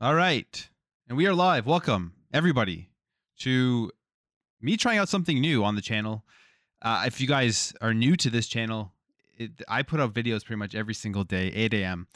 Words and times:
All 0.00 0.14
right. 0.14 0.68
And 1.08 1.18
we 1.18 1.26
are 1.26 1.34
live. 1.34 1.66
Welcome, 1.66 2.12
everybody, 2.32 2.88
to 3.40 3.90
me 4.60 4.76
trying 4.76 4.98
out 4.98 5.08
something 5.08 5.40
new 5.40 5.64
on 5.64 5.74
the 5.74 5.80
channel. 5.80 6.22
Uh, 6.80 7.02
if 7.08 7.20
you 7.20 7.26
guys 7.26 7.74
are 7.80 7.92
new 7.92 8.14
to 8.14 8.30
this 8.30 8.46
channel, 8.46 8.92
it, 9.36 9.50
I 9.66 9.82
put 9.82 9.98
out 9.98 10.14
videos 10.14 10.44
pretty 10.44 10.58
much 10.60 10.76
every 10.76 10.94
single 10.94 11.24
day, 11.24 11.48
8 11.48 11.74
a.m. 11.74 12.06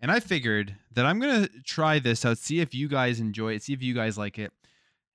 And 0.00 0.10
I 0.10 0.18
figured 0.18 0.76
that 0.92 1.04
I'm 1.04 1.20
going 1.20 1.44
to 1.44 1.50
try 1.62 1.98
this 1.98 2.24
out, 2.24 2.38
see 2.38 2.60
if 2.60 2.74
you 2.74 2.88
guys 2.88 3.20
enjoy 3.20 3.52
it, 3.52 3.64
see 3.64 3.74
if 3.74 3.82
you 3.82 3.92
guys 3.92 4.16
like 4.16 4.38
it. 4.38 4.50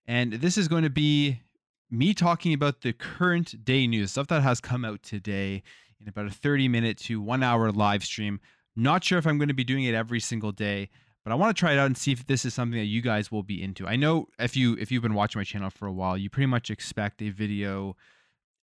And 0.05 0.33
this 0.33 0.59
is 0.59 0.67
going 0.67 0.83
to 0.83 0.91
be 0.91 1.41
me 1.89 2.13
talking 2.13 2.53
about 2.53 2.81
the 2.81 2.93
current 2.93 3.65
day 3.65 3.88
news, 3.88 4.11
stuff 4.11 4.27
that 4.27 4.43
has 4.43 4.61
come 4.61 4.85
out 4.85 5.01
today 5.01 5.63
in 5.99 6.07
about 6.07 6.27
a 6.27 6.31
30 6.31 6.67
minute 6.67 6.99
to 6.99 7.19
one 7.19 7.41
hour 7.41 7.71
live 7.71 8.03
stream. 8.03 8.39
Not 8.75 9.03
sure 9.03 9.17
if 9.17 9.25
I'm 9.25 9.39
going 9.39 9.47
to 9.47 9.55
be 9.55 9.63
doing 9.63 9.85
it 9.85 9.95
every 9.95 10.19
single 10.19 10.51
day 10.51 10.91
but 11.23 11.31
I 11.31 11.35
want 11.35 11.55
to 11.55 11.59
try 11.59 11.73
it 11.73 11.79
out 11.79 11.85
and 11.85 11.97
see 11.97 12.11
if 12.11 12.25
this 12.25 12.45
is 12.45 12.53
something 12.53 12.79
that 12.79 12.85
you 12.85 13.01
guys 13.01 13.31
will 13.31 13.43
be 13.43 13.61
into. 13.61 13.88
I 13.88 13.95
know 13.95 14.27
if 14.39 14.55
you 14.57 14.75
if 14.79 14.91
you've 14.91 15.03
been 15.03 15.13
watching 15.13 15.39
my 15.39 15.43
channel 15.43 15.70
for 15.70 15.88
a 15.88 15.91
while, 15.91 16.17
you 16.17 16.29
pretty 16.29 16.48
much 16.48 16.71
expect 16.71 17.21
a 17.21 17.29
video 17.29 17.95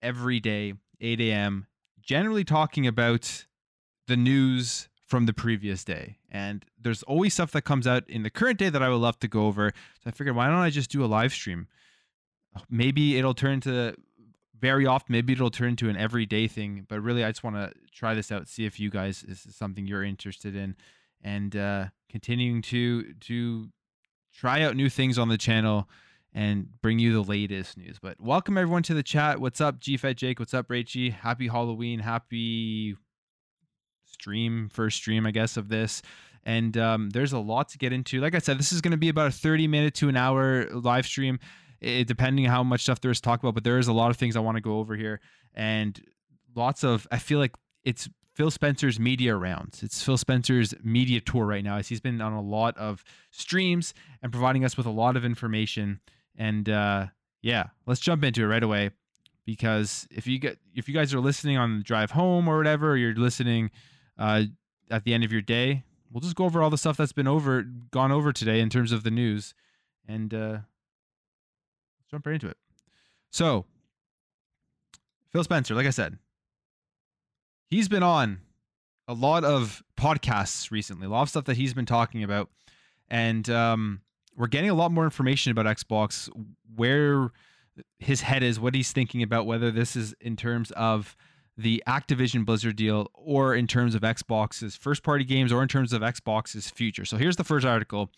every 0.02 0.40
day, 0.40 0.74
8 1.02 1.20
a.m., 1.22 1.68
generally 2.02 2.44
talking 2.44 2.88
about 2.88 3.46
the 4.08 4.16
news 4.16 4.88
from 5.06 5.26
the 5.26 5.34
previous 5.34 5.84
day. 5.84 6.18
And 6.32 6.66
there's 6.80 7.04
always 7.04 7.34
stuff 7.34 7.52
that 7.52 7.64
comes 7.64 7.88
out 7.88 8.10
in 8.10 8.24
the 8.24 8.30
current 8.30 8.60
day 8.60 8.70
that 8.70 8.82
I 8.82 8.90
would 8.90 8.98
love 8.98 9.20
to 9.20 9.28
go 9.28 9.48
over. 9.48 9.72
So 10.04 10.10
I 10.10 10.12
figured, 10.12 10.36
why 10.36 10.48
don't 10.48 10.56
I 10.56 10.70
just 10.70 10.92
do 10.92 11.04
a 11.04 11.08
live 11.08 11.34
stream? 11.34 11.68
Maybe 12.70 13.18
it'll 13.18 13.34
turn 13.34 13.62
to 13.62 13.96
very 14.60 14.86
often, 14.86 15.14
maybe 15.14 15.34
it'll 15.34 15.52
turn 15.52 15.70
into 15.70 15.90
an 15.90 15.98
everyday 15.98 16.48
thing. 16.48 16.86
But 16.88 17.02
really, 17.02 17.24
I 17.24 17.30
just 17.30 17.44
want 17.44 17.56
to 17.56 17.72
try 17.92 18.14
this 18.14 18.32
out, 18.32 18.48
see 18.48 18.66
if 18.66 18.80
you 18.80 18.90
guys 18.90 19.24
this 19.28 19.46
is 19.46 19.56
something 19.56 19.86
you're 19.86 20.04
interested 20.04 20.56
in 20.56 20.76
and 21.26 21.56
uh, 21.56 21.86
continuing 22.10 22.62
to 22.64 23.14
to 23.14 23.70
try 24.34 24.62
out 24.62 24.76
new 24.76 24.90
things 24.90 25.18
on 25.18 25.30
the 25.30 25.38
channel 25.38 25.90
and 26.34 26.68
bring 26.82 27.00
you 27.00 27.14
the 27.14 27.22
latest 27.22 27.78
news. 27.78 27.98
But 28.02 28.20
welcome 28.20 28.58
everyone 28.58 28.84
to 28.84 28.94
the 28.94 29.04
chat. 29.04 29.40
What's 29.40 29.62
up, 29.62 29.80
GFET 29.80 30.18
Jake? 30.18 30.40
What's 30.40 30.54
up, 30.54 30.70
Rachy? 30.70 31.12
Happy 31.12 31.48
Halloween. 31.48 32.00
Happy 32.00 32.98
stream, 34.06 34.70
first 34.70 34.98
stream, 34.98 35.26
I 35.26 35.32
guess, 35.32 35.56
of 35.56 35.70
this. 35.70 36.02
And 36.44 36.78
um, 36.78 37.10
there's 37.10 37.34
a 37.34 37.40
lot 37.40 37.70
to 37.70 37.78
get 37.78 37.94
into. 37.94 38.20
Like 38.20 38.36
I 38.36 38.40
said, 38.40 38.60
this 38.60 38.72
is 38.72 38.82
going 38.82 38.92
to 38.92 38.98
be 38.98 39.10
about 39.10 39.28
a 39.28 39.32
30 39.32 39.68
minute 39.68 39.94
to 39.96 40.10
an 40.10 40.18
hour 40.18 40.70
live 40.70 41.06
stream, 41.06 41.40
it, 41.80 42.06
depending 42.08 42.46
how 42.46 42.64
much 42.64 42.82
stuff 42.82 43.02
there 43.02 43.12
is 43.12 43.20
to 43.20 43.24
talk 43.24 43.42
about. 43.42 43.56
But 43.56 43.64
there 43.64 43.80
is 43.80 43.88
a 43.88 43.94
lot 43.94 44.12
of 44.12 44.18
things 44.18 44.36
I 44.36 44.42
want 44.42 44.58
to 44.58 44.62
go 44.62 44.80
over 44.80 44.96
here. 44.96 45.22
And 45.54 46.00
lots 46.54 46.84
of, 46.84 47.08
I 47.12 47.18
feel 47.18 47.40
like 47.40 47.54
it's 47.84 48.10
Phil 48.36 48.52
Spencer's 48.52 49.00
media 49.00 49.34
rounds. 49.34 49.82
It's 49.82 50.04
Phil 50.04 50.18
Spencer's 50.18 50.74
media 50.84 51.22
tour 51.22 51.46
right 51.46 51.64
now, 51.64 51.78
as 51.78 51.88
he's 51.88 52.02
been 52.02 52.20
on 52.20 52.34
a 52.34 52.42
lot 52.42 52.78
of 52.78 53.06
streams 53.32 53.94
and 54.22 54.30
providing 54.30 54.66
us 54.66 54.76
with 54.76 54.86
a 54.86 54.92
lot 54.92 55.16
of 55.16 55.24
information. 55.24 56.02
And 56.36 56.68
uh, 56.68 57.08
yeah, 57.42 57.68
let's 57.86 58.02
jump 58.02 58.26
into 58.26 58.44
it 58.44 58.48
right 58.48 58.62
away. 58.62 58.92
Because 59.46 60.06
if 60.12 60.28
you 60.28 60.38
get 60.38 60.58
if 60.76 60.90
you 60.90 60.94
guys 60.94 61.14
are 61.14 61.22
listening 61.22 61.58
on 61.58 61.78
the 61.78 61.84
drive 61.84 62.12
home 62.12 62.50
or 62.50 62.58
whatever, 62.58 62.92
or 62.92 62.98
you're 62.98 63.16
listening 63.16 63.72
uh, 64.20 64.44
at 64.92 65.06
the 65.06 65.14
end 65.14 65.24
of 65.24 65.32
your 65.32 65.42
day, 65.42 65.86
we'll 66.12 66.20
just 66.20 66.36
go 66.36 66.44
over 66.44 66.62
all 66.62 66.70
the 66.70 66.78
stuff 66.78 66.98
that's 66.98 67.14
been 67.14 67.28
over 67.28 67.64
gone 67.92 68.12
over 68.12 68.34
today 68.34 68.60
in 68.60 68.70
terms 68.70 68.92
of 68.92 69.04
the 69.04 69.12
news, 69.12 69.54
and 70.08 70.34
uh, 70.34 70.58
jump 72.12 72.26
right 72.26 72.34
into 72.34 72.48
it. 72.48 72.58
So, 73.30 73.66
Phil 75.32 75.44
Spencer, 75.44 75.76
like 75.76 75.88
I 75.88 75.92
said, 75.92 76.18
he's 77.70 77.88
been 77.88 78.04
on 78.04 78.40
a 79.08 79.14
lot 79.14 79.44
of 79.44 79.84
podcasts 79.98 80.72
recently, 80.72 81.08
a 81.08 81.10
lot 81.10 81.24
of 81.24 81.30
stuff 81.30 81.46
that 81.46 81.58
he's 81.58 81.74
been 81.74 81.86
talking 81.86 82.24
about, 82.24 82.50
and 83.10 83.50
um, 83.50 84.02
we're 84.36 84.48
getting 84.48 84.70
a 84.70 84.74
lot 84.74 84.92
more 84.92 85.04
information 85.04 85.52
about 85.52 85.66
Xbox, 85.66 86.30
where 86.76 87.32
his 88.00 88.22
head 88.22 88.44
is, 88.44 88.60
what 88.60 88.74
he's 88.74 88.92
thinking 88.92 89.22
about, 89.22 89.46
whether 89.46 89.72
this 89.72 89.96
is 89.96 90.14
in 90.22 90.36
terms 90.36 90.72
of 90.72 91.16
the 91.58 91.82
Activision 91.88 92.46
Blizzard 92.46 92.76
deal 92.76 93.10
or 93.14 93.56
in 93.56 93.68
terms 93.68 93.96
of 93.96 94.02
Xbox's 94.02 94.76
first 94.76 95.04
party 95.04 95.24
games 95.24 95.52
or 95.52 95.62
in 95.62 95.68
terms 95.68 95.94
of 95.94 96.02
Xbox's 96.02 96.70
future. 96.70 97.06
So 97.06 97.18
here's 97.18 97.38
the 97.38 97.44
first 97.44 97.66
article 97.66 98.12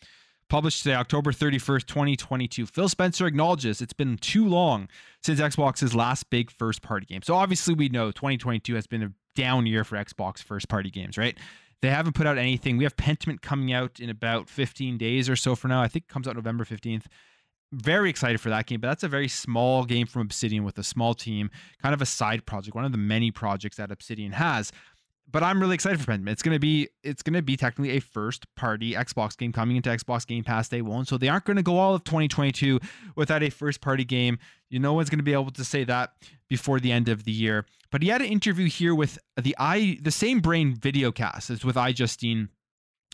published 0.50 0.84
today, 0.84 0.96
October 0.96 1.32
31st, 1.32 1.86
2022. 1.86 2.66
Phil 2.66 2.90
Spencer 2.90 3.28
acknowledges 3.28 3.82
it's 3.82 3.94
been 3.94 4.18
too 4.18 4.48
long 4.48 4.88
since 5.22 5.40
Xbox's 5.40 5.94
last 5.94 6.30
big 6.30 6.50
first 6.50 6.82
party 6.82 7.06
game. 7.06 7.22
So 7.22 7.36
obviously, 7.36 7.74
we 7.74 7.90
know 7.90 8.12
2022 8.12 8.76
has 8.76 8.88
been 8.88 9.04
a 9.04 9.12
down 9.38 9.68
year 9.68 9.84
for 9.84 9.96
Xbox 9.96 10.44
first 10.44 10.68
party 10.68 10.90
games, 10.90 11.18
right? 11.18 11.38
They 11.82 11.90
haven't 11.90 12.14
put 12.14 12.26
out 12.26 12.40
anything. 12.40 12.78
We 12.78 12.84
have 12.86 12.98
Pentiment 12.98 13.42
coming 13.42 13.72
out 13.72 14.00
in 14.00 14.10
about 14.10 14.50
15 14.50 14.98
days 14.98 15.30
or 15.30 15.36
so 15.36 15.56
for 15.56 15.68
now. 15.68 15.82
I 15.82 15.88
think 15.88 16.06
it 16.06 16.14
comes 16.14 16.28
out 16.28 16.36
November 16.36 16.66
15th. 16.66 17.06
Very 17.72 18.10
excited 18.10 18.42
for 18.42 18.50
that 18.50 18.66
game, 18.66 18.80
but 18.80 18.88
that's 18.88 19.04
a 19.04 19.08
very 19.08 19.28
small 19.28 19.84
game 19.84 20.08
from 20.08 20.24
Obsidian 20.24 20.64
with 20.64 20.78
a 20.80 20.84
small 20.84 21.14
team, 21.14 21.52
kind 21.82 21.94
of 21.94 22.02
a 22.02 22.06
side 22.06 22.46
project, 22.46 22.76
one 22.76 22.86
of 22.86 22.94
the 22.94 22.98
many 22.98 23.30
projects 23.30 23.78
that 23.78 23.92
Obsidian 23.92 24.32
has 24.32 24.72
but 25.30 25.44
I'm 25.44 25.60
really 25.60 25.76
excited 25.76 26.00
for 26.00 26.12
Pentiment. 26.12 26.32
It's 26.32 26.42
gonna 26.42 26.60
be 26.60 26.90
it's 27.04 27.22
gonna 27.22 27.42
be 27.42 27.58
technically 27.58 27.98
a 27.98 28.00
first 28.00 28.46
party 28.56 28.94
Xbox 28.94 29.38
game 29.38 29.52
coming 29.52 29.76
into 29.76 29.90
Xbox 29.90 30.26
Game 30.26 30.44
Pass 30.44 30.70
Day 30.70 30.82
One. 30.82 31.06
So 31.06 31.18
they 31.18 31.28
aren't 31.28 31.46
gonna 31.46 31.64
go 31.64 31.78
all 31.78 31.96
of 31.96 32.04
2022 32.04 32.80
without 33.16 33.44
a 33.44 33.50
first 33.50 33.82
party 33.82 34.06
game. 34.06 34.40
You 34.70 34.80
no 34.80 34.94
one's 34.94 35.10
gonna 35.10 35.24
be 35.24 35.34
able 35.34 35.52
to 35.52 35.66
say 35.66 35.84
that 35.84 36.12
before 36.50 36.80
the 36.80 36.92
end 36.92 37.10
of 37.10 37.26
the 37.26 37.32
year. 37.32 37.66
But 37.92 38.04
he 38.04 38.10
had 38.10 38.22
an 38.22 38.28
interview 38.28 38.68
here 38.68 38.96
with 38.96 39.20
the 39.36 39.56
i 39.60 39.98
the 40.02 40.12
same 40.12 40.40
brain 40.40 40.76
video 40.76 41.12
cast 41.12 41.50
as 41.50 41.66
with 41.66 41.76
iJustine 41.76 42.50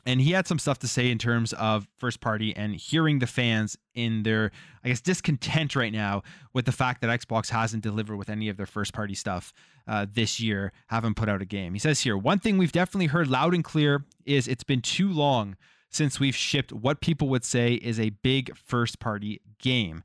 and 0.05 0.19
he 0.19 0.31
had 0.31 0.47
some 0.47 0.59
stuff 0.59 0.79
to 0.79 0.87
say 0.87 1.09
in 1.09 1.17
terms 1.17 1.53
of 1.53 1.87
first 1.97 2.19
party 2.19 2.55
and 2.55 2.75
hearing 2.75 3.19
the 3.19 3.27
fans 3.27 3.77
in 3.95 4.23
their 4.23 4.51
i 4.83 4.89
guess 4.89 5.01
discontent 5.01 5.75
right 5.75 5.93
now 5.93 6.21
with 6.53 6.65
the 6.65 6.71
fact 6.71 7.01
that 7.01 7.19
xbox 7.21 7.49
hasn't 7.49 7.83
delivered 7.83 8.17
with 8.17 8.29
any 8.29 8.49
of 8.49 8.57
their 8.57 8.65
first 8.65 8.93
party 8.93 9.15
stuff 9.15 9.53
uh, 9.87 10.05
this 10.11 10.39
year 10.39 10.71
haven't 10.87 11.15
put 11.15 11.29
out 11.29 11.41
a 11.41 11.45
game. 11.45 11.73
He 11.73 11.79
says 11.79 12.01
here 12.01 12.17
one 12.17 12.39
thing 12.39 12.57
we've 12.57 12.71
definitely 12.71 13.07
heard 13.07 13.27
loud 13.27 13.53
and 13.53 13.63
clear 13.63 14.05
is 14.25 14.47
it's 14.47 14.63
been 14.63 14.81
too 14.81 15.11
long 15.11 15.55
since 15.89 16.19
we've 16.19 16.35
shipped 16.35 16.71
what 16.71 17.01
people 17.01 17.29
would 17.29 17.43
say 17.43 17.73
is 17.73 17.99
a 17.99 18.09
big 18.09 18.55
first 18.55 18.99
party 18.99 19.41
game. 19.59 20.03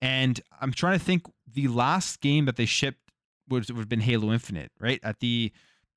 And 0.00 0.40
i'm 0.60 0.72
trying 0.72 0.98
to 0.98 1.04
think 1.04 1.24
the 1.52 1.68
last 1.68 2.20
game 2.20 2.44
that 2.44 2.56
they 2.56 2.66
shipped 2.66 3.10
would, 3.48 3.68
would 3.70 3.78
have 3.78 3.88
been 3.88 4.00
halo 4.00 4.32
infinite 4.32 4.70
right? 4.80 5.00
At 5.02 5.20
the 5.20 5.52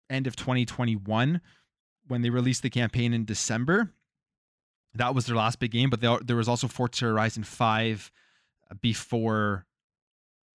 end 0.09 0.28
of 0.28 0.35
2021 0.35 1.41
when 2.12 2.22
they 2.22 2.30
released 2.30 2.62
the 2.62 2.70
campaign 2.70 3.14
in 3.14 3.24
December. 3.24 3.90
That 4.94 5.16
was 5.16 5.26
their 5.26 5.36
last 5.38 5.60
big 5.60 5.72
game, 5.72 5.90
but 5.90 6.02
they, 6.02 6.18
there 6.26 6.36
was 6.36 6.50
also 6.50 6.68
Forza 6.68 7.06
Horizon 7.06 7.44
5 7.44 8.12
uh, 8.70 8.74
before 8.82 9.66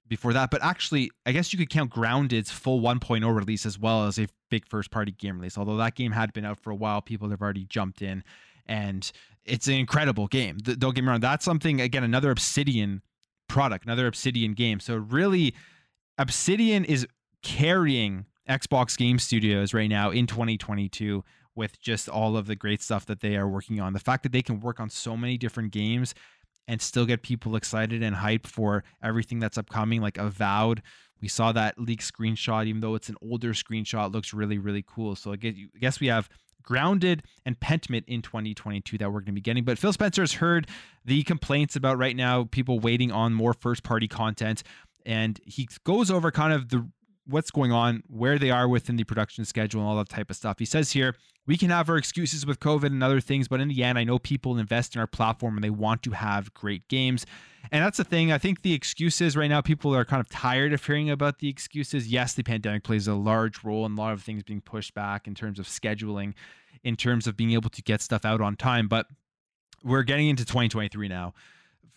before 0.07 0.35
that. 0.35 0.51
But 0.51 0.63
actually, 0.63 1.11
I 1.25 1.33
guess 1.33 1.53
you 1.53 1.59
could 1.59 1.71
count 1.71 1.91
Grounded's 1.91 2.51
full 2.51 2.81
1.0 2.81 3.35
release 3.35 3.65
as 3.67 3.79
well 3.79 4.07
as 4.07 4.19
a 4.19 4.29
big 4.51 4.67
first 4.67 4.91
party 4.91 5.11
game 5.11 5.39
release. 5.39 5.57
Although 5.57 5.79
that 5.79 5.95
game 5.95 6.13
had 6.13 6.33
been 6.33 6.45
out 6.45 6.61
for 6.61 6.71
a 6.71 6.77
while, 6.77 7.01
people 7.01 7.31
have 7.31 7.41
already 7.41 7.65
jumped 7.65 8.03
in 8.03 8.23
and 8.67 9.11
it's 9.45 9.67
an 9.67 9.75
incredible 9.75 10.27
game. 10.27 10.59
Don't 10.59 10.95
get 10.95 11.03
me 11.03 11.09
wrong, 11.09 11.21
that's 11.21 11.45
something 11.45 11.81
again 11.81 12.05
another 12.05 12.31
Obsidian 12.31 13.01
product, 13.49 13.87
another 13.87 14.07
Obsidian 14.07 14.53
game. 14.53 14.79
So 14.79 14.97
really 14.97 15.55
Obsidian 16.19 16.85
is 16.85 17.07
carrying 17.43 18.27
Xbox 18.49 18.97
Game 18.97 19.19
Studios 19.19 19.75
right 19.75 19.89
now 19.89 20.11
in 20.11 20.27
2022 20.27 21.25
with 21.57 21.81
just 21.81 22.09
all 22.09 22.37
of 22.37 22.47
the 22.47 22.55
great 22.55 22.83
stuff 22.83 23.07
that 23.07 23.21
they 23.21 23.37
are 23.37 23.49
working 23.49 23.81
on. 23.81 23.93
The 23.93 23.99
fact 23.99 24.23
that 24.23 24.33
they 24.33 24.43
can 24.43 24.61
work 24.61 24.79
on 24.79 24.91
so 24.91 25.17
many 25.17 25.37
different 25.39 25.73
games 25.73 26.15
and 26.69 26.81
still 26.81 27.07
get 27.07 27.23
people 27.23 27.57
excited 27.57 28.03
and 28.03 28.17
hyped 28.17 28.47
for 28.47 28.85
everything 29.03 29.39
that's 29.39 29.59
upcoming, 29.59 30.01
like 30.01 30.19
Avowed. 30.19 30.83
We 31.21 31.29
saw 31.29 31.53
that 31.53 31.79
leak 31.79 32.03
screenshot, 32.03 32.67
even 32.67 32.81
though 32.81 32.95
it's 32.95 33.09
an 33.09 33.17
older 33.23 33.53
screenshot, 33.53 34.13
looks 34.13 34.35
really, 34.35 34.59
really 34.59 34.85
cool. 34.87 35.17
So 35.17 35.33
I 35.33 35.37
guess 35.37 35.99
we 36.01 36.09
have 36.09 36.29
Grounded 36.63 37.23
and 37.47 37.59
Pentiment 37.59 38.05
in 38.07 38.21
2022 38.21 38.99
that 38.99 39.07
we're 39.11 39.21
going 39.21 39.27
to 39.27 39.33
be 39.33 39.41
getting. 39.41 39.65
But 39.65 39.79
Phil 39.79 39.93
Spencer 39.93 40.23
has 40.23 40.35
heard 40.35 40.69
the 41.05 41.23
complaints 41.23 41.77
about 41.77 41.97
right 41.97 42.17
now 42.17 42.45
people 42.45 42.81
waiting 42.81 43.13
on 43.13 43.33
more 43.33 43.55
first 43.55 43.83
party 43.83 44.09
content. 44.09 44.63
And 45.07 45.41
he 45.45 45.69
goes 45.85 46.11
over 46.11 46.33
kind 46.33 46.53
of 46.53 46.69
the 46.69 46.87
what's 47.27 47.51
going 47.51 47.73
on, 47.73 48.03
where 48.09 48.39
they 48.39 48.51
are 48.51 48.69
within 48.69 48.97
the 48.97 49.05
production 49.05 49.45
schedule, 49.45 49.81
and 49.81 49.89
all 49.89 49.97
that 49.97 50.09
type 50.09 50.31
of 50.31 50.37
stuff. 50.37 50.59
He 50.59 50.65
says 50.65 50.93
here, 50.93 51.15
we 51.47 51.57
can 51.57 51.71
have 51.71 51.89
our 51.89 51.97
excuses 51.97 52.45
with 52.45 52.61
COVID 52.61 52.87
and 52.87 53.03
other 53.03 53.21
things, 53.21 53.49
but 53.49 53.61
in 53.61 53.69
the 53.69 53.85
end, 53.85 53.99
I 53.99 54.05
know 54.05 54.19
people 54.19 54.59
invest 54.59 54.95
in 54.95 55.01
our 55.01 55.07
platform 55.07 55.57
and 55.57 55.63
they 55.63 55.71
want 55.71 56.03
to 56.05 56.11
have 56.11 56.53
great 56.55 56.89
games. 56.89 57.25
And 57.71 57.85
that's 57.85 57.99
the 57.99 58.05
thing. 58.05 58.33
I 58.33 58.39
think 58.39 58.63
the 58.63 58.75
excuses 58.75 59.37
right 59.37 59.49
now, 59.49 59.61
people 59.61 59.95
are 59.95 60.05
kind 60.05 60.21
of 60.21 60.29
tired 60.29 60.73
of 60.73 60.85
hearing 60.85 61.11
about 61.11 61.39
the 61.39 61.49
excuses. 61.49 62.09
Yes, 62.09 62.35
the 62.35 62.43
pandemic 62.43 62.85
plays 62.85 63.07
a 63.07 63.15
large 63.15 63.63
role 63.65 63.87
in 63.87 63.93
a 63.93 63.97
lot 63.97 64.13
of 64.13 64.23
things 64.23 64.43
being 64.43 64.61
pushed 64.61 64.95
back 64.95 65.27
in 65.27 65.35
terms 65.35 65.59
of 65.59 65.67
scheduling, 65.67 66.35
in 66.83 66.97
terms 66.97 67.27
of 67.27 67.37
being 67.37 67.53
able 67.53 67.71
to 67.71 67.83
get 67.83 68.01
stuff 68.01 68.25
out 68.25 68.41
on 68.41 68.57
time. 68.57 68.89
But 68.89 69.07
we're 69.85 70.03
getting 70.03 70.29
into 70.29 70.45
2023 70.45 71.09
now. 71.09 71.35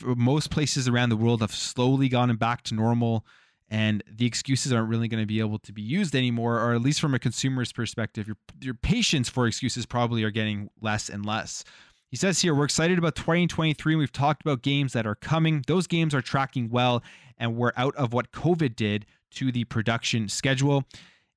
Most 0.03 0.49
places 0.49 0.87
around 0.87 1.09
the 1.09 1.17
world 1.17 1.41
have 1.41 1.51
slowly 1.51 2.07
gone 2.07 2.35
back 2.37 2.63
to 2.63 2.75
normal 2.75 3.25
and 3.69 4.03
the 4.09 4.25
excuses 4.25 4.73
aren't 4.73 4.89
really 4.89 5.07
going 5.07 5.21
to 5.21 5.27
be 5.27 5.39
able 5.39 5.59
to 5.59 5.71
be 5.71 5.81
used 5.81 6.15
anymore 6.15 6.59
or 6.59 6.73
at 6.73 6.81
least 6.81 6.99
from 6.99 7.13
a 7.13 7.19
consumer's 7.19 7.71
perspective 7.71 8.27
your, 8.27 8.37
your 8.61 8.73
patience 8.73 9.29
for 9.29 9.47
excuses 9.47 9.85
probably 9.85 10.23
are 10.23 10.31
getting 10.31 10.69
less 10.81 11.09
and 11.09 11.25
less 11.25 11.63
He 12.09 12.17
says 12.17 12.41
here, 12.41 12.55
we're 12.55 12.65
excited 12.65 12.97
about 12.97 13.15
2023. 13.15 13.93
and 13.93 13.99
We've 13.99 14.11
talked 14.11 14.41
about 14.41 14.63
games 14.63 14.93
that 14.93 15.05
are 15.05 15.15
coming. 15.15 15.63
Those 15.67 15.85
games 15.85 16.15
are 16.15 16.21
tracking 16.23 16.69
well, 16.69 17.03
and 17.37 17.55
we're 17.55 17.73
out 17.77 17.95
of 17.95 18.13
what 18.13 18.31
COVID 18.31 18.75
did 18.75 19.05
to 19.31 19.51
the 19.51 19.63
production 19.65 20.27
schedule. 20.27 20.85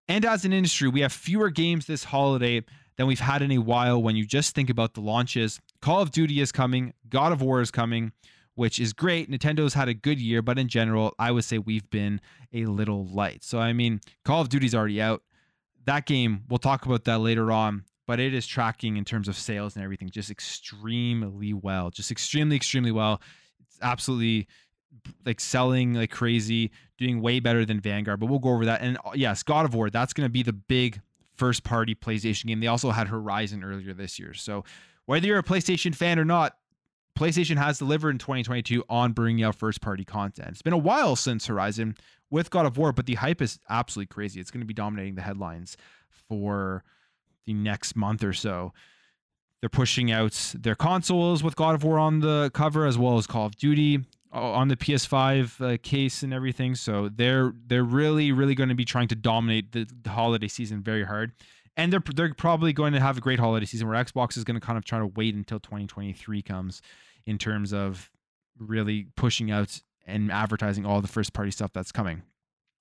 And 0.08 0.24
as 0.24 0.44
an 0.44 0.52
industry, 0.52 0.88
we 0.88 1.02
have 1.02 1.12
fewer 1.12 1.50
games 1.50 1.86
this 1.86 2.04
holiday 2.04 2.62
than 2.96 3.06
we've 3.06 3.20
had 3.20 3.42
in 3.42 3.52
a 3.52 3.58
while 3.58 4.02
when 4.02 4.16
you 4.16 4.26
just 4.26 4.54
think 4.54 4.70
about 4.70 4.94
the 4.94 5.00
launches. 5.00 5.60
Call 5.80 6.00
of 6.00 6.10
Duty 6.10 6.40
is 6.40 6.52
coming, 6.52 6.94
God 7.08 7.32
of 7.32 7.42
War 7.42 7.60
is 7.60 7.70
coming, 7.70 8.12
which 8.54 8.78
is 8.78 8.92
great. 8.92 9.30
Nintendo's 9.30 9.74
had 9.74 9.88
a 9.88 9.94
good 9.94 10.20
year, 10.20 10.42
but 10.42 10.58
in 10.58 10.68
general, 10.68 11.14
I 11.18 11.30
would 11.30 11.44
say 11.44 11.58
we've 11.58 11.88
been 11.90 12.20
a 12.52 12.66
little 12.66 13.06
light. 13.06 13.42
So, 13.42 13.58
I 13.58 13.72
mean, 13.72 14.00
Call 14.24 14.40
of 14.40 14.48
Duty's 14.48 14.74
already 14.74 15.00
out. 15.00 15.22
That 15.84 16.06
game, 16.06 16.44
we'll 16.48 16.58
talk 16.58 16.86
about 16.86 17.04
that 17.04 17.20
later 17.20 17.50
on, 17.50 17.84
but 18.06 18.20
it 18.20 18.34
is 18.34 18.46
tracking 18.46 18.96
in 18.96 19.04
terms 19.04 19.26
of 19.26 19.36
sales 19.36 19.74
and 19.74 19.84
everything 19.84 20.10
just 20.10 20.30
extremely 20.30 21.52
well. 21.52 21.90
Just 21.90 22.10
extremely, 22.10 22.56
extremely 22.56 22.92
well. 22.92 23.20
It's 23.66 23.78
absolutely 23.82 24.46
like 25.24 25.40
selling 25.40 25.94
like 25.94 26.10
crazy, 26.10 26.70
doing 26.98 27.20
way 27.22 27.40
better 27.40 27.64
than 27.64 27.80
Vanguard, 27.80 28.20
but 28.20 28.26
we'll 28.26 28.38
go 28.38 28.50
over 28.50 28.66
that. 28.66 28.82
And 28.82 28.98
uh, 29.04 29.12
yes, 29.14 29.42
God 29.42 29.64
of 29.64 29.74
War, 29.74 29.90
that's 29.90 30.12
going 30.12 30.26
to 30.26 30.30
be 30.30 30.42
the 30.42 30.52
big 30.52 31.00
first 31.36 31.64
party 31.64 31.94
PlayStation 31.94 32.44
game. 32.44 32.60
They 32.60 32.66
also 32.66 32.90
had 32.90 33.08
Horizon 33.08 33.64
earlier 33.64 33.94
this 33.94 34.18
year. 34.18 34.34
So, 34.34 34.64
whether 35.06 35.26
you're 35.26 35.38
a 35.38 35.42
PlayStation 35.42 35.94
fan 35.94 36.18
or 36.18 36.24
not, 36.24 36.56
PlayStation 37.18 37.56
has 37.56 37.78
delivered 37.78 38.10
in 38.10 38.18
2022 38.18 38.84
on 38.88 39.12
bringing 39.12 39.44
out 39.44 39.54
first 39.54 39.80
party 39.80 40.04
content. 40.04 40.48
It's 40.50 40.62
been 40.62 40.72
a 40.72 40.78
while 40.78 41.16
since 41.16 41.46
Horizon 41.46 41.96
with 42.30 42.50
God 42.50 42.66
of 42.66 42.78
War, 42.78 42.92
but 42.92 43.06
the 43.06 43.14
hype 43.14 43.42
is 43.42 43.58
absolutely 43.68 44.12
crazy. 44.12 44.40
It's 44.40 44.50
going 44.50 44.62
to 44.62 44.66
be 44.66 44.74
dominating 44.74 45.14
the 45.14 45.22
headlines 45.22 45.76
for 46.28 46.84
the 47.44 47.52
next 47.52 47.94
month 47.96 48.24
or 48.24 48.32
so. 48.32 48.72
They're 49.60 49.68
pushing 49.68 50.10
out 50.10 50.54
their 50.58 50.74
consoles 50.74 51.42
with 51.42 51.54
God 51.54 51.74
of 51.74 51.84
War 51.84 51.98
on 51.98 52.20
the 52.20 52.50
cover 52.54 52.86
as 52.86 52.98
well 52.98 53.18
as 53.18 53.26
Call 53.26 53.46
of 53.46 53.56
Duty 53.56 54.00
on 54.32 54.68
the 54.68 54.76
PS5 54.76 55.74
uh, 55.74 55.78
case 55.82 56.22
and 56.22 56.32
everything. 56.32 56.74
So 56.74 57.08
they're 57.08 57.52
they're 57.66 57.84
really 57.84 58.32
really 58.32 58.54
going 58.54 58.70
to 58.70 58.74
be 58.74 58.84
trying 58.84 59.08
to 59.08 59.14
dominate 59.14 59.72
the, 59.72 59.86
the 60.02 60.10
holiday 60.10 60.48
season 60.48 60.82
very 60.82 61.04
hard 61.04 61.32
and 61.76 61.92
they're 61.92 62.02
they're 62.14 62.34
probably 62.34 62.72
going 62.72 62.92
to 62.92 63.00
have 63.00 63.18
a 63.18 63.20
great 63.20 63.38
holiday 63.38 63.66
season 63.66 63.88
where 63.88 64.02
Xbox 64.02 64.36
is 64.36 64.44
going 64.44 64.58
to 64.58 64.64
kind 64.64 64.78
of 64.78 64.84
try 64.84 64.98
to 64.98 65.06
wait 65.06 65.34
until 65.34 65.60
2023 65.60 66.42
comes 66.42 66.82
in 67.26 67.38
terms 67.38 67.72
of 67.72 68.10
really 68.58 69.06
pushing 69.16 69.50
out 69.50 69.80
and 70.06 70.30
advertising 70.30 70.84
all 70.84 71.00
the 71.00 71.08
first 71.08 71.32
party 71.32 71.50
stuff 71.50 71.72
that's 71.72 71.92
coming. 71.92 72.22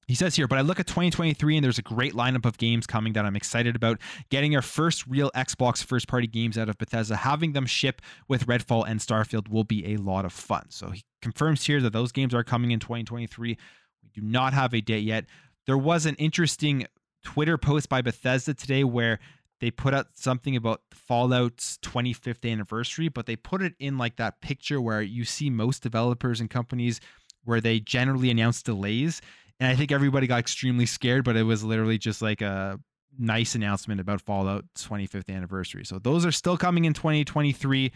He 0.08 0.16
says 0.16 0.36
here, 0.36 0.48
but 0.48 0.58
I 0.58 0.62
look 0.62 0.80
at 0.80 0.88
2023 0.88 1.58
and 1.58 1.64
there's 1.64 1.78
a 1.78 1.84
great 1.84 2.14
lineup 2.14 2.46
of 2.46 2.58
games 2.58 2.86
coming 2.86 3.14
that 3.14 3.24
I'm 3.24 3.36
excited 3.36 3.76
about. 3.76 4.00
Getting 4.30 4.56
our 4.56 4.62
first 4.62 5.06
real 5.08 5.32
Xbox 5.36 5.84
first 5.84 6.08
party 6.08 6.28
games 6.28 6.58
out 6.58 6.68
of 6.68 6.78
Bethesda, 6.78 7.16
having 7.16 7.54
them 7.54 7.66
ship 7.66 8.02
with 8.28 8.48
Redfall 8.48 8.86
and 8.86 9.00
Starfield 9.00 9.48
will 9.48 9.64
be 9.64 9.94
a 9.94 9.98
lot 9.98 10.26
of 10.26 10.34
fun. 10.34 10.66
So 10.70 10.90
he 10.90 11.04
confirms 11.22 11.66
here 11.66 11.80
that 11.82 11.94
those 11.94 12.12
games 12.12 12.34
are 12.34 12.44
coming 12.44 12.72
in 12.72 12.80
2023. 12.80 13.58
We 14.04 14.10
do 14.14 14.22
not 14.22 14.54
have 14.54 14.74
a 14.74 14.82
date 14.82 15.04
yet. 15.04 15.26
There 15.66 15.78
was 15.78 16.06
an 16.06 16.16
interesting 16.16 16.88
Twitter 17.24 17.58
post 17.58 17.90
by 17.90 18.02
Bethesda 18.02 18.54
today 18.54 18.84
where 18.84 19.20
they 19.60 19.70
put 19.70 19.94
out 19.94 20.08
something 20.16 20.56
about 20.56 20.82
Fallout's 20.92 21.78
25th 21.84 22.52
anniversary, 22.52 23.10
but 23.10 23.28
they 23.28 23.36
put 23.36 23.62
it 23.62 23.74
in 23.80 23.98
like 23.98 24.16
that 24.16 24.42
picture 24.42 24.82
where 24.82 25.02
you 25.02 25.24
see 25.24 25.50
most 25.50 25.84
developers 25.84 26.42
and 26.42 26.50
companies 26.50 27.00
where 27.44 27.62
they 27.62 27.80
generally 27.80 28.32
announce 28.32 28.64
delays. 28.64 29.22
And 29.60 29.72
I 29.72 29.76
think 29.76 29.92
everybody 29.92 30.26
got 30.26 30.40
extremely 30.40 30.88
scared, 30.88 31.24
but 31.24 31.36
it 31.36 31.44
was 31.44 31.64
literally 31.64 32.00
just 32.00 32.24
like 32.24 32.42
a 32.42 32.80
nice 33.20 33.54
announcement 33.54 34.02
about 34.02 34.22
Fallout's 34.22 34.88
25th 34.88 35.30
anniversary. 35.30 35.86
So 35.86 36.00
those 36.00 36.26
are 36.26 36.32
still 36.32 36.58
coming 36.58 36.86
in 36.86 36.94
2023 36.94 37.92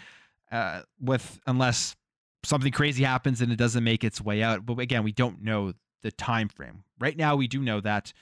uh, 0.51 0.81
with 0.99 1.39
unless 1.47 1.95
something 2.43 2.71
crazy 2.71 3.03
happens 3.03 3.41
and 3.41 3.51
it 3.51 3.55
doesn't 3.55 3.83
make 3.83 4.03
its 4.03 4.21
way 4.21 4.43
out. 4.43 4.65
But 4.65 4.77
again, 4.79 5.03
we 5.03 5.11
don't 5.11 5.41
know 5.41 5.73
the 6.03 6.11
time 6.11 6.49
frame. 6.49 6.83
Right 6.99 7.17
now 7.17 7.35
we 7.35 7.47
do 7.47 7.61
know 7.61 7.81
that 7.81 8.13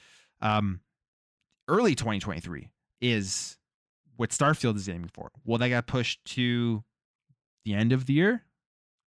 um, 0.42 0.80
early 1.68 1.96
2023 1.96 2.70
is 3.02 3.58
what 4.16 4.30
Starfield 4.30 4.76
is 4.76 4.88
aiming 4.90 5.10
for. 5.14 5.32
Will 5.46 5.58
that 5.58 5.70
get 5.70 5.88
pushed 5.88 6.24
to 6.26 6.84
the 7.66 7.74
end 7.74 7.92
of 7.92 8.06
the 8.06 8.14
year? 8.14 8.44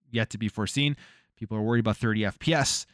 Yet 0.09 0.29
to 0.31 0.37
be 0.37 0.47
foreseen. 0.47 0.97
People 1.37 1.57
are 1.57 1.61
worried 1.61 1.79
about 1.79 1.97
30 1.97 2.21
FPS. 2.21 2.85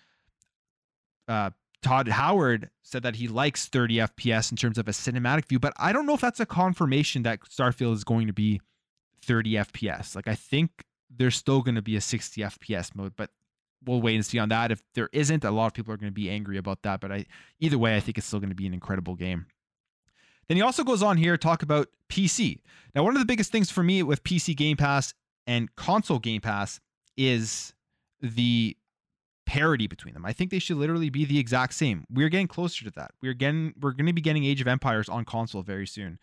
Uh, 1.27 1.49
Todd 1.81 2.07
Howard 2.07 2.69
said 2.83 3.03
that 3.03 3.15
he 3.15 3.27
likes 3.27 3.67
30 3.67 3.97
FPS 3.97 4.51
in 4.51 4.57
terms 4.57 4.77
of 4.77 4.87
a 4.87 4.91
cinematic 4.91 5.45
view, 5.45 5.59
but 5.59 5.73
I 5.77 5.93
don't 5.93 6.05
know 6.05 6.13
if 6.13 6.21
that's 6.21 6.39
a 6.39 6.45
confirmation 6.45 7.23
that 7.23 7.41
Starfield 7.41 7.93
is 7.93 8.03
going 8.03 8.27
to 8.27 8.33
be 8.33 8.61
30 9.23 9.53
FPS. 9.53 10.15
Like 10.15 10.27
I 10.27 10.35
think 10.35 10.71
there's 11.09 11.35
still 11.35 11.61
going 11.61 11.75
to 11.75 11.81
be 11.81 11.95
a 11.95 12.01
60 12.01 12.41
FPS 12.41 12.95
mode, 12.95 13.13
but 13.15 13.29
we'll 13.85 14.01
wait 14.01 14.15
and 14.15 14.25
see 14.25 14.39
on 14.39 14.49
that. 14.49 14.71
If 14.71 14.83
there 14.93 15.09
isn't, 15.11 15.43
a 15.43 15.51
lot 15.51 15.67
of 15.67 15.73
people 15.73 15.93
are 15.93 15.97
going 15.97 16.11
to 16.11 16.15
be 16.15 16.29
angry 16.29 16.57
about 16.57 16.81
that. 16.83 16.99
But 16.99 17.11
I, 17.11 17.25
either 17.59 17.77
way, 17.77 17.95
I 17.95 17.99
think 17.99 18.17
it's 18.17 18.27
still 18.27 18.39
going 18.39 18.49
to 18.49 18.55
be 18.55 18.67
an 18.67 18.73
incredible 18.73 19.15
game. 19.15 19.45
Then 20.47 20.57
he 20.57 20.63
also 20.63 20.83
goes 20.83 21.03
on 21.03 21.17
here 21.17 21.33
to 21.33 21.37
talk 21.37 21.61
about 21.61 21.89
PC. 22.09 22.61
Now, 22.95 23.03
one 23.03 23.15
of 23.15 23.19
the 23.19 23.25
biggest 23.25 23.51
things 23.51 23.69
for 23.69 23.83
me 23.83 24.01
with 24.03 24.23
PC 24.23 24.55
Game 24.55 24.77
Pass 24.77 25.13
and 25.45 25.73
console 25.75 26.19
Game 26.19 26.41
Pass 26.41 26.79
is 27.17 27.73
the 28.21 28.77
parity 29.45 29.87
between 29.87 30.13
them. 30.13 30.25
I 30.25 30.33
think 30.33 30.51
they 30.51 30.59
should 30.59 30.77
literally 30.77 31.09
be 31.09 31.25
the 31.25 31.39
exact 31.39 31.73
same. 31.73 32.05
We're 32.09 32.29
getting 32.29 32.47
closer 32.47 32.85
to 32.85 32.91
that. 32.91 33.11
We're 33.21 33.33
getting 33.33 33.73
we're 33.81 33.91
going 33.91 34.05
to 34.07 34.13
be 34.13 34.21
getting 34.21 34.43
Age 34.43 34.61
of 34.61 34.67
Empires 34.67 35.09
on 35.09 35.25
console 35.25 35.63
very 35.63 35.87
soon. 35.87 36.19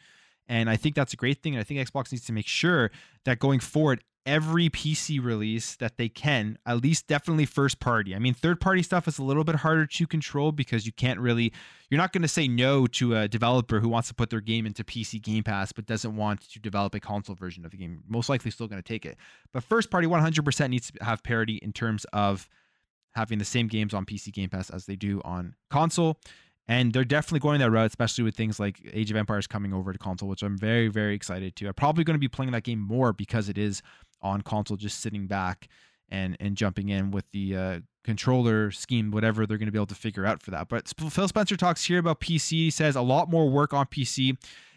And 0.47 0.69
I 0.69 0.77
think 0.77 0.95
that's 0.95 1.15
a 1.15 1.17
great 1.17 1.43
thing. 1.43 1.55
And 1.55 1.61
I 1.61 1.65
think 1.65 1.81
Xbox 1.81 2.13
needs 2.13 2.27
to 2.27 2.33
make 2.33 2.47
sure 2.47 2.91
that 3.25 3.39
going 3.39 3.61
forward, 3.61 4.05
every 4.27 4.71
PC 4.71 5.23
release 5.23 5.77
that 5.77 5.97
they 5.97 6.09
can, 6.09 6.59
at 6.65 6.83
least 6.83 7.07
definitely 7.07 7.45
first 7.45 7.79
party. 7.81 8.15
I 8.15 8.19
mean, 8.19 8.35
third 8.35 8.61
party 8.61 8.83
stuff 8.83 9.07
is 9.07 9.19
a 9.19 9.25
little 9.25 9.45
bit 9.45 9.57
harder 9.57 9.87
to 9.87 10.07
control 10.07 10.53
because 10.53 10.87
you 10.87 10.93
can't 10.93 11.21
really, 11.21 11.53
you're 11.91 11.99
not 11.99 12.13
going 12.13 12.23
to 12.23 12.29
say 12.29 12.49
no 12.49 12.87
to 12.87 13.17
a 13.17 13.29
developer 13.29 13.81
who 13.81 13.89
wants 13.89 14.09
to 14.09 14.15
put 14.15 14.31
their 14.31 14.41
game 14.41 14.67
into 14.67 14.83
PC 14.83 15.21
Game 15.21 15.45
Pass 15.45 15.73
but 15.73 15.87
doesn't 15.87 16.17
want 16.17 16.41
to 16.53 16.59
develop 16.59 16.95
a 16.95 17.01
console 17.01 17.37
version 17.37 17.65
of 17.65 17.71
the 17.71 17.77
game. 17.77 18.03
Most 18.09 18.29
likely 18.29 18.51
still 18.51 18.69
going 18.69 18.83
to 18.83 18.89
take 18.89 19.05
it. 19.05 19.19
But 19.53 19.63
first 19.63 19.91
party 19.91 20.07
100% 20.07 20.71
needs 20.71 20.91
to 20.91 21.05
have 21.05 21.23
parity 21.23 21.57
in 21.57 21.73
terms 21.73 22.07
of 22.13 22.49
having 23.15 23.39
the 23.39 23.45
same 23.45 23.69
games 23.69 23.95
on 23.95 24.07
PC 24.07 24.33
Game 24.33 24.49
Pass 24.49 24.71
as 24.71 24.87
they 24.87 24.97
do 24.97 25.21
on 25.25 25.55
console. 25.71 26.19
And 26.67 26.95
they're 26.95 27.05
definitely 27.05 27.41
going 27.41 27.59
that 27.61 27.71
route, 27.71 27.89
especially 27.89 28.25
with 28.25 28.35
things 28.35 28.59
like 28.59 28.81
Age 28.91 29.11
of 29.11 29.19
Empires 29.19 29.47
coming 29.47 29.75
over 29.75 29.93
to 29.93 29.99
console, 29.99 30.31
which 30.31 30.43
I'm 30.43 30.57
very, 30.57 30.89
very 30.89 31.15
excited 31.15 31.57
to. 31.57 31.69
I'm 31.69 31.75
probably 31.75 32.05
going 32.05 32.15
to 32.15 32.21
be 32.21 32.29
playing 32.29 32.53
that 32.53 32.65
game 32.65 32.79
more 32.79 33.13
because 33.13 33.51
it 33.51 33.59
is 33.59 33.83
on 34.25 34.43
console 34.43 34.77
just 34.77 35.01
sitting 35.01 35.29
back 35.29 35.69
and 36.09 36.37
and 36.41 36.57
jumping 36.57 36.89
in 36.89 37.11
with 37.11 37.25
the 37.33 37.57
uh, 37.57 37.81
controller 38.05 38.71
scheme, 38.71 39.11
whatever 39.11 39.47
they're 39.47 39.59
going 39.59 39.67
to 39.67 39.73
be 39.73 39.79
able 39.79 39.87
to 39.87 39.95
figure 39.95 40.27
out 40.27 40.43
for 40.43 40.51
that. 40.51 40.69
But 40.69 40.93
Phil 41.11 41.29
Spencer 41.29 41.57
talks 41.57 41.85
here 41.85 41.99
about 41.99 42.21
PC. 42.21 42.73
Says 42.73 42.97
a 42.97 43.03
lot 43.03 43.31
more 43.31 43.49
work 43.49 43.73
on 43.73 43.87
PC, 43.87 44.37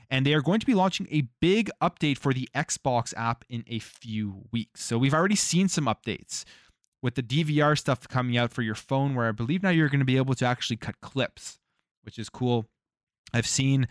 and 0.10 0.26
they 0.26 0.34
are 0.34 0.42
going 0.42 0.60
to 0.60 0.66
be 0.66 0.74
launching 0.74 1.08
a 1.12 1.24
big 1.42 1.70
update 1.82 2.18
for 2.18 2.34
the 2.34 2.48
Xbox 2.56 3.14
app 3.18 3.44
in 3.50 3.64
a 3.68 3.80
few 3.80 4.44
weeks. 4.52 4.84
So 4.84 4.98
we've 4.98 5.14
already 5.14 5.36
seen 5.36 5.68
some 5.68 5.86
updates 5.86 6.44
with 7.02 7.16
the 7.16 7.24
DVR 7.24 7.78
stuff 7.78 8.08
coming 8.08 8.38
out 8.38 8.52
for 8.52 8.62
your 8.62 8.76
phone, 8.76 9.16
where 9.16 9.28
I 9.28 9.32
believe 9.32 9.64
now 9.64 9.70
you're 9.70 9.90
going 9.90 10.00
to 10.00 10.06
be 10.06 10.18
able 10.18 10.34
to 10.36 10.46
actually 10.46 10.78
cut 10.78 11.00
clips, 11.02 11.60
which 12.04 12.18
is 12.18 12.30
cool. 12.30 12.68
I've 13.34 13.48
seen 13.48 13.88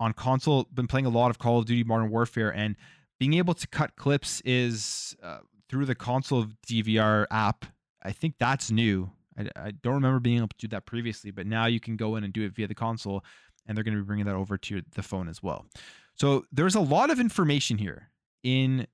on 0.00 0.12
console, 0.12 0.68
been 0.74 0.88
playing 0.88 1.06
a 1.06 1.10
lot 1.10 1.30
of 1.30 1.38
Call 1.38 1.60
of 1.60 1.66
Duty 1.66 1.84
Modern 1.84 2.10
Warfare, 2.10 2.52
and 2.52 2.76
being 3.18 3.34
able 3.34 3.54
to 3.54 3.66
cut 3.68 3.96
clips 3.96 4.42
is 4.44 5.16
uh, 5.22 5.38
through 5.68 5.86
the 5.86 5.94
console 5.94 6.46
DVR 6.66 7.26
app. 7.30 7.64
I 8.02 8.12
think 8.12 8.34
that's 8.38 8.70
new. 8.70 9.10
I, 9.38 9.48
I, 9.56 9.70
don't 9.70 9.94
remember 9.94 10.20
being 10.20 10.38
able 10.38 10.48
to 10.48 10.56
do 10.58 10.68
that 10.68 10.86
previously, 10.86 11.30
but 11.30 11.46
now 11.46 11.66
you 11.66 11.80
can 11.80 11.96
go 11.96 12.16
in 12.16 12.24
and 12.24 12.32
do 12.32 12.44
it 12.44 12.52
via 12.52 12.68
the 12.68 12.74
console, 12.74 13.24
and 13.66 13.76
they're 13.76 13.84
going 13.84 13.96
to 13.96 14.02
be 14.02 14.06
bringing 14.06 14.26
that 14.26 14.34
over 14.34 14.58
to 14.58 14.82
the 14.94 15.02
phone 15.02 15.28
as 15.28 15.42
well. 15.42 15.66
So 16.14 16.44
there's 16.52 16.74
a 16.74 16.80
lot 16.80 17.10
of 17.10 17.18
information 17.18 17.78
here 17.78 18.10
in 18.42 18.86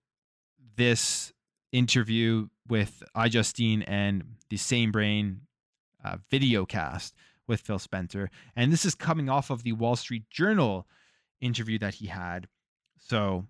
this 0.77 1.33
interview 1.73 2.49
with 2.69 3.03
iJustine 3.17 3.85
and 3.87 4.25
the 4.49 4.57
Same 4.57 4.93
Brain 4.93 5.43
uh, 6.05 6.17
video 6.31 6.65
cast 6.65 7.15
with 7.47 7.61
Phil 7.61 7.79
Spencer. 7.79 8.31
And 8.57 8.73
this 8.73 8.85
is 8.85 8.95
coming 8.95 9.29
off 9.29 9.51
of 9.51 9.63
the 9.63 9.73
Wall 9.73 9.97
Street 9.97 10.25
Journal 10.31 10.87
interview 11.41 11.79
that 11.81 11.95
he 11.95 12.07
had. 12.07 12.47
So 12.99 13.47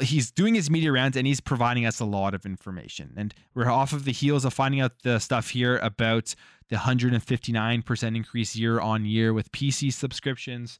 he's 0.00 0.30
doing 0.30 0.54
his 0.54 0.70
media 0.70 0.92
rounds 0.92 1.16
and 1.16 1.26
he's 1.26 1.40
providing 1.40 1.86
us 1.86 2.00
a 2.00 2.04
lot 2.04 2.34
of 2.34 2.46
information. 2.46 3.12
And 3.16 3.34
we're 3.54 3.70
off 3.70 3.92
of 3.92 4.04
the 4.04 4.12
heels 4.12 4.44
of 4.44 4.54
finding 4.54 4.80
out 4.80 5.02
the 5.02 5.18
stuff 5.18 5.50
here 5.50 5.78
about 5.78 6.34
the 6.68 6.76
159% 6.76 8.16
increase 8.16 8.56
year 8.56 8.80
on 8.80 9.04
year 9.04 9.32
with 9.32 9.50
PC 9.52 9.92
subscriptions 9.92 10.78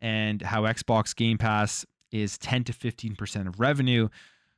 and 0.00 0.42
how 0.42 0.62
Xbox 0.62 1.16
Game 1.16 1.38
Pass 1.38 1.86
is 2.12 2.38
10 2.38 2.64
to 2.64 2.72
15% 2.72 3.48
of 3.48 3.58
revenue. 3.58 4.08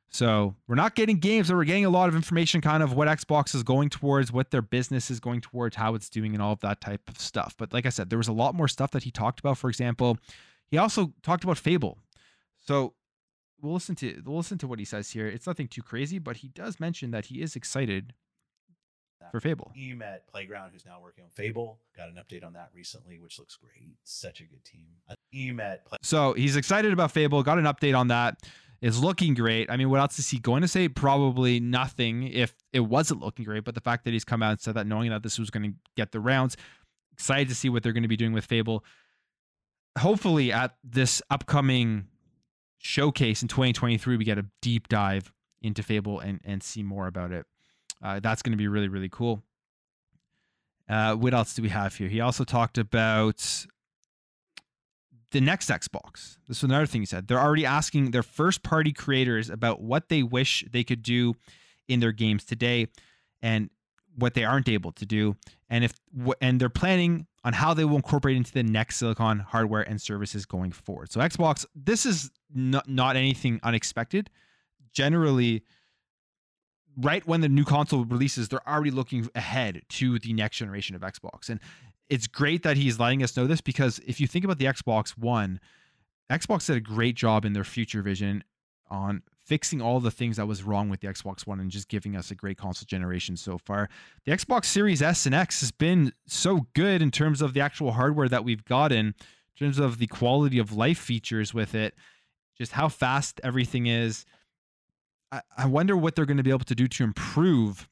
So 0.08 0.54
we're 0.66 0.76
not 0.76 0.94
getting 0.94 1.18
games, 1.18 1.48
but 1.48 1.56
we're 1.56 1.64
getting 1.64 1.84
a 1.84 1.90
lot 1.90 2.08
of 2.08 2.16
information 2.16 2.60
kind 2.60 2.82
of 2.82 2.92
what 2.92 3.08
Xbox 3.08 3.54
is 3.54 3.62
going 3.62 3.90
towards, 3.90 4.32
what 4.32 4.50
their 4.50 4.62
business 4.62 5.10
is 5.10 5.20
going 5.20 5.40
towards, 5.40 5.76
how 5.76 5.94
it's 5.94 6.08
doing, 6.08 6.34
and 6.34 6.42
all 6.42 6.52
of 6.52 6.60
that 6.60 6.80
type 6.80 7.02
of 7.08 7.18
stuff. 7.18 7.54
But 7.56 7.72
like 7.72 7.86
I 7.86 7.90
said, 7.90 8.10
there 8.10 8.18
was 8.18 8.28
a 8.28 8.32
lot 8.32 8.54
more 8.54 8.68
stuff 8.68 8.90
that 8.92 9.02
he 9.02 9.10
talked 9.10 9.40
about. 9.40 9.58
For 9.58 9.68
example, 9.68 10.18
he 10.68 10.78
also 10.78 11.12
talked 11.22 11.44
about 11.44 11.58
Fable. 11.58 11.98
So 12.58 12.94
we'll 13.60 13.74
listen 13.74 13.94
to 13.96 14.22
we'll 14.24 14.36
listen 14.38 14.58
to 14.58 14.66
what 14.66 14.78
he 14.78 14.84
says 14.84 15.10
here. 15.10 15.26
It's 15.26 15.46
nothing 15.46 15.68
too 15.68 15.82
crazy, 15.82 16.18
but 16.18 16.38
he 16.38 16.48
does 16.48 16.78
mention 16.80 17.10
that 17.12 17.26
he 17.26 17.40
is 17.42 17.56
excited 17.56 18.14
for 19.30 19.40
Fable. 19.40 19.72
Team 19.74 20.02
at 20.02 20.26
Playground, 20.28 20.70
who's 20.72 20.84
now 20.84 21.00
working 21.02 21.24
on 21.24 21.30
Fable, 21.30 21.80
got 21.96 22.08
an 22.08 22.14
update 22.14 22.44
on 22.44 22.52
that 22.52 22.70
recently, 22.74 23.18
which 23.18 23.38
looks 23.38 23.56
great. 23.56 23.96
Such 24.04 24.40
a 24.40 24.44
good 24.44 24.64
team. 24.64 24.86
A 25.08 25.16
team 25.32 25.58
at 25.58 25.84
Play- 25.84 25.98
So 26.02 26.32
he's 26.34 26.54
excited 26.56 26.92
about 26.92 27.10
Fable. 27.10 27.42
Got 27.42 27.58
an 27.58 27.64
update 27.64 27.96
on 27.98 28.08
that. 28.08 28.42
Is 28.82 29.02
looking 29.02 29.32
great. 29.32 29.70
I 29.70 29.78
mean, 29.78 29.88
what 29.88 30.00
else 30.00 30.18
is 30.18 30.28
he 30.28 30.38
going 30.38 30.60
to 30.60 30.68
say? 30.68 30.86
Probably 30.86 31.58
nothing 31.60 32.24
if 32.24 32.54
it 32.74 32.80
wasn't 32.80 33.20
looking 33.20 33.46
great. 33.46 33.64
But 33.64 33.74
the 33.74 33.80
fact 33.80 34.04
that 34.04 34.12
he's 34.12 34.22
come 34.22 34.42
out 34.42 34.50
and 34.50 34.60
said 34.60 34.74
that, 34.74 34.86
knowing 34.86 35.08
that 35.10 35.22
this 35.22 35.38
was 35.38 35.48
going 35.48 35.72
to 35.72 35.78
get 35.96 36.12
the 36.12 36.20
rounds, 36.20 36.58
excited 37.14 37.48
to 37.48 37.54
see 37.54 37.70
what 37.70 37.82
they're 37.82 37.94
going 37.94 38.02
to 38.02 38.08
be 38.08 38.18
doing 38.18 38.34
with 38.34 38.44
Fable. 38.44 38.84
Hopefully, 39.98 40.52
at 40.52 40.76
this 40.84 41.22
upcoming 41.30 42.06
showcase 42.78 43.42
in 43.42 43.48
2023, 43.48 44.16
we 44.16 44.24
get 44.24 44.38
a 44.38 44.46
deep 44.62 44.88
dive 44.88 45.32
into 45.62 45.82
Fable 45.82 46.20
and 46.20 46.40
and 46.44 46.62
see 46.62 46.82
more 46.82 47.06
about 47.06 47.32
it. 47.32 47.46
Uh, 48.02 48.20
that's 48.20 48.42
going 48.42 48.52
to 48.52 48.58
be 48.58 48.68
really 48.68 48.88
really 48.88 49.08
cool. 49.08 49.42
Uh, 50.88 51.14
what 51.14 51.34
else 51.34 51.54
do 51.54 51.62
we 51.62 51.68
have 51.68 51.96
here? 51.96 52.08
He 52.08 52.20
also 52.20 52.44
talked 52.44 52.78
about 52.78 53.66
the 55.32 55.40
next 55.40 55.68
Xbox. 55.68 56.38
This 56.46 56.58
is 56.58 56.62
another 56.62 56.86
thing 56.86 57.02
he 57.02 57.06
said. 57.06 57.26
They're 57.26 57.40
already 57.40 57.66
asking 57.66 58.12
their 58.12 58.22
first 58.22 58.62
party 58.62 58.92
creators 58.92 59.50
about 59.50 59.80
what 59.80 60.08
they 60.08 60.22
wish 60.22 60.64
they 60.70 60.84
could 60.84 61.02
do 61.02 61.34
in 61.88 61.98
their 61.98 62.12
games 62.12 62.44
today 62.44 62.86
and 63.42 63.70
what 64.14 64.34
they 64.34 64.44
aren't 64.44 64.68
able 64.68 64.92
to 64.92 65.04
do 65.04 65.36
and 65.68 65.84
if 65.84 65.92
and 66.40 66.60
they're 66.60 66.68
planning 66.68 67.26
on 67.46 67.52
how 67.52 67.72
they 67.72 67.84
will 67.84 67.94
incorporate 67.94 68.36
into 68.36 68.52
the 68.52 68.64
next 68.64 68.96
silicon 68.96 69.38
hardware 69.38 69.82
and 69.82 70.02
services 70.02 70.44
going 70.44 70.72
forward. 70.72 71.12
So 71.12 71.20
Xbox 71.20 71.64
this 71.76 72.04
is 72.04 72.32
not, 72.52 72.88
not 72.88 73.14
anything 73.14 73.60
unexpected. 73.62 74.28
Generally 74.92 75.62
right 76.96 77.24
when 77.24 77.42
the 77.42 77.48
new 77.48 77.64
console 77.64 78.04
releases, 78.04 78.48
they're 78.48 78.68
already 78.68 78.90
looking 78.90 79.28
ahead 79.36 79.82
to 79.90 80.18
the 80.18 80.32
next 80.32 80.56
generation 80.56 80.96
of 80.96 81.02
Xbox. 81.02 81.48
And 81.48 81.60
it's 82.08 82.26
great 82.26 82.64
that 82.64 82.76
he's 82.76 82.98
letting 82.98 83.22
us 83.22 83.36
know 83.36 83.46
this 83.46 83.60
because 83.60 84.00
if 84.04 84.20
you 84.20 84.26
think 84.26 84.44
about 84.44 84.58
the 84.58 84.64
Xbox 84.64 85.10
One, 85.10 85.60
Xbox 86.28 86.66
did 86.66 86.76
a 86.76 86.80
great 86.80 87.14
job 87.14 87.44
in 87.44 87.52
their 87.52 87.64
future 87.64 88.02
vision 88.02 88.42
on 88.90 89.22
fixing 89.46 89.80
all 89.80 90.00
the 90.00 90.10
things 90.10 90.36
that 90.36 90.46
was 90.46 90.64
wrong 90.64 90.88
with 90.88 91.00
the 91.00 91.06
Xbox 91.06 91.46
One 91.46 91.60
and 91.60 91.70
just 91.70 91.88
giving 91.88 92.16
us 92.16 92.30
a 92.30 92.34
great 92.34 92.58
console 92.58 92.84
generation 92.84 93.36
so 93.36 93.58
far. 93.58 93.88
The 94.24 94.32
Xbox 94.32 94.64
Series 94.64 95.00
S 95.00 95.24
and 95.24 95.34
X 95.34 95.60
has 95.60 95.70
been 95.70 96.12
so 96.26 96.66
good 96.74 97.00
in 97.00 97.12
terms 97.12 97.40
of 97.40 97.54
the 97.54 97.60
actual 97.60 97.92
hardware 97.92 98.28
that 98.28 98.44
we've 98.44 98.64
gotten, 98.64 99.06
in 99.06 99.14
terms 99.56 99.78
of 99.78 99.98
the 99.98 100.08
quality 100.08 100.58
of 100.58 100.72
life 100.72 100.98
features 100.98 101.54
with 101.54 101.74
it, 101.74 101.94
just 102.58 102.72
how 102.72 102.88
fast 102.88 103.40
everything 103.44 103.86
is. 103.86 104.24
I, 105.30 105.42
I 105.56 105.66
wonder 105.66 105.96
what 105.96 106.16
they're 106.16 106.26
going 106.26 106.36
to 106.38 106.42
be 106.42 106.50
able 106.50 106.60
to 106.60 106.74
do 106.74 106.88
to 106.88 107.04
improve 107.04 107.88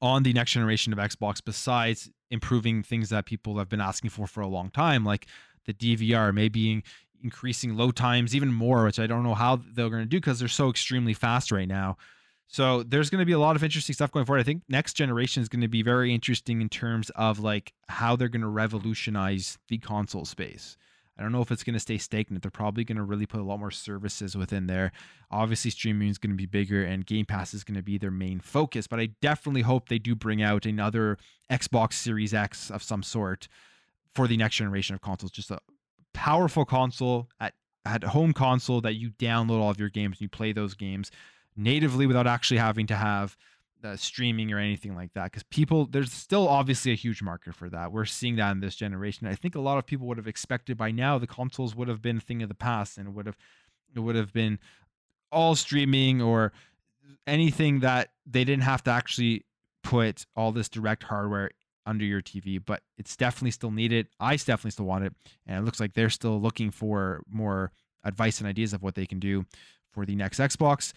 on 0.00 0.22
the 0.22 0.32
next 0.32 0.52
generation 0.52 0.92
of 0.92 0.98
Xbox 0.98 1.42
besides 1.44 2.10
improving 2.30 2.82
things 2.82 3.10
that 3.10 3.26
people 3.26 3.58
have 3.58 3.68
been 3.68 3.80
asking 3.80 4.08
for 4.08 4.26
for 4.26 4.40
a 4.40 4.48
long 4.48 4.70
time, 4.70 5.04
like 5.04 5.26
the 5.66 5.74
DVR, 5.74 6.32
maybe 6.32 6.82
increasing 7.22 7.76
load 7.76 7.96
times 7.96 8.34
even 8.34 8.52
more, 8.52 8.84
which 8.84 8.98
I 8.98 9.06
don't 9.06 9.22
know 9.22 9.34
how 9.34 9.56
they're 9.56 9.90
going 9.90 10.02
to 10.02 10.08
do 10.08 10.18
because 10.18 10.38
they're 10.38 10.48
so 10.48 10.70
extremely 10.70 11.14
fast 11.14 11.52
right 11.52 11.68
now. 11.68 11.96
So 12.48 12.82
there's 12.82 13.08
going 13.08 13.20
to 13.20 13.26
be 13.26 13.32
a 13.32 13.38
lot 13.38 13.56
of 13.56 13.64
interesting 13.64 13.94
stuff 13.94 14.12
going 14.12 14.26
forward. 14.26 14.40
I 14.40 14.44
think 14.44 14.62
next 14.68 14.92
generation 14.92 15.42
is 15.42 15.48
going 15.48 15.62
to 15.62 15.68
be 15.68 15.82
very 15.82 16.14
interesting 16.14 16.60
in 16.60 16.68
terms 16.68 17.10
of 17.16 17.38
like 17.38 17.72
how 17.88 18.14
they're 18.14 18.28
going 18.28 18.42
to 18.42 18.48
revolutionize 18.48 19.58
the 19.68 19.78
console 19.78 20.26
space. 20.26 20.76
I 21.18 21.22
don't 21.22 21.32
know 21.32 21.40
if 21.40 21.50
it's 21.50 21.62
going 21.62 21.74
to 21.74 21.80
stay 21.80 21.98
stagnant. 21.98 22.42
They're 22.42 22.50
probably 22.50 22.84
going 22.84 22.96
to 22.96 23.04
really 23.04 23.26
put 23.26 23.40
a 23.40 23.44
lot 23.44 23.58
more 23.58 23.70
services 23.70 24.36
within 24.36 24.66
there. 24.66 24.92
Obviously, 25.30 25.70
streaming 25.70 26.08
is 26.08 26.18
going 26.18 26.32
to 26.32 26.36
be 26.36 26.46
bigger 26.46 26.84
and 26.84 27.06
Game 27.06 27.26
Pass 27.26 27.54
is 27.54 27.64
going 27.64 27.76
to 27.76 27.82
be 27.82 27.96
their 27.98 28.10
main 28.10 28.40
focus, 28.40 28.86
but 28.86 29.00
I 29.00 29.10
definitely 29.20 29.62
hope 29.62 29.88
they 29.88 29.98
do 29.98 30.14
bring 30.14 30.42
out 30.42 30.66
another 30.66 31.18
Xbox 31.50 31.94
Series 31.94 32.34
X 32.34 32.70
of 32.70 32.82
some 32.82 33.02
sort 33.02 33.48
for 34.14 34.26
the 34.26 34.36
next 34.36 34.56
generation 34.56 34.94
of 34.94 35.00
consoles. 35.00 35.32
Just 35.32 35.50
a 35.50 35.58
powerful 36.14 36.64
console 36.64 37.28
at, 37.40 37.54
at 37.84 38.04
home 38.04 38.32
console 38.32 38.80
that 38.80 38.94
you 38.94 39.10
download 39.10 39.60
all 39.60 39.70
of 39.70 39.78
your 39.78 39.88
games 39.88 40.16
and 40.16 40.22
you 40.22 40.28
play 40.28 40.52
those 40.52 40.74
games 40.74 41.10
natively 41.56 42.06
without 42.06 42.26
actually 42.26 42.58
having 42.58 42.86
to 42.86 42.94
have 42.94 43.36
uh, 43.84 43.96
streaming 43.96 44.52
or 44.52 44.58
anything 44.58 44.94
like 44.94 45.12
that. 45.14 45.24
Because 45.24 45.42
people 45.44 45.86
there's 45.86 46.12
still 46.12 46.48
obviously 46.48 46.92
a 46.92 46.96
huge 46.96 47.22
market 47.22 47.54
for 47.54 47.68
that. 47.70 47.92
We're 47.92 48.04
seeing 48.04 48.36
that 48.36 48.52
in 48.52 48.60
this 48.60 48.76
generation. 48.76 49.26
I 49.26 49.34
think 49.34 49.54
a 49.54 49.60
lot 49.60 49.78
of 49.78 49.86
people 49.86 50.06
would 50.08 50.18
have 50.18 50.28
expected 50.28 50.76
by 50.76 50.90
now 50.90 51.18
the 51.18 51.26
consoles 51.26 51.74
would 51.74 51.88
have 51.88 52.02
been 52.02 52.18
a 52.18 52.20
thing 52.20 52.42
of 52.42 52.48
the 52.48 52.54
past 52.54 52.98
and 52.98 53.14
would 53.14 53.26
have 53.26 53.36
it 53.94 54.00
would 54.00 54.16
have 54.16 54.32
been 54.32 54.58
all 55.30 55.54
streaming 55.54 56.22
or 56.22 56.52
anything 57.26 57.80
that 57.80 58.10
they 58.26 58.44
didn't 58.44 58.62
have 58.62 58.82
to 58.84 58.90
actually 58.90 59.44
put 59.82 60.26
all 60.36 60.52
this 60.52 60.68
direct 60.68 61.02
hardware 61.02 61.50
under 61.86 62.04
your 62.04 62.22
TV, 62.22 62.60
but 62.64 62.82
it's 62.98 63.16
definitely 63.16 63.50
still 63.50 63.70
needed. 63.70 64.08
I 64.20 64.36
definitely 64.36 64.70
still 64.72 64.86
want 64.86 65.04
it. 65.04 65.14
And 65.46 65.58
it 65.58 65.64
looks 65.64 65.80
like 65.80 65.94
they're 65.94 66.10
still 66.10 66.40
looking 66.40 66.70
for 66.70 67.22
more 67.28 67.72
advice 68.04 68.38
and 68.38 68.48
ideas 68.48 68.72
of 68.72 68.82
what 68.82 68.94
they 68.94 69.06
can 69.06 69.18
do 69.18 69.44
for 69.92 70.06
the 70.06 70.14
next 70.14 70.38
Xbox. 70.38 70.92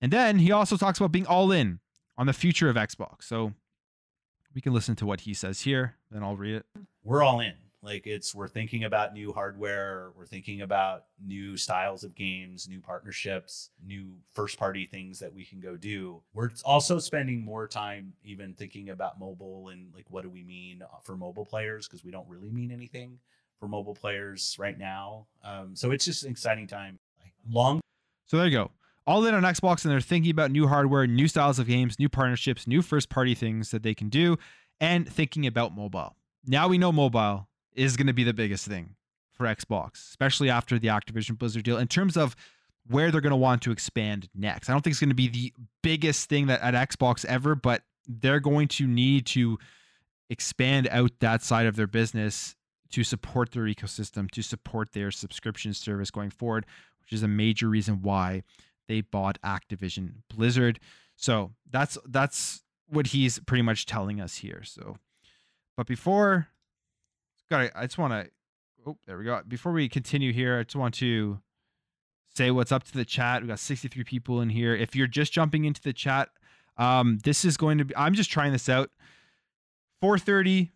And 0.00 0.12
then 0.12 0.38
he 0.38 0.52
also 0.52 0.76
talks 0.76 0.98
about 0.98 1.12
being 1.12 1.26
all 1.26 1.52
in 1.52 1.80
on 2.16 2.26
the 2.26 2.32
future 2.32 2.68
of 2.68 2.76
Xbox. 2.76 3.24
So 3.24 3.52
we 4.54 4.60
can 4.60 4.72
listen 4.72 4.96
to 4.96 5.06
what 5.06 5.22
he 5.22 5.34
says 5.34 5.62
here, 5.62 5.96
then 6.10 6.22
I'll 6.22 6.36
read 6.36 6.56
it. 6.56 6.66
We're 7.04 7.22
all 7.22 7.40
in. 7.40 7.54
Like 7.82 8.06
it's 8.06 8.34
we're 8.34 8.48
thinking 8.48 8.84
about 8.84 9.12
new 9.12 9.32
hardware, 9.32 10.10
we're 10.16 10.26
thinking 10.26 10.62
about 10.62 11.04
new 11.24 11.56
styles 11.56 12.02
of 12.02 12.14
games, 12.14 12.68
new 12.68 12.80
partnerships, 12.80 13.70
new 13.84 14.16
first 14.32 14.58
party 14.58 14.86
things 14.86 15.20
that 15.20 15.32
we 15.32 15.44
can 15.44 15.60
go 15.60 15.76
do. 15.76 16.22
We're 16.34 16.50
also 16.64 16.98
spending 16.98 17.44
more 17.44 17.68
time 17.68 18.14
even 18.24 18.54
thinking 18.54 18.90
about 18.90 19.20
mobile 19.20 19.68
and 19.68 19.92
like 19.94 20.06
what 20.08 20.22
do 20.22 20.30
we 20.30 20.42
mean 20.42 20.82
for 21.04 21.16
mobile 21.16 21.46
players 21.46 21.86
because 21.86 22.04
we 22.04 22.10
don't 22.10 22.28
really 22.28 22.50
mean 22.50 22.72
anything 22.72 23.18
for 23.60 23.68
mobile 23.68 23.94
players 23.94 24.56
right 24.58 24.78
now. 24.78 25.26
Um, 25.44 25.76
so 25.76 25.92
it's 25.92 26.04
just 26.04 26.24
an 26.24 26.30
exciting 26.30 26.66
time. 26.66 26.98
Long 27.48 27.80
So 28.26 28.36
there 28.36 28.46
you 28.46 28.52
go 28.52 28.70
all 29.08 29.24
in 29.24 29.34
on 29.34 29.42
Xbox 29.42 29.84
and 29.84 29.90
they're 29.90 30.02
thinking 30.02 30.30
about 30.30 30.50
new 30.50 30.68
hardware, 30.68 31.06
new 31.06 31.26
styles 31.26 31.58
of 31.58 31.66
games, 31.66 31.98
new 31.98 32.10
partnerships, 32.10 32.66
new 32.66 32.82
first 32.82 33.08
party 33.08 33.34
things 33.34 33.70
that 33.70 33.82
they 33.82 33.94
can 33.94 34.10
do, 34.10 34.36
and 34.80 35.08
thinking 35.08 35.46
about 35.46 35.74
mobile. 35.74 36.14
Now 36.46 36.68
we 36.68 36.76
know 36.76 36.92
mobile 36.92 37.47
is 37.78 37.96
going 37.96 38.08
to 38.08 38.12
be 38.12 38.24
the 38.24 38.34
biggest 38.34 38.66
thing 38.66 38.96
for 39.32 39.46
Xbox, 39.46 39.94
especially 40.08 40.50
after 40.50 40.78
the 40.78 40.88
Activision 40.88 41.38
Blizzard 41.38 41.62
deal 41.62 41.78
in 41.78 41.86
terms 41.86 42.16
of 42.16 42.34
where 42.88 43.10
they're 43.10 43.20
going 43.20 43.30
to 43.30 43.36
want 43.36 43.62
to 43.62 43.70
expand 43.70 44.28
next. 44.34 44.68
I 44.68 44.72
don't 44.72 44.82
think 44.82 44.92
it's 44.92 45.00
going 45.00 45.10
to 45.10 45.14
be 45.14 45.28
the 45.28 45.52
biggest 45.82 46.28
thing 46.28 46.46
that 46.46 46.60
at 46.60 46.74
Xbox 46.90 47.24
ever, 47.24 47.54
but 47.54 47.82
they're 48.06 48.40
going 48.40 48.68
to 48.68 48.86
need 48.86 49.26
to 49.26 49.58
expand 50.30 50.88
out 50.90 51.12
that 51.20 51.42
side 51.42 51.66
of 51.66 51.76
their 51.76 51.86
business 51.86 52.56
to 52.90 53.04
support 53.04 53.52
their 53.52 53.64
ecosystem, 53.64 54.30
to 54.30 54.42
support 54.42 54.92
their 54.92 55.10
subscription 55.10 55.74
service 55.74 56.10
going 56.10 56.30
forward, 56.30 56.66
which 57.00 57.12
is 57.12 57.22
a 57.22 57.28
major 57.28 57.68
reason 57.68 58.02
why 58.02 58.42
they 58.88 59.02
bought 59.02 59.38
Activision 59.42 60.14
Blizzard. 60.34 60.80
So 61.16 61.52
that's 61.70 61.98
that's 62.06 62.62
what 62.88 63.08
he's 63.08 63.38
pretty 63.40 63.62
much 63.62 63.86
telling 63.86 64.20
us 64.20 64.36
here. 64.36 64.62
So, 64.64 64.96
but 65.76 65.86
before, 65.86 66.48
got 67.50 67.70
I 67.74 67.82
just 67.86 67.98
want 67.98 68.12
to. 68.12 68.30
Oh, 68.86 68.96
there 69.06 69.18
we 69.18 69.24
go. 69.24 69.42
Before 69.46 69.72
we 69.72 69.88
continue 69.88 70.32
here, 70.32 70.58
I 70.58 70.62
just 70.62 70.76
want 70.76 70.94
to 70.94 71.40
say 72.34 72.50
what's 72.50 72.72
up 72.72 72.84
to 72.84 72.92
the 72.92 73.04
chat. 73.04 73.42
We 73.42 73.48
got 73.48 73.58
63 73.58 74.04
people 74.04 74.40
in 74.40 74.50
here. 74.50 74.74
If 74.74 74.94
you're 74.94 75.06
just 75.06 75.32
jumping 75.32 75.64
into 75.64 75.82
the 75.82 75.92
chat, 75.92 76.28
um, 76.76 77.18
this 77.24 77.44
is 77.44 77.56
going 77.56 77.78
to 77.78 77.84
be. 77.84 77.96
I'm 77.96 78.14
just 78.14 78.30
trying 78.30 78.52
this 78.52 78.68
out. 78.68 78.90
4:30, 80.02 80.70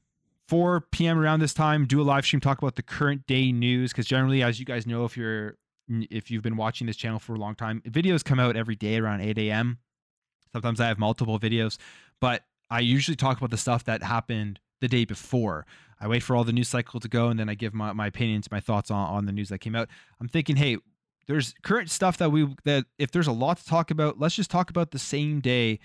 4 0.49 0.81
p.m. 0.91 1.19
around 1.19 1.41
this 1.41 1.55
time, 1.55 1.87
do 1.87 2.01
a 2.01 2.03
live 2.03 2.27
stream, 2.27 2.41
talk 2.41 2.59
about 2.59 2.75
the 2.75 2.83
current 2.83 3.27
day 3.27 3.53
news. 3.53 3.93
Because 3.93 4.07
generally, 4.07 4.43
as 4.43 4.59
you 4.59 4.67
guys 4.67 4.87
know, 4.87 5.05
if 5.05 5.17
you're 5.17 5.57
if 5.89 6.31
you've 6.31 6.43
been 6.43 6.57
watching 6.57 6.87
this 6.87 6.97
channel 6.97 7.19
for 7.19 7.35
a 7.35 7.39
long 7.39 7.55
time, 7.55 7.83
videos 7.87 8.25
come 8.25 8.41
out 8.41 8.57
every 8.57 8.77
day 8.77 8.99
around 8.99 9.21
8 9.21 9.39
a.m. 9.39 9.79
Sometimes 10.53 10.81
I 10.81 10.89
have 10.89 10.99
multiple 10.99 11.39
videos, 11.39 11.79
but 12.21 12.45
I 12.71 12.81
usually 12.81 13.17
talk 13.17 13.39
about 13.39 13.51
the 13.51 13.57
stuff 13.57 13.85
that 13.85 14.03
happened 14.03 14.61
the 14.81 14.89
day 14.89 15.05
before. 15.05 15.67
I 16.03 16.09
wait 16.09 16.25
for 16.25 16.35
all 16.35 16.43
the 16.43 16.53
news 16.53 16.69
cycle 16.69 16.99
to 16.99 17.09
go 17.09 17.29
and 17.29 17.39
then 17.39 17.49
I 17.49 17.55
give 17.55 17.73
my, 17.73 17.93
my 17.93 18.09
opinions, 18.09 18.51
my 18.51 18.59
thoughts 18.59 18.91
on, 18.91 19.09
on 19.09 19.27
the 19.27 19.33
news 19.33 19.49
that 19.51 19.59
came 19.59 19.77
out. 19.77 19.89
I'm 20.21 20.29
thinking, 20.29 20.57
hey, 20.57 20.79
there's 21.29 21.55
current 21.63 21.91
stuff 21.91 22.19
that 22.19 22.31
we 22.33 22.53
that 22.65 22.87
if 22.99 23.13
there's 23.13 23.29
a 23.29 23.33
lot 23.33 23.59
to 23.59 23.65
talk 23.65 23.93
about, 23.93 24.19
let's 24.19 24.35
just 24.35 24.51
talk 24.51 24.69
about 24.69 24.91
the 24.91 24.99
same 24.99 25.41
day, 25.41 25.79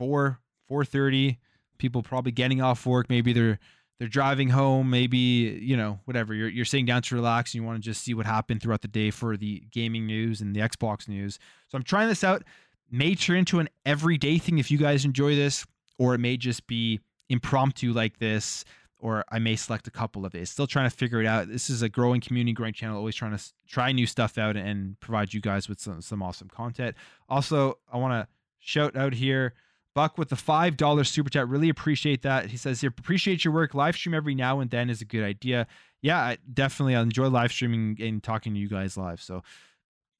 4 0.00 0.40
4:30. 0.68 1.38
People 1.78 2.02
probably 2.02 2.32
getting 2.32 2.60
off 2.60 2.84
work, 2.86 3.08
maybe 3.08 3.32
they're 3.32 3.60
they're 4.00 4.08
driving 4.08 4.48
home, 4.48 4.90
maybe 4.90 5.16
you 5.16 5.76
know 5.76 6.00
whatever. 6.06 6.34
You're 6.34 6.48
you're 6.48 6.64
sitting 6.64 6.84
down 6.84 7.02
to 7.02 7.14
relax 7.14 7.54
and 7.54 7.62
you 7.62 7.66
want 7.66 7.80
to 7.80 7.88
just 7.88 8.02
see 8.02 8.14
what 8.14 8.26
happened 8.26 8.60
throughout 8.60 8.82
the 8.82 8.88
day 8.88 9.12
for 9.12 9.36
the 9.36 9.62
gaming 9.70 10.06
news 10.06 10.40
and 10.40 10.56
the 10.56 10.60
Xbox 10.60 11.06
news. 11.06 11.38
So 11.68 11.76
I'm 11.76 11.84
trying 11.84 12.08
this 12.08 12.24
out. 12.24 12.42
May 12.90 13.14
turn 13.14 13.38
into 13.38 13.60
an 13.60 13.68
everyday 13.84 14.38
thing 14.38 14.58
if 14.58 14.70
you 14.72 14.78
guys 14.78 15.04
enjoy 15.04 15.36
this, 15.36 15.64
or 15.98 16.14
it 16.14 16.18
may 16.18 16.36
just 16.36 16.66
be 16.66 17.00
impromptu 17.28 17.92
like 17.92 18.18
this 18.18 18.64
or 18.98 19.24
I 19.30 19.38
may 19.38 19.56
select 19.56 19.86
a 19.86 19.90
couple 19.90 20.24
of 20.24 20.32
days. 20.32 20.50
Still 20.50 20.66
trying 20.66 20.88
to 20.88 20.96
figure 20.96 21.20
it 21.20 21.26
out. 21.26 21.48
This 21.48 21.68
is 21.68 21.82
a 21.82 21.88
growing 21.88 22.20
community, 22.20 22.52
growing 22.52 22.72
channel, 22.72 22.96
always 22.96 23.14
trying 23.14 23.36
to 23.36 23.44
try 23.68 23.92
new 23.92 24.06
stuff 24.06 24.38
out 24.38 24.56
and 24.56 24.98
provide 25.00 25.34
you 25.34 25.40
guys 25.40 25.68
with 25.68 25.80
some, 25.80 26.00
some 26.00 26.22
awesome 26.22 26.48
content. 26.48 26.96
Also, 27.28 27.78
I 27.92 27.98
want 27.98 28.12
to 28.12 28.28
shout 28.58 28.96
out 28.96 29.12
here 29.12 29.54
Buck 29.96 30.18
with 30.18 30.28
the 30.28 30.36
$5 30.36 31.06
super 31.06 31.30
chat. 31.30 31.48
Really 31.48 31.70
appreciate 31.70 32.20
that. 32.20 32.50
He 32.50 32.58
says 32.58 32.82
here, 32.82 32.92
appreciate 32.96 33.46
your 33.46 33.54
work. 33.54 33.72
Live 33.72 33.96
stream 33.96 34.14
every 34.14 34.34
now 34.34 34.60
and 34.60 34.70
then 34.70 34.90
is 34.90 35.00
a 35.00 35.06
good 35.06 35.24
idea. 35.24 35.66
Yeah, 36.02 36.18
I 36.18 36.36
definitely 36.52 36.94
I 36.94 37.00
enjoy 37.00 37.28
live 37.28 37.50
streaming 37.50 37.96
and 38.00 38.22
talking 38.22 38.52
to 38.52 38.60
you 38.60 38.68
guys 38.68 38.98
live. 38.98 39.22
So 39.22 39.42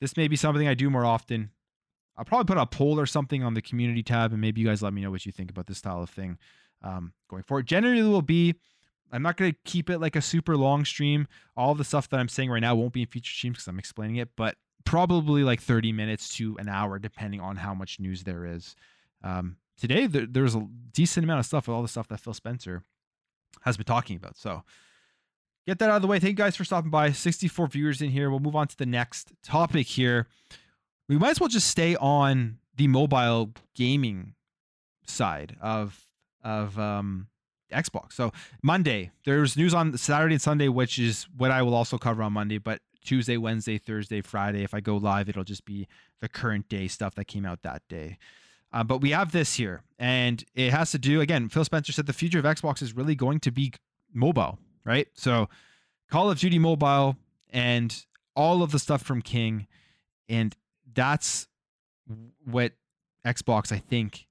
this 0.01 0.17
may 0.17 0.29
be 0.29 0.37
something 0.37 0.67
I 0.67 0.73
do 0.73 0.89
more 0.89 1.05
often. 1.05 1.51
I'll 2.17 2.25
probably 2.25 2.47
put 2.47 2.61
a 2.61 2.65
poll 2.65 2.99
or 2.99 3.05
something 3.05 3.43
on 3.43 3.53
the 3.53 3.61
community 3.61 4.03
tab 4.03 4.33
and 4.33 4.41
maybe 4.41 4.63
you 4.63 4.67
guys 4.67 4.83
let 4.83 4.95
me 4.95 5.03
know 5.03 5.11
what 5.11 5.27
you 5.27 5.33
think 5.33 5.51
about 5.51 5.67
this 5.67 5.77
style 5.77 6.03
of 6.03 6.09
thing 6.09 6.39
um, 6.83 7.13
going 7.29 7.43
forward. 7.43 7.67
Generally 7.67 8.03
will 8.03 8.23
be 8.23 8.55
I'm 9.13 9.23
not 9.23 9.37
going 9.37 9.53
to 9.53 9.59
keep 9.65 9.89
it 9.89 9.99
like 9.99 10.17
a 10.17 10.23
super 10.23 10.57
long 10.57 10.85
stream. 10.85 11.29
All 11.57 11.75
the 11.75 11.85
stuff 11.85 12.09
that 12.11 12.19
I'm 12.19 12.29
saying 12.29 12.51
right 12.51 12.61
now 12.61 12.75
won't 12.75 12.93
be 12.93 13.03
in 13.03 13.07
feature 13.07 13.33
streams 13.33 13.57
because 13.59 13.69
I'm 13.69 13.79
explaining 13.79 14.17
it, 14.17 14.31
but 14.37 14.57
probably 14.85 15.45
like 15.45 15.61
30 15.61 15.93
minutes 15.93 16.29
to 16.37 16.57
an 16.59 16.69
hour, 16.69 16.99
depending 16.99 17.41
on 17.41 17.57
how 17.57 17.75
much 17.75 18.01
news 18.01 18.25
there 18.25 18.45
is. 18.45 18.75
Um, 19.23 19.57
today 19.79 20.07
there, 20.07 20.27
there's 20.27 20.55
a 20.55 20.67
decent 20.93 21.25
amount 21.25 21.41
of 21.41 21.47
stuff 21.47 21.69
with 21.69 21.75
all 21.75 21.83
the 21.83 21.89
stuff 21.89 22.09
that 22.09 22.21
Phil 22.21 22.35
Spencer 22.35 22.83
has 23.63 23.77
been 23.77 23.87
talking 23.87 24.17
about. 24.17 24.37
So 24.37 24.63
get 25.67 25.79
that 25.79 25.91
out 25.91 25.97
of 25.97 26.03
the 26.03 26.09
way. 26.09 26.19
Thank 26.19 26.31
you 26.31 26.45
guys 26.45 26.57
for 26.57 26.65
stopping 26.65 26.91
by. 26.91 27.13
64 27.13 27.69
viewers 27.69 28.03
in 28.03 28.11
here. 28.11 28.31
We'll 28.31 28.41
move 28.41 28.57
on 28.57 28.69
to 28.69 28.77
the 28.77 28.87
next 28.87 29.33
topic 29.43 29.87
here. 29.87 30.27
We 31.09 31.17
might 31.17 31.31
as 31.31 31.41
well 31.41 31.49
just 31.49 31.69
stay 31.69 31.95
on 31.97 32.59
the 32.77 32.89
mobile 32.89 33.53
gaming 33.75 34.35
side 35.07 35.57
of 35.61 36.07
of 36.47 36.79
um, 36.79 37.27
Xbox. 37.73 38.13
So 38.13 38.33
Monday, 38.63 39.11
there's 39.25 39.57
news 39.57 39.75
on 39.75 39.99
Saturday 39.99 40.37
and 40.37 40.43
Sunday, 40.43 40.69
which 40.69 40.99
is 40.99 41.27
what 41.37 41.51
I 41.51 41.61
will 41.63 41.75
also 41.75 41.99
cover 41.99 42.23
on 42.23 42.33
Monday. 42.33 42.59
But 42.59 42.81
Tuesday, 43.05 43.37
Wednesday, 43.37 43.79
Thursday, 43.79 44.21
Friday, 44.21 44.63
if 44.63 44.73
I 44.73 44.81
go 44.81 44.97
live, 44.97 45.29
it'll 45.29 45.45
just 45.45 45.65
be 45.65 45.89
the 46.21 46.29
current 46.29 46.69
day 46.69 46.87
stuff 46.89 47.17
that 47.17 47.27
came 47.27 47.45
out 47.45 47.63
that 47.63 47.83
day. 47.89 48.19
Uh, 48.73 48.85
but 48.85 49.01
we 49.01 49.11
have 49.11 49.33
this 49.33 49.55
here, 49.55 49.83
and 49.99 50.45
it 50.55 50.71
has 50.71 50.91
to 50.93 50.99
do 50.99 51.21
again. 51.21 51.49
Phil 51.49 51.65
Spencer 51.65 51.93
said 51.93 52.07
the 52.07 52.13
future 52.13 52.39
of 52.39 52.45
Xbox 52.45 52.83
is 52.83 52.95
really 52.95 53.15
going 53.15 53.41
to 53.41 53.51
be 53.51 53.73
mobile, 54.13 54.59
right? 54.85 55.09
So, 55.15 55.49
Call 56.11 56.31
of 56.31 56.39
Duty 56.39 56.59
Mobile 56.59 57.17
and 57.51 58.05
all 58.35 58.63
of 58.63 58.73
the 58.73 58.79
stuff 58.79 59.03
from 59.03 59.23
King, 59.23 59.67
and 60.29 60.55
that's 60.95 61.49
what 62.45 62.73
Xbox, 63.25 63.73
I 63.73 63.79
think, 63.79 64.26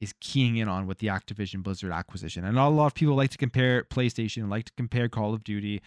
is 0.00 0.14
keying 0.20 0.56
in 0.56 0.68
on 0.68 0.86
with 0.86 0.98
the 0.98 1.06
Activision 1.06 1.62
Blizzard 1.62 1.92
acquisition. 1.92 2.44
And 2.44 2.58
a 2.58 2.68
lot 2.68 2.86
of 2.86 2.94
people 2.94 3.14
like 3.14 3.30
to 3.30 3.38
compare 3.38 3.84
PlayStation, 3.84 4.50
like 4.50 4.66
to 4.66 4.72
compare 4.76 5.08
Call 5.08 5.32
of 5.32 5.42
Duty, 5.42 5.80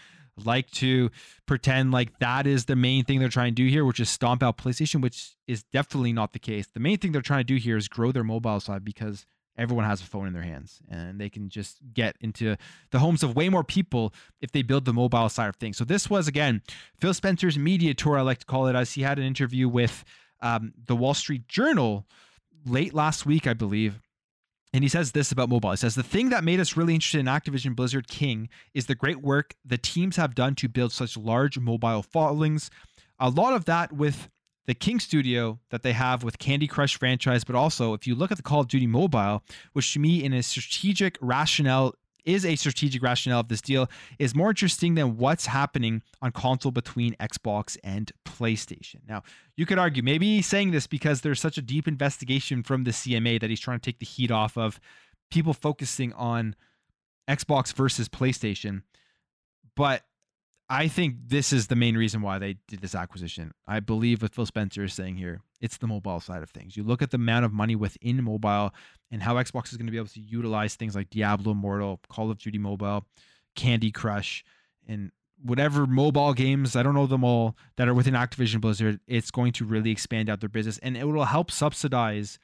like 0.45 0.69
to 0.71 1.09
pretend 1.45 1.91
like 1.91 2.17
that 2.19 2.47
is 2.47 2.65
the 2.65 2.75
main 2.75 3.03
thing 3.03 3.19
they're 3.19 3.29
trying 3.29 3.53
to 3.53 3.63
do 3.63 3.67
here, 3.67 3.85
which 3.85 3.99
is 3.99 4.09
stomp 4.09 4.41
out 4.41 4.57
PlayStation, 4.57 5.01
which 5.01 5.35
is 5.47 5.63
definitely 5.63 6.13
not 6.13 6.33
the 6.33 6.39
case. 6.39 6.67
The 6.73 6.79
main 6.79 6.97
thing 6.97 7.11
they're 7.11 7.21
trying 7.21 7.41
to 7.41 7.53
do 7.53 7.57
here 7.57 7.77
is 7.77 7.87
grow 7.87 8.11
their 8.11 8.23
mobile 8.23 8.59
side 8.59 8.83
because 8.83 9.25
everyone 9.57 9.85
has 9.85 10.01
a 10.01 10.05
phone 10.05 10.25
in 10.25 10.33
their 10.33 10.41
hands 10.41 10.79
and 10.89 11.19
they 11.19 11.29
can 11.29 11.49
just 11.49 11.79
get 11.93 12.15
into 12.21 12.55
the 12.91 12.99
homes 12.99 13.23
of 13.23 13.35
way 13.35 13.49
more 13.49 13.63
people 13.63 14.13
if 14.39 14.53
they 14.53 14.61
build 14.61 14.85
the 14.85 14.93
mobile 14.93 15.29
side 15.29 15.49
of 15.49 15.57
things. 15.57 15.77
So 15.77 15.83
this 15.83 16.09
was 16.09 16.27
again 16.27 16.61
Phil 16.99 17.13
Spencer's 17.13 17.57
media 17.57 17.93
tour, 17.93 18.17
I 18.17 18.21
like 18.21 18.39
to 18.39 18.45
call 18.45 18.67
it, 18.67 18.75
as 18.75 18.93
he 18.93 19.01
had 19.01 19.19
an 19.19 19.25
interview 19.25 19.67
with 19.67 20.05
um, 20.41 20.73
the 20.87 20.95
Wall 20.95 21.13
Street 21.13 21.47
Journal 21.47 22.07
late 22.65 22.93
last 22.93 23.25
week, 23.25 23.47
I 23.47 23.53
believe 23.53 23.99
and 24.73 24.83
he 24.83 24.89
says 24.89 25.11
this 25.11 25.31
about 25.31 25.49
mobile. 25.49 25.71
He 25.71 25.77
says, 25.77 25.95
The 25.95 26.03
thing 26.03 26.29
that 26.29 26.43
made 26.43 26.59
us 26.59 26.77
really 26.77 26.93
interested 26.93 27.19
in 27.19 27.25
Activision 27.25 27.75
Blizzard 27.75 28.07
King 28.07 28.49
is 28.73 28.85
the 28.85 28.95
great 28.95 29.21
work 29.21 29.55
the 29.65 29.77
teams 29.77 30.15
have 30.17 30.35
done 30.35 30.55
to 30.55 30.67
build 30.67 30.91
such 30.91 31.17
large 31.17 31.57
mobile 31.57 32.03
followings. 32.03 32.69
A 33.19 33.29
lot 33.29 33.53
of 33.53 33.65
that 33.65 33.91
with 33.91 34.29
the 34.67 34.75
King 34.75 34.99
Studio 34.99 35.59
that 35.71 35.81
they 35.81 35.93
have 35.93 36.23
with 36.23 36.37
Candy 36.37 36.67
Crush 36.67 36.95
franchise, 36.95 37.43
but 37.43 37.55
also 37.55 37.93
if 37.93 38.05
you 38.05 38.13
look 38.13 38.31
at 38.31 38.37
the 38.37 38.43
Call 38.43 38.61
of 38.61 38.67
Duty 38.67 38.85
Mobile, 38.85 39.43
which 39.73 39.93
to 39.93 39.99
me, 39.99 40.23
in 40.23 40.33
a 40.33 40.43
strategic 40.43 41.17
rationale, 41.19 41.95
is 42.29 42.45
a 42.45 42.55
strategic 42.55 43.01
rationale 43.01 43.39
of 43.39 43.47
this 43.47 43.61
deal 43.61 43.89
is 44.19 44.35
more 44.35 44.49
interesting 44.49 44.95
than 44.95 45.17
what's 45.17 45.47
happening 45.47 46.01
on 46.21 46.31
console 46.31 46.71
between 46.71 47.15
Xbox 47.15 47.77
and 47.83 48.11
PlayStation. 48.25 48.97
Now, 49.07 49.23
you 49.57 49.65
could 49.65 49.79
argue 49.79 50.03
maybe 50.03 50.35
he's 50.35 50.47
saying 50.47 50.71
this 50.71 50.87
because 50.87 51.21
there's 51.21 51.39
such 51.39 51.57
a 51.57 51.61
deep 51.61 51.87
investigation 51.87 52.63
from 52.63 52.83
the 52.83 52.91
CMA 52.91 53.39
that 53.41 53.49
he's 53.49 53.59
trying 53.59 53.79
to 53.79 53.85
take 53.85 53.99
the 53.99 54.05
heat 54.05 54.31
off 54.31 54.57
of 54.57 54.79
people 55.31 55.53
focusing 55.53 56.13
on 56.13 56.55
Xbox 57.27 57.73
versus 57.73 58.07
PlayStation. 58.07 58.83
But 59.75 60.03
I 60.69 60.87
think 60.87 61.15
this 61.27 61.51
is 61.51 61.67
the 61.67 61.75
main 61.75 61.97
reason 61.97 62.21
why 62.21 62.37
they 62.37 62.57
did 62.67 62.81
this 62.81 62.95
acquisition. 62.95 63.53
I 63.67 63.79
believe 63.79 64.21
what 64.21 64.35
Phil 64.35 64.45
Spencer 64.45 64.83
is 64.83 64.93
saying 64.93 65.17
here, 65.17 65.41
it's 65.61 65.77
the 65.77 65.87
mobile 65.87 66.19
side 66.19 66.43
of 66.43 66.49
things. 66.49 66.77
You 66.77 66.83
look 66.83 67.01
at 67.01 67.11
the 67.11 67.15
amount 67.15 67.45
of 67.45 67.53
money 67.53 67.75
within 67.75 68.23
mobile 68.23 68.73
and 69.11 69.21
how 69.21 69.35
Xbox 69.35 69.71
is 69.71 69.77
going 69.77 69.87
to 69.87 69.91
be 69.91 69.97
able 69.97 70.07
to 70.07 70.21
utilize 70.21 70.75
things 70.75 70.95
like 70.95 71.09
Diablo 71.09 71.51
Immortal, 71.51 71.99
Call 72.09 72.31
of 72.31 72.37
Duty 72.37 72.57
Mobile, 72.57 73.05
Candy 73.55 73.91
Crush, 73.91 74.43
and 74.87 75.11
whatever 75.43 75.85
mobile 75.85 76.33
games, 76.33 76.75
I 76.75 76.83
don't 76.83 76.93
know 76.93 77.07
them 77.07 77.23
all, 77.23 77.55
that 77.77 77.87
are 77.87 77.93
within 77.93 78.13
Activision 78.13 78.61
Blizzard, 78.61 78.99
it's 79.07 79.31
going 79.31 79.51
to 79.53 79.65
really 79.65 79.91
expand 79.91 80.29
out 80.29 80.39
their 80.39 80.49
business 80.49 80.77
and 80.79 80.97
it 80.97 81.05
will 81.05 81.25
help 81.25 81.51
subsidize 81.51 82.39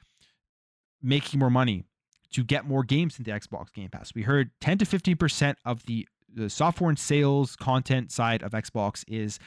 making 1.02 1.38
more 1.38 1.50
money 1.50 1.84
to 2.32 2.42
get 2.42 2.66
more 2.66 2.82
games 2.82 3.18
into 3.18 3.30
Xbox 3.30 3.72
Game 3.72 3.88
Pass. 3.88 4.14
We 4.14 4.22
heard 4.22 4.50
10 4.60 4.78
to 4.78 4.84
15% 4.84 5.56
of 5.64 5.84
the 5.84 6.08
the 6.34 6.50
software 6.50 6.90
and 6.90 6.98
sales 6.98 7.56
content 7.56 8.12
side 8.12 8.42
of 8.42 8.52
Xbox 8.52 9.04
is 9.08 9.38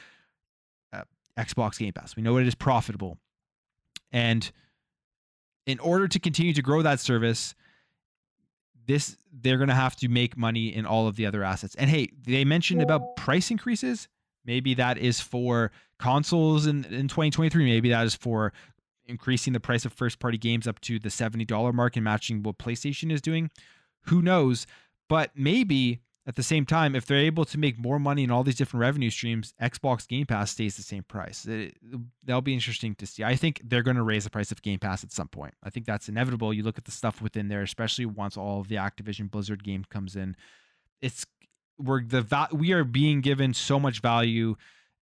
uh, 0.92 1.02
Xbox 1.38 1.78
Game 1.78 1.92
Pass. 1.92 2.16
We 2.16 2.22
know 2.22 2.36
it 2.36 2.48
is 2.48 2.56
profitable. 2.56 3.16
And 4.12 4.50
in 5.66 5.78
order 5.78 6.08
to 6.08 6.18
continue 6.18 6.52
to 6.54 6.62
grow 6.62 6.82
that 6.82 7.00
service, 7.00 7.54
this 8.86 9.16
they're 9.32 9.58
going 9.58 9.68
to 9.68 9.74
have 9.74 9.96
to 9.96 10.08
make 10.08 10.36
money 10.36 10.74
in 10.74 10.84
all 10.84 11.06
of 11.06 11.16
the 11.16 11.26
other 11.26 11.44
assets. 11.44 11.74
And 11.76 11.88
hey, 11.88 12.08
they 12.26 12.44
mentioned 12.44 12.82
about 12.82 13.16
price 13.16 13.50
increases. 13.50 14.08
Maybe 14.44 14.74
that 14.74 14.98
is 14.98 15.20
for 15.20 15.70
consoles 15.98 16.66
in, 16.66 16.84
in 16.86 17.08
2023. 17.08 17.64
Maybe 17.64 17.90
that 17.90 18.04
is 18.04 18.14
for 18.14 18.52
increasing 19.06 19.52
the 19.52 19.60
price 19.60 19.84
of 19.84 19.92
first 19.92 20.18
party 20.18 20.38
games 20.38 20.66
up 20.66 20.80
to 20.80 20.98
the 20.98 21.08
$70 21.08 21.74
mark 21.74 21.96
and 21.96 22.04
matching 22.04 22.42
what 22.42 22.58
PlayStation 22.58 23.12
is 23.12 23.20
doing. 23.20 23.50
Who 24.06 24.22
knows? 24.22 24.66
But 25.08 25.32
maybe 25.34 26.00
at 26.30 26.36
the 26.36 26.44
same 26.44 26.64
time, 26.64 26.94
if 26.94 27.06
they're 27.06 27.18
able 27.18 27.44
to 27.44 27.58
make 27.58 27.76
more 27.76 27.98
money 27.98 28.22
in 28.22 28.30
all 28.30 28.44
these 28.44 28.54
different 28.54 28.82
revenue 28.82 29.10
streams, 29.10 29.52
Xbox 29.60 30.06
Game 30.06 30.26
Pass 30.26 30.52
stays 30.52 30.76
the 30.76 30.82
same 30.84 31.02
price. 31.02 31.44
It, 31.44 31.74
that'll 32.22 32.40
be 32.40 32.54
interesting 32.54 32.94
to 32.94 33.06
see. 33.06 33.24
I 33.24 33.34
think 33.34 33.60
they're 33.64 33.82
going 33.82 33.96
to 33.96 34.04
raise 34.04 34.22
the 34.22 34.30
price 34.30 34.52
of 34.52 34.62
Game 34.62 34.78
Pass 34.78 35.02
at 35.02 35.10
some 35.10 35.26
point. 35.26 35.54
I 35.64 35.70
think 35.70 35.86
that's 35.86 36.08
inevitable. 36.08 36.54
You 36.54 36.62
look 36.62 36.78
at 36.78 36.84
the 36.84 36.92
stuff 36.92 37.20
within 37.20 37.48
there, 37.48 37.62
especially 37.62 38.06
once 38.06 38.36
all 38.36 38.60
of 38.60 38.68
the 38.68 38.76
Activision 38.76 39.28
Blizzard 39.28 39.64
game 39.64 39.84
comes 39.90 40.14
in. 40.14 40.36
It's 41.02 41.26
we're 41.80 42.04
the 42.04 42.48
we 42.52 42.70
are 42.70 42.84
being 42.84 43.22
given 43.22 43.52
so 43.52 43.80
much 43.80 44.00
value 44.00 44.54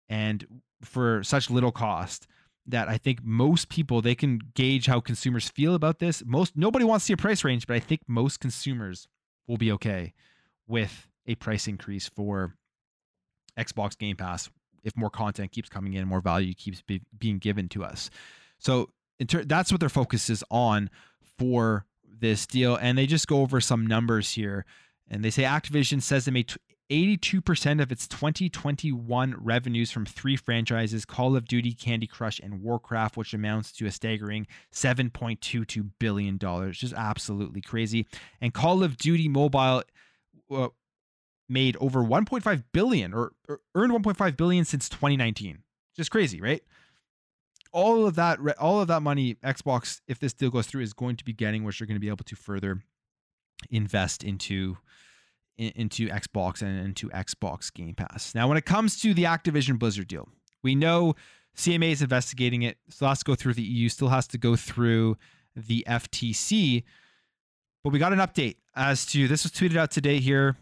and 0.08 0.46
for 0.82 1.24
such 1.24 1.50
little 1.50 1.72
cost 1.72 2.28
that 2.68 2.86
I 2.88 2.98
think 2.98 3.24
most 3.24 3.68
people 3.68 4.00
they 4.00 4.14
can 4.14 4.38
gauge 4.54 4.86
how 4.86 5.00
consumers 5.00 5.48
feel 5.48 5.74
about 5.74 5.98
this. 5.98 6.22
Most 6.24 6.56
nobody 6.56 6.84
wants 6.84 7.04
to 7.04 7.06
see 7.08 7.14
a 7.14 7.16
price 7.16 7.42
range, 7.42 7.66
but 7.66 7.74
I 7.74 7.80
think 7.80 8.02
most 8.06 8.38
consumers 8.38 9.08
will 9.48 9.56
be 9.56 9.72
okay 9.72 10.12
with 10.68 11.08
a 11.26 11.34
price 11.34 11.66
increase 11.66 12.08
for 12.08 12.54
Xbox 13.58 13.96
Game 13.98 14.16
Pass 14.16 14.50
if 14.86 14.96
more 14.96 15.10
content 15.10 15.50
keeps 15.50 15.68
coming 15.68 15.94
in, 15.94 16.06
more 16.06 16.20
value 16.20 16.54
keeps 16.54 16.80
be, 16.80 17.02
being 17.18 17.38
given 17.38 17.68
to 17.70 17.84
us. 17.84 18.08
So 18.58 18.90
ter- 19.26 19.44
that's 19.44 19.72
what 19.72 19.80
their 19.80 19.88
focus 19.88 20.30
is 20.30 20.44
on 20.48 20.90
for 21.38 21.84
this 22.20 22.46
deal. 22.46 22.76
And 22.76 22.96
they 22.96 23.06
just 23.06 23.26
go 23.26 23.40
over 23.40 23.60
some 23.60 23.84
numbers 23.84 24.32
here. 24.32 24.64
And 25.08 25.24
they 25.24 25.30
say 25.30 25.42
Activision 25.42 26.00
says 26.00 26.24
they 26.24 26.30
made 26.30 26.52
82% 26.88 27.82
of 27.82 27.90
its 27.90 28.06
2021 28.06 29.34
revenues 29.40 29.90
from 29.90 30.06
three 30.06 30.36
franchises 30.36 31.04
Call 31.04 31.34
of 31.34 31.48
Duty, 31.48 31.72
Candy 31.72 32.06
Crush, 32.06 32.38
and 32.38 32.62
Warcraft, 32.62 33.16
which 33.16 33.34
amounts 33.34 33.72
to 33.72 33.86
a 33.86 33.90
staggering 33.90 34.46
$7.22 34.72 35.90
billion. 35.98 36.38
Just 36.72 36.94
absolutely 36.94 37.60
crazy. 37.60 38.06
And 38.40 38.54
Call 38.54 38.84
of 38.84 38.96
Duty 38.96 39.28
Mobile 39.28 39.82
uh, 40.48 40.68
made 41.48 41.76
over 41.78 42.00
1.5 42.00 42.64
billion 42.72 43.14
or, 43.14 43.32
or 43.48 43.60
earned 43.74 43.92
1.5 43.92 44.36
billion 44.36 44.64
since 44.64 44.88
2019. 44.88 45.58
Just 45.96 46.10
crazy, 46.10 46.40
right? 46.40 46.62
All 47.72 48.06
of 48.06 48.14
that, 48.16 48.38
all 48.58 48.80
of 48.80 48.88
that 48.88 49.02
money, 49.02 49.34
Xbox, 49.44 50.00
if 50.08 50.18
this 50.18 50.32
deal 50.32 50.50
goes 50.50 50.66
through, 50.66 50.82
is 50.82 50.92
going 50.92 51.16
to 51.16 51.24
be 51.24 51.32
getting, 51.32 51.64
which 51.64 51.78
they're 51.78 51.86
going 51.86 51.96
to 51.96 52.00
be 52.00 52.08
able 52.08 52.24
to 52.24 52.36
further 52.36 52.80
invest 53.70 54.22
into 54.24 54.76
into 55.58 56.06
Xbox 56.08 56.60
and 56.60 56.78
into 56.78 57.08
Xbox 57.08 57.72
Game 57.72 57.94
Pass. 57.94 58.34
Now, 58.34 58.46
when 58.46 58.58
it 58.58 58.66
comes 58.66 59.00
to 59.00 59.14
the 59.14 59.24
Activision 59.24 59.78
Blizzard 59.78 60.06
deal, 60.06 60.28
we 60.62 60.74
know 60.74 61.14
CMA 61.56 61.92
is 61.92 62.02
investigating 62.02 62.62
it. 62.62 62.76
Still 62.90 63.08
has 63.08 63.20
to 63.20 63.24
go 63.24 63.34
through 63.34 63.54
the 63.54 63.62
EU. 63.62 63.88
Still 63.88 64.08
has 64.08 64.26
to 64.28 64.38
go 64.38 64.56
through 64.56 65.16
the 65.54 65.84
FTC. 65.88 66.84
But 67.82 67.92
we 67.92 67.98
got 67.98 68.12
an 68.12 68.18
update 68.18 68.56
as 68.74 69.06
to 69.06 69.26
this 69.28 69.44
was 69.44 69.52
tweeted 69.52 69.76
out 69.76 69.90
today 69.90 70.18
here 70.18 70.56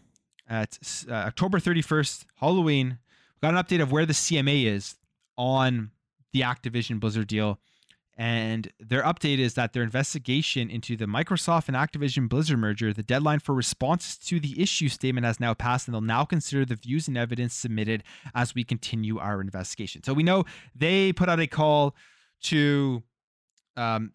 at 0.47 0.77
uh, 1.09 1.13
October 1.13 1.59
31st, 1.59 2.25
Halloween. 2.39 2.99
We 3.41 3.47
got 3.47 3.55
an 3.55 3.63
update 3.63 3.81
of 3.81 3.91
where 3.91 4.05
the 4.05 4.13
CMA 4.13 4.65
is 4.65 4.95
on 5.37 5.91
the 6.33 6.41
Activision 6.41 6.99
Blizzard 6.99 7.27
deal. 7.27 7.59
And 8.17 8.71
their 8.79 9.03
update 9.03 9.39
is 9.39 9.55
that 9.55 9.73
their 9.73 9.83
investigation 9.83 10.69
into 10.69 10.95
the 10.95 11.05
Microsoft 11.05 11.67
and 11.67 11.75
Activision 11.75 12.29
Blizzard 12.29 12.57
merger, 12.59 12.93
the 12.93 13.03
deadline 13.03 13.39
for 13.39 13.53
responses 13.53 14.17
to 14.19 14.39
the 14.39 14.61
issue 14.61 14.87
statement 14.87 15.25
has 15.25 15.39
now 15.41 15.53
passed, 15.53 15.87
and 15.87 15.93
they'll 15.93 16.01
now 16.01 16.23
consider 16.23 16.63
the 16.63 16.75
views 16.75 17.09
and 17.09 17.17
evidence 17.17 17.53
submitted 17.53 18.03
as 18.33 18.55
we 18.55 18.63
continue 18.63 19.19
our 19.19 19.41
investigation. 19.41 20.01
So 20.03 20.13
we 20.13 20.23
know 20.23 20.45
they 20.73 21.11
put 21.11 21.27
out 21.27 21.41
a 21.41 21.47
call 21.47 21.93
to 22.43 23.03
um, 23.75 24.13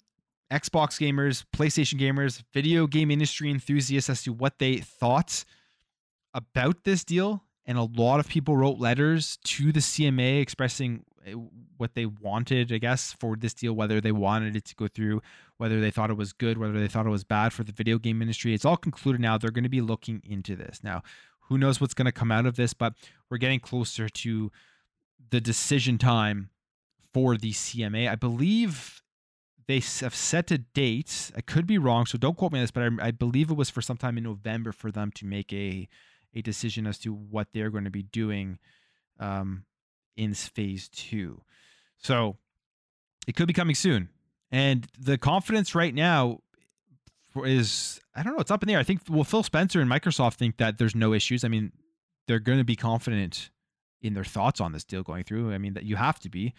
Xbox 0.50 0.98
gamers, 0.98 1.44
PlayStation 1.54 2.00
gamers, 2.00 2.42
video 2.54 2.86
game 2.86 3.10
industry 3.10 3.50
enthusiasts 3.50 4.08
as 4.08 4.22
to 4.22 4.32
what 4.32 4.58
they 4.58 4.78
thought 4.78 5.44
about 6.34 6.84
this 6.84 7.04
deal. 7.04 7.44
And 7.66 7.78
a 7.78 7.82
lot 7.82 8.20
of 8.20 8.28
people 8.28 8.56
wrote 8.56 8.78
letters 8.78 9.38
to 9.44 9.70
the 9.70 9.80
CMA 9.80 10.40
expressing 10.40 11.04
eh, 11.24 11.34
what 11.76 11.94
they 11.94 12.06
wanted, 12.06 12.72
I 12.72 12.78
guess, 12.78 13.12
for 13.12 13.36
this 13.36 13.54
deal, 13.54 13.74
whether 13.74 14.00
they 14.00 14.12
wanted 14.12 14.56
it 14.56 14.64
to 14.66 14.74
go 14.74 14.88
through, 14.88 15.22
whether 15.58 15.80
they 15.80 15.90
thought 15.90 16.10
it 16.10 16.16
was 16.16 16.32
good, 16.32 16.58
whether 16.58 16.80
they 16.80 16.88
thought 16.88 17.06
it 17.06 17.10
was 17.10 17.24
bad 17.24 17.52
for 17.52 17.62
the 17.62 17.72
video 17.72 17.98
game 17.98 18.22
industry. 18.22 18.54
It's 18.54 18.64
all 18.64 18.76
concluded 18.76 19.20
now. 19.20 19.38
They're 19.38 19.50
going 19.50 19.64
to 19.64 19.70
be 19.70 19.82
looking 19.82 20.22
into 20.26 20.56
this. 20.56 20.80
Now, 20.82 21.02
who 21.48 21.58
knows 21.58 21.80
what's 21.80 21.94
going 21.94 22.06
to 22.06 22.12
come 22.12 22.32
out 22.32 22.46
of 22.46 22.56
this, 22.56 22.72
but 22.72 22.94
we're 23.28 23.38
getting 23.38 23.60
closer 23.60 24.08
to 24.08 24.50
the 25.30 25.40
decision 25.40 25.98
time 25.98 26.50
for 27.12 27.36
the 27.36 27.52
CMA. 27.52 28.08
I 28.08 28.14
believe 28.14 29.02
they 29.66 29.80
have 30.00 30.14
set 30.14 30.50
a 30.50 30.58
date. 30.58 31.30
I 31.36 31.40
could 31.40 31.66
be 31.66 31.78
wrong, 31.78 32.06
so 32.06 32.18
don't 32.18 32.36
quote 32.36 32.52
me 32.52 32.58
on 32.58 32.62
this, 32.64 32.70
but 32.70 32.82
I, 32.82 33.08
I 33.08 33.10
believe 33.10 33.50
it 33.50 33.56
was 33.56 33.70
for 33.70 33.82
sometime 33.82 34.18
in 34.18 34.24
November 34.24 34.72
for 34.72 34.90
them 34.90 35.12
to 35.12 35.26
make 35.26 35.52
a 35.52 35.88
a 36.34 36.42
decision 36.42 36.86
as 36.86 36.98
to 36.98 37.12
what 37.12 37.48
they're 37.52 37.70
going 37.70 37.84
to 37.84 37.90
be 37.90 38.02
doing 38.02 38.58
um, 39.18 39.64
in 40.16 40.34
phase 40.34 40.88
two. 40.88 41.42
So 41.98 42.36
it 43.26 43.36
could 43.36 43.46
be 43.46 43.52
coming 43.52 43.74
soon. 43.74 44.08
And 44.50 44.86
the 44.98 45.18
confidence 45.18 45.74
right 45.74 45.94
now 45.94 46.40
is, 47.44 48.00
I 48.14 48.22
don't 48.22 48.34
know, 48.34 48.40
it's 48.40 48.50
up 48.50 48.62
in 48.62 48.66
the 48.66 48.74
air. 48.74 48.80
I 48.80 48.84
think, 48.84 49.02
well, 49.08 49.24
Phil 49.24 49.42
Spencer 49.42 49.80
and 49.80 49.90
Microsoft 49.90 50.34
think 50.34 50.56
that 50.56 50.78
there's 50.78 50.94
no 50.94 51.12
issues. 51.12 51.44
I 51.44 51.48
mean, 51.48 51.72
they're 52.26 52.40
going 52.40 52.58
to 52.58 52.64
be 52.64 52.76
confident 52.76 53.50
in 54.02 54.14
their 54.14 54.24
thoughts 54.24 54.60
on 54.60 54.72
this 54.72 54.84
deal 54.84 55.02
going 55.02 55.24
through. 55.24 55.52
I 55.52 55.58
mean, 55.58 55.74
that 55.74 55.84
you 55.84 55.96
have 55.96 56.18
to 56.20 56.28
be. 56.28 56.54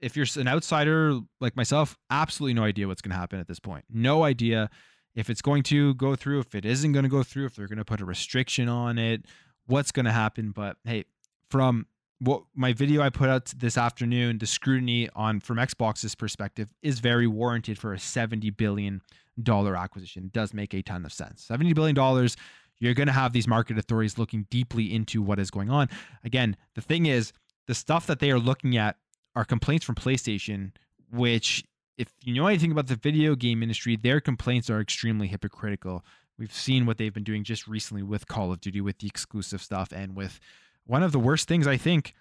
If 0.00 0.16
you're 0.16 0.26
an 0.36 0.48
outsider 0.48 1.18
like 1.40 1.56
myself, 1.56 1.96
absolutely 2.10 2.54
no 2.54 2.64
idea 2.64 2.86
what's 2.86 3.00
going 3.00 3.12
to 3.12 3.16
happen 3.16 3.40
at 3.40 3.48
this 3.48 3.60
point. 3.60 3.84
No 3.88 4.24
idea 4.24 4.68
if 5.14 5.30
it's 5.30 5.42
going 5.42 5.62
to 5.64 5.94
go 5.94 6.16
through, 6.16 6.40
if 6.40 6.54
it 6.54 6.64
isn't 6.64 6.92
going 6.92 7.04
to 7.04 7.08
go 7.08 7.22
through, 7.22 7.46
if 7.46 7.56
they're 7.56 7.68
going 7.68 7.78
to 7.78 7.84
put 7.84 8.00
a 8.00 8.04
restriction 8.04 8.68
on 8.68 8.98
it, 8.98 9.26
what's 9.66 9.92
going 9.92 10.06
to 10.06 10.12
happen. 10.12 10.50
But 10.50 10.76
hey, 10.84 11.04
from 11.48 11.86
what 12.18 12.44
my 12.54 12.72
video 12.72 13.02
I 13.02 13.10
put 13.10 13.28
out 13.28 13.46
this 13.56 13.76
afternoon, 13.76 14.38
the 14.38 14.46
scrutiny 14.46 15.08
on 15.14 15.40
from 15.40 15.58
Xbox's 15.58 16.14
perspective 16.14 16.72
is 16.82 17.00
very 17.00 17.26
warranted 17.26 17.78
for 17.78 17.92
a 17.92 17.98
70 17.98 18.50
billion 18.50 19.02
dollar 19.42 19.76
acquisition. 19.76 20.26
It 20.26 20.32
does 20.32 20.54
make 20.54 20.74
a 20.74 20.82
ton 20.82 21.04
of 21.04 21.12
sense. 21.12 21.42
70 21.44 21.72
billion 21.74 21.94
dollars, 21.94 22.36
you're 22.78 22.94
going 22.94 23.06
to 23.06 23.12
have 23.12 23.32
these 23.32 23.48
market 23.48 23.78
authorities 23.78 24.18
looking 24.18 24.46
deeply 24.50 24.92
into 24.92 25.22
what 25.22 25.38
is 25.38 25.50
going 25.50 25.70
on. 25.70 25.88
Again, 26.24 26.56
the 26.74 26.80
thing 26.80 27.06
is, 27.06 27.32
the 27.66 27.74
stuff 27.74 28.06
that 28.06 28.20
they 28.20 28.30
are 28.30 28.38
looking 28.38 28.76
at 28.76 28.96
are 29.34 29.44
complaints 29.44 29.84
from 29.84 29.94
PlayStation, 29.94 30.72
which 31.10 31.64
if 31.96 32.08
you 32.22 32.34
know 32.34 32.46
anything 32.46 32.72
about 32.72 32.88
the 32.88 32.96
video 32.96 33.34
game 33.34 33.62
industry, 33.62 33.96
their 33.96 34.20
complaints 34.20 34.68
are 34.68 34.80
extremely 34.80 35.28
hypocritical. 35.28 36.04
We've 36.38 36.52
seen 36.52 36.86
what 36.86 36.98
they've 36.98 37.14
been 37.14 37.24
doing 37.24 37.44
just 37.44 37.68
recently 37.68 38.02
with 38.02 38.26
Call 38.26 38.52
of 38.52 38.60
Duty, 38.60 38.80
with 38.80 38.98
the 38.98 39.06
exclusive 39.06 39.62
stuff, 39.62 39.92
and 39.92 40.16
with 40.16 40.40
one 40.84 41.02
of 41.02 41.12
the 41.12 41.18
worst 41.18 41.46
things 41.46 41.66
I 41.66 41.76
think 41.76 42.14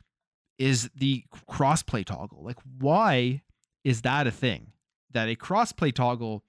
is 0.59 0.89
the 0.95 1.23
crossplay 1.49 2.05
toggle. 2.05 2.43
Like, 2.43 2.59
why 2.79 3.41
is 3.83 4.01
that 4.03 4.27
a 4.27 4.31
thing? 4.31 4.71
That 5.11 5.27
a 5.27 5.35
crossplay 5.35 5.93
toggle 5.93 6.43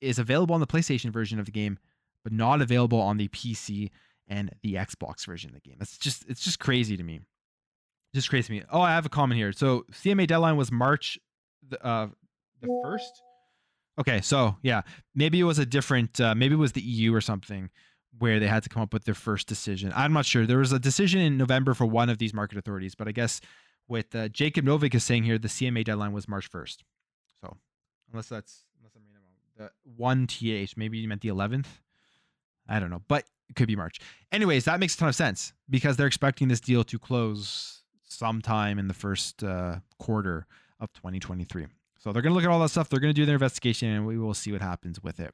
is 0.00 0.18
available 0.18 0.54
on 0.54 0.60
the 0.60 0.66
PlayStation 0.66 1.10
version 1.10 1.38
of 1.38 1.46
the 1.46 1.52
game, 1.52 1.78
but 2.22 2.32
not 2.32 2.62
available 2.62 3.00
on 3.00 3.16
the 3.16 3.28
PC 3.28 3.90
and 4.28 4.50
the 4.62 4.74
Xbox 4.74 5.26
version 5.26 5.50
of 5.50 5.54
the 5.54 5.68
game. 5.68 5.78
It's 5.80 5.98
just 5.98 6.24
it's 6.28 6.42
just 6.42 6.58
crazy 6.58 6.96
to 6.96 7.02
me. 7.02 7.20
Just 8.14 8.30
crazy 8.30 8.46
to 8.46 8.52
me. 8.52 8.66
Oh, 8.70 8.80
I 8.80 8.92
have 8.92 9.06
a 9.06 9.10
comment 9.10 9.38
here. 9.38 9.52
So 9.52 9.84
CMA 9.92 10.26
deadline 10.26 10.56
was 10.56 10.70
March 10.70 11.18
the 11.68 11.84
uh 11.84 12.08
the 12.60 12.80
first. 12.82 13.22
Okay, 13.98 14.20
so 14.20 14.56
yeah, 14.62 14.82
maybe 15.14 15.40
it 15.40 15.44
was 15.44 15.58
a 15.58 15.66
different. 15.66 16.20
Uh, 16.20 16.34
maybe 16.34 16.54
it 16.54 16.58
was 16.58 16.72
the 16.72 16.82
EU 16.82 17.14
or 17.14 17.20
something 17.20 17.70
where 18.18 18.40
they 18.40 18.46
had 18.46 18.62
to 18.62 18.68
come 18.68 18.82
up 18.82 18.92
with 18.92 19.04
their 19.04 19.14
first 19.14 19.46
decision. 19.46 19.92
I'm 19.94 20.12
not 20.12 20.24
sure. 20.24 20.46
There 20.46 20.58
was 20.58 20.72
a 20.72 20.78
decision 20.78 21.20
in 21.20 21.36
November 21.36 21.74
for 21.74 21.86
one 21.86 22.08
of 22.08 22.18
these 22.18 22.32
market 22.32 22.58
authorities, 22.58 22.94
but 22.94 23.08
I 23.08 23.12
guess 23.12 23.40
with 23.88 24.14
uh, 24.14 24.28
Jacob 24.28 24.64
Novik 24.64 24.94
is 24.94 25.04
saying 25.04 25.24
here 25.24 25.38
the 25.38 25.48
CMA 25.48 25.84
deadline 25.84 26.12
was 26.12 26.28
March 26.28 26.50
1st. 26.50 26.78
So 27.40 27.56
unless 28.10 28.28
that's 28.28 28.64
unless 28.78 28.94
I'm 28.96 29.02
reading 29.06 29.22
wrong, 29.22 29.68
the 29.84 29.90
one 29.96 30.26
TH 30.26 30.76
maybe 30.76 30.98
you 30.98 31.08
meant 31.08 31.20
the 31.20 31.28
11th. 31.28 31.66
I 32.68 32.80
don't 32.80 32.90
know, 32.90 33.02
but 33.06 33.24
it 33.48 33.54
could 33.54 33.68
be 33.68 33.76
March. 33.76 34.00
Anyways, 34.32 34.64
that 34.64 34.80
makes 34.80 34.94
a 34.94 34.98
ton 34.98 35.08
of 35.08 35.14
sense 35.14 35.52
because 35.70 35.96
they're 35.96 36.06
expecting 36.06 36.48
this 36.48 36.60
deal 36.60 36.82
to 36.84 36.98
close 36.98 37.82
sometime 38.02 38.78
in 38.78 38.88
the 38.88 38.94
first 38.94 39.44
uh, 39.44 39.76
quarter 39.98 40.46
of 40.80 40.92
2023. 40.92 41.66
So 41.98 42.12
they're 42.12 42.22
going 42.22 42.30
to 42.30 42.34
look 42.34 42.44
at 42.44 42.50
all 42.50 42.60
that 42.60 42.68
stuff. 42.68 42.88
They're 42.88 43.00
going 43.00 43.14
to 43.14 43.20
do 43.20 43.26
their 43.26 43.34
investigation 43.34 43.88
and 43.88 44.06
we 44.06 44.18
will 44.18 44.34
see 44.34 44.52
what 44.52 44.62
happens 44.62 45.02
with 45.02 45.20
it. 45.20 45.32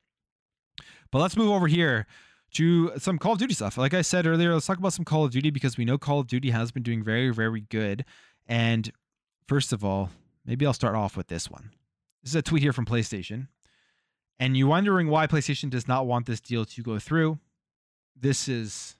But 1.11 1.19
let's 1.19 1.37
move 1.37 1.51
over 1.51 1.67
here 1.67 2.07
to 2.55 2.93
some 2.99 3.19
Call 3.19 3.33
of 3.33 3.39
Duty 3.39 3.55
stuff. 3.55 3.77
Like 3.79 3.95
I 3.95 4.03
said 4.03 4.27
earlier, 4.27 4.53
let's 4.53 4.67
talk 4.67 4.79
about 4.79 4.93
some 4.93 5.05
Call 5.05 5.25
of 5.25 5.33
Duty 5.33 5.51
because 5.51 5.77
we 5.77 5.85
know 5.85 5.99
Call 5.99 6.21
of 6.21 6.27
Duty 6.27 6.51
has 6.51 6.71
been 6.71 6.83
doing 6.83 7.03
very, 7.03 7.31
very 7.31 7.63
good. 7.63 8.05
And 8.47 8.91
first 9.47 9.73
of 9.73 9.85
all, 9.85 10.11
maybe 10.45 10.67
I'll 10.67 10.73
start 10.73 10.95
off 10.95 11.17
with 11.17 11.29
this 11.29 11.51
one. 11.51 11.71
This 12.23 12.33
is 12.33 12.37
a 12.37 12.43
tweet 12.43 12.63
here 12.63 12.73
from 12.73 12.87
PlayStation. 12.87 13.49
And 14.39 14.57
you're 14.57 14.69
wondering 14.69 15.09
why 15.09 15.27
PlayStation 15.27 15.71
does 15.71 15.87
not 15.87 16.07
want 16.07 16.27
this 16.27 16.41
deal 16.41 16.65
to 16.65 16.83
go 16.83 16.99
through. 16.99 17.39
This 18.19 18.49
is 18.49 18.97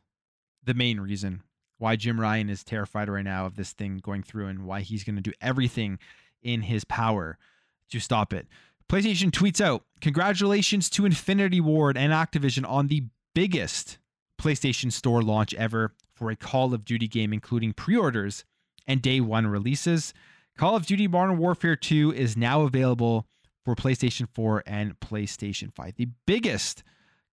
the 0.65 0.75
main 0.75 1.01
reason 1.01 1.43
why 1.79 1.97
Jim 1.97 2.21
Ryan 2.21 2.49
is 2.49 2.63
terrified 2.63 3.09
right 3.09 3.25
now 3.25 3.47
of 3.47 3.57
this 3.57 3.73
thing 3.73 3.99
going 3.99 4.23
through 4.23 4.47
and 4.47 4.65
why 4.65 4.83
he's 4.83 5.03
going 5.03 5.17
to 5.17 5.23
do 5.23 5.33
everything 5.41 5.99
in 6.43 6.63
his 6.63 6.85
power 6.85 7.39
to 7.91 8.01
stop 8.01 8.33
it. 8.33 8.47
PlayStation 8.89 9.31
tweets 9.31 9.61
out, 9.61 9.85
Congratulations 10.01 10.91
to 10.91 11.07
Infinity 11.07 11.61
Ward 11.61 11.97
and 11.97 12.13
Activision 12.13 12.69
on 12.69 12.89
the 12.89 13.05
biggest 13.35 13.99
PlayStation 14.41 14.93
Store 14.93 15.23
launch 15.23 15.55
ever 15.55 15.95
for 16.15 16.31
a 16.31 16.37
Call 16.37 16.75
of 16.75 16.85
Duty 16.85 17.09
game, 17.09 17.33
including 17.33 17.73
pre 17.73 17.97
orders 17.97 18.45
and 18.87 19.01
day 19.01 19.21
one 19.21 19.47
releases. 19.47 20.13
Call 20.59 20.77
of 20.77 20.87
Duty 20.87 21.09
Modern 21.09 21.39
Warfare 21.39 21.77
2 21.77 22.13
is 22.13 22.37
now 22.37 22.63
available 22.63 23.27
for 23.65 23.75
PlayStation 23.75 24.29
4 24.35 24.65
and 24.67 24.99
PlayStation 25.01 25.75
5. 25.75 25.95
The 25.97 26.09
biggest 26.27 26.83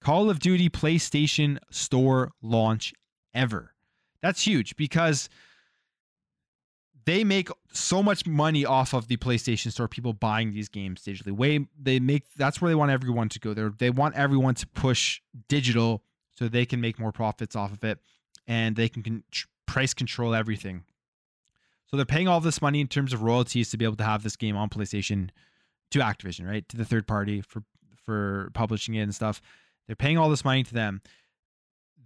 Call 0.01 0.29
of 0.29 0.39
Duty 0.39 0.69
PlayStation 0.69 1.57
Store 1.71 2.31
launch 2.41 2.93
ever. 3.33 3.73
That's 4.21 4.45
huge 4.45 4.75
because 4.75 5.29
they 7.09 7.23
make 7.23 7.49
so 7.73 8.03
much 8.03 8.27
money 8.27 8.65
off 8.65 8.93
of 8.93 9.07
the 9.07 9.17
PlayStation 9.17 9.71
Store, 9.71 9.87
people 9.87 10.13
buying 10.13 10.53
these 10.53 10.69
games 10.69 11.01
digitally. 11.01 11.31
Way 11.31 11.65
they 11.81 11.99
make 11.99 12.25
that's 12.35 12.61
where 12.61 12.69
they 12.69 12.75
want 12.75 12.91
everyone 12.91 13.29
to 13.29 13.39
go. 13.39 13.55
They 13.55 13.67
they 13.79 13.89
want 13.89 14.15
everyone 14.15 14.53
to 14.55 14.67
push 14.67 15.19
digital 15.47 16.03
so 16.37 16.47
they 16.47 16.67
can 16.67 16.79
make 16.79 16.99
more 16.99 17.11
profits 17.11 17.55
off 17.55 17.73
of 17.73 17.83
it 17.83 17.97
and 18.47 18.75
they 18.75 18.89
can 18.89 19.01
con- 19.01 19.23
price 19.65 19.95
control 19.95 20.35
everything. 20.35 20.83
So 21.87 21.97
they're 21.97 22.05
paying 22.05 22.27
all 22.27 22.41
this 22.41 22.61
money 22.61 22.79
in 22.79 22.87
terms 22.87 23.11
of 23.11 23.23
royalties 23.23 23.71
to 23.71 23.77
be 23.77 23.85
able 23.85 23.95
to 23.95 24.03
have 24.03 24.21
this 24.21 24.35
game 24.35 24.55
on 24.55 24.69
PlayStation 24.69 25.31
to 25.89 25.99
Activision, 25.99 26.47
right? 26.47 26.69
To 26.69 26.77
the 26.77 26.85
third 26.85 27.07
party 27.07 27.41
for 27.41 27.63
for 28.05 28.51
publishing 28.53 28.93
it 28.93 29.01
and 29.01 29.15
stuff. 29.15 29.41
They're 29.87 29.95
paying 29.95 30.19
all 30.19 30.29
this 30.29 30.45
money 30.45 30.61
to 30.61 30.73
them. 30.75 31.01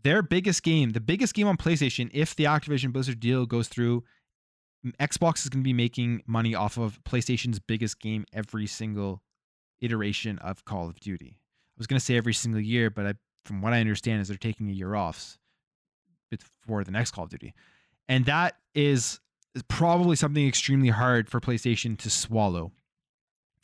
Their 0.04 0.22
biggest 0.22 0.64
game, 0.64 0.92
the 0.92 1.02
biggest 1.02 1.34
game 1.34 1.48
on 1.48 1.58
PlayStation, 1.58 2.10
if 2.14 2.38
the 2.38 2.46
Activision 2.46 2.94
Blizzard 2.94 3.20
deal 3.20 3.46
goes 3.46 3.68
through, 3.68 4.06
Xbox 5.00 5.44
is 5.44 5.50
going 5.50 5.62
to 5.62 5.68
be 5.68 5.74
making 5.74 6.24
money 6.28 6.56
off 6.56 6.78
of 6.78 7.02
PlayStation's 7.04 7.60
biggest 7.60 8.00
game 8.00 8.26
every 8.34 8.68
single 8.68 9.22
iteration 9.82 10.38
of 10.40 10.66
Call 10.66 10.90
of 10.90 11.00
Duty. 11.00 11.38
I 11.38 11.78
was 11.78 11.88
going 11.88 12.00
to 12.00 12.06
say 12.06 12.18
every 12.18 12.34
single 12.34 12.62
year, 12.62 12.90
but 12.90 13.06
I, 13.06 13.14
from 13.46 13.62
what 13.62 13.74
I 13.74 13.80
understand, 13.80 14.22
is 14.22 14.28
they're 14.28 14.38
taking 14.38 14.70
a 14.70 14.74
year 14.74 14.96
off 14.96 15.38
before 16.30 16.84
the 16.84 16.92
next 16.92 17.12
Call 17.12 17.26
of 17.26 17.30
Duty, 17.30 17.54
and 18.08 18.26
that 18.26 18.56
is 18.76 19.20
probably 19.68 20.16
something 20.16 20.48
extremely 20.48 20.90
hard 20.90 21.30
for 21.30 21.40
PlayStation 21.40 21.98
to 22.00 22.10
swallow 22.10 22.72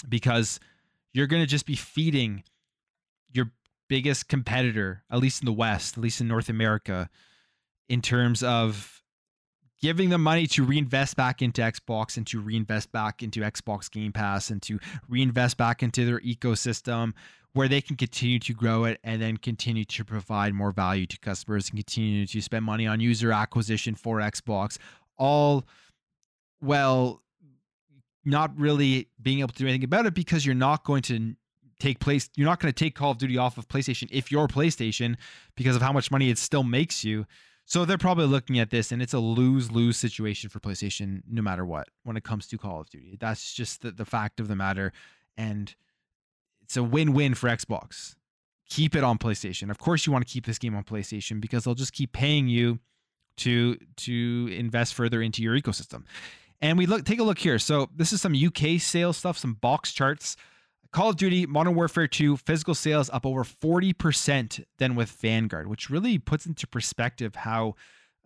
because 0.08 0.60
you're 1.14 1.28
going 1.28 1.42
to 1.42 1.48
just 1.48 1.66
be 1.66 1.76
feeding 1.76 2.44
your 3.34 3.52
biggest 3.88 4.28
competitor, 4.28 5.04
at 5.12 5.20
least 5.20 5.42
in 5.42 5.46
the 5.46 5.54
West, 5.54 5.98
at 5.98 6.04
least 6.04 6.22
in 6.22 6.28
North 6.28 6.50
America, 6.50 7.10
in 7.88 8.02
terms 8.02 8.44
of 8.44 8.99
giving 9.82 10.10
them 10.10 10.22
money 10.22 10.46
to 10.48 10.64
reinvest 10.64 11.16
back 11.16 11.42
into 11.42 11.62
Xbox 11.62 12.18
and 12.18 12.28
to 12.28 12.40
reinvest 12.40 12.92
back 12.92 13.24
into 13.24 13.42
Xbox 13.42 13.90
Game 13.90 14.12
Pass 14.12 14.50
and 14.50 14.62
to 14.64 14.80
reinvest 15.08 15.58
back 15.58 15.82
into 15.82 16.06
their 16.06 16.20
ecosystem 16.20 17.14
where 17.54 17.68
they 17.68 17.82
can 17.82 17.96
continue 17.96 18.40
to 18.40 18.54
grow 18.54 18.84
it 18.84 19.00
and 19.04 19.22
then 19.22 19.38
continue 19.38 19.84
to 19.84 20.06
provide 20.06 20.54
more 20.54 20.72
value 20.72 21.06
to 21.08 21.18
customers 21.20 21.70
and 21.70 21.78
continue 21.78 22.26
to 22.26 22.42
spend 22.42 22.64
money 22.64 22.86
on 22.86 23.00
user 23.00 23.32
acquisition 23.32 23.96
for 23.96 24.18
Xbox, 24.18 24.78
all 25.18 25.66
well 26.62 27.22
not 28.26 28.56
really 28.58 29.08
being 29.22 29.40
able 29.40 29.50
to 29.50 29.60
do 29.60 29.66
anything 29.66 29.84
about 29.84 30.06
it 30.06 30.14
because 30.14 30.46
you're 30.46 30.54
not 30.54 30.84
going 30.84 31.02
to 31.02 31.36
take 31.80 32.00
place 32.00 32.30
you're 32.36 32.46
not 32.46 32.60
going 32.60 32.72
to 32.72 32.78
take 32.78 32.94
Call 32.94 33.12
of 33.12 33.18
Duty 33.18 33.38
off 33.38 33.58
of 33.58 33.68
PlayStation 33.68 34.08
if 34.12 34.32
you're 34.32 34.48
PlayStation 34.48 35.16
because 35.56 35.76
of 35.76 35.82
how 35.82 35.94
much 35.94 36.12
money 36.12 36.30
it 36.30 36.38
still 36.38 36.64
makes 36.64 37.04
you. 37.04 37.26
So 37.70 37.86
they're 37.86 38.00
probably 38.00 38.26
looking 38.26 38.58
at 38.58 38.72
this 38.72 38.92
and 38.92 39.00
it's 39.00 39.14
a 39.14 39.20
lose-lose 39.20 39.96
situation 39.96 40.50
for 40.50 40.60
PlayStation 40.60 41.22
no 41.30 41.44
matter 41.44 41.64
what 41.64 41.88
when 42.02 42.18
it 42.18 42.24
comes 42.24 42.48
to 42.48 42.58
Call 42.58 42.82
of 42.82 42.90
Duty. 42.90 43.16
That's 43.20 43.54
just 43.54 43.84
the, 43.84 43.92
the 43.92 44.06
fact 44.06 44.40
of 44.40 44.48
the 44.48 44.56
matter 44.56 44.92
and 45.38 45.76
it's 46.64 46.76
a 46.78 46.82
win-win 46.82 47.36
for 47.36 47.48
Xbox. 47.48 48.16
Keep 48.70 48.96
it 48.96 49.04
on 49.04 49.20
PlayStation. 49.20 49.70
Of 49.70 49.78
course 49.78 50.08
you 50.08 50.12
want 50.12 50.28
to 50.28 50.34
keep 50.34 50.48
this 50.48 50.58
game 50.58 50.76
on 50.76 50.84
PlayStation 50.84 51.40
because 51.40 51.64
they'll 51.64 51.76
just 51.76 51.94
keep 51.94 52.12
paying 52.12 52.48
you 52.48 52.80
to 53.38 53.78
to 53.98 54.50
invest 54.52 54.96
further 54.96 55.22
into 55.22 55.44
your 55.44 55.56
ecosystem. 55.56 56.06
And 56.62 56.76
we 56.76 56.88
look 56.88 57.06
take 57.06 57.20
a 57.20 57.24
look 57.24 57.38
here. 57.38 57.60
So 57.60 57.92
this 57.96 58.12
is 58.12 58.20
some 58.20 58.34
UK 58.34 58.82
sales 58.82 59.18
stuff, 59.18 59.38
some 59.38 59.54
box 59.54 59.94
charts. 59.94 60.36
Call 60.92 61.10
of 61.10 61.18
Duty 61.18 61.46
Modern 61.46 61.76
Warfare 61.76 62.08
2 62.08 62.38
physical 62.38 62.74
sales 62.74 63.10
up 63.12 63.26
over 63.26 63.44
40% 63.44 64.64
than 64.80 64.96
with 64.96 65.12
Vanguard, 65.12 65.68
which 65.68 65.90
really 65.90 66.18
puts 66.18 66.46
into 66.46 66.66
perspective 66.66 67.36
how 67.36 67.76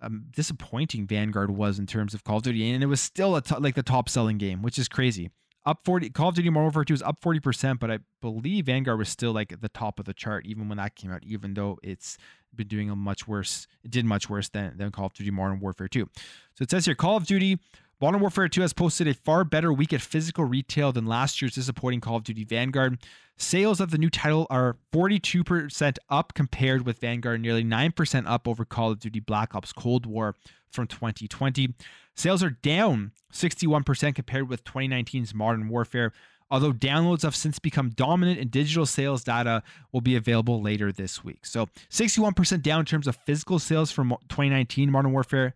um, 0.01 0.25
disappointing 0.31 1.05
Vanguard 1.05 1.51
was 1.51 1.77
in 1.77 1.87
terms 1.87 2.13
of 2.13 2.23
Call 2.23 2.37
of 2.37 2.43
Duty. 2.43 2.71
And 2.71 2.81
it 2.81 2.87
was 2.87 3.01
still 3.01 3.31
like 3.31 3.75
the 3.75 3.83
top 3.83 4.07
selling 4.07 4.37
game, 4.37 4.61
which 4.61 4.79
is 4.79 4.87
crazy. 4.87 5.29
Up 5.65 5.79
40 5.85 6.09
Call 6.09 6.29
of 6.29 6.35
Duty 6.35 6.49
Modern 6.49 6.65
Warfare 6.65 6.83
2 6.83 6.93
is 6.93 7.01
up 7.01 7.21
40%, 7.21 7.79
but 7.79 7.89
I 7.89 7.99
believe 8.21 8.65
Vanguard 8.65 8.97
was 8.97 9.09
still 9.09 9.31
like 9.31 9.51
at 9.51 9.61
the 9.61 9.69
top 9.69 9.99
of 9.99 10.05
the 10.05 10.13
chart 10.13 10.45
even 10.45 10.67
when 10.67 10.77
that 10.77 10.95
came 10.95 11.11
out, 11.11 11.23
even 11.23 11.53
though 11.53 11.77
it's 11.83 12.17
been 12.53 12.67
doing 12.67 12.89
a 12.89 12.95
much 12.95 13.27
worse, 13.27 13.67
it 13.83 13.91
did 13.91 14.05
much 14.05 14.29
worse 14.29 14.49
than, 14.49 14.77
than 14.77 14.91
Call 14.91 15.07
of 15.07 15.13
Duty 15.13 15.31
Modern 15.31 15.59
Warfare 15.59 15.87
2. 15.87 16.07
So 16.55 16.63
it 16.63 16.69
says 16.69 16.85
here 16.85 16.95
Call 16.95 17.17
of 17.17 17.25
Duty 17.25 17.59
Modern 18.03 18.19
Warfare 18.19 18.49
2 18.49 18.59
has 18.59 18.73
posted 18.73 19.07
a 19.07 19.13
far 19.13 19.45
better 19.45 19.71
week 19.71 19.93
at 19.93 20.01
physical 20.01 20.43
retail 20.43 20.91
than 20.91 21.05
last 21.05 21.41
year's 21.41 21.55
disappointing 21.55 22.01
Call 22.01 22.17
of 22.17 22.25
Duty 22.25 22.43
Vanguard. 22.43 22.97
Sales 23.37 23.79
of 23.79 23.91
the 23.91 23.97
new 23.97 24.09
title 24.09 24.45
are 24.49 24.75
42% 24.91 25.97
up 26.09 26.33
compared 26.33 26.85
with 26.85 26.99
Vanguard, 26.99 27.39
nearly 27.39 27.63
9% 27.63 28.23
up 28.27 28.45
over 28.45 28.65
Call 28.65 28.91
of 28.91 28.99
Duty 28.99 29.21
Black 29.21 29.55
Ops 29.55 29.71
Cold 29.71 30.05
War 30.05 30.35
from 30.69 30.85
2020. 30.85 31.75
Sales 32.13 32.43
are 32.43 32.49
down 32.49 33.13
61% 33.31 34.15
compared 34.15 34.49
with 34.49 34.65
2019's 34.65 35.33
Modern 35.33 35.69
Warfare, 35.69 36.11
although 36.51 36.73
downloads 36.73 37.21
have 37.21 37.37
since 37.37 37.57
become 37.57 37.91
dominant 37.91 38.37
and 38.37 38.51
digital 38.51 38.85
sales 38.85 39.23
data 39.23 39.63
will 39.93 40.01
be 40.01 40.17
available 40.17 40.61
later 40.61 40.91
this 40.91 41.23
week. 41.23 41.45
So 41.45 41.69
61% 41.89 42.61
down 42.61 42.81
in 42.81 42.85
terms 42.85 43.07
of 43.07 43.15
physical 43.25 43.59
sales 43.59 43.91
from 43.91 44.09
2019 44.27 44.91
Modern 44.91 45.13
Warfare, 45.13 45.55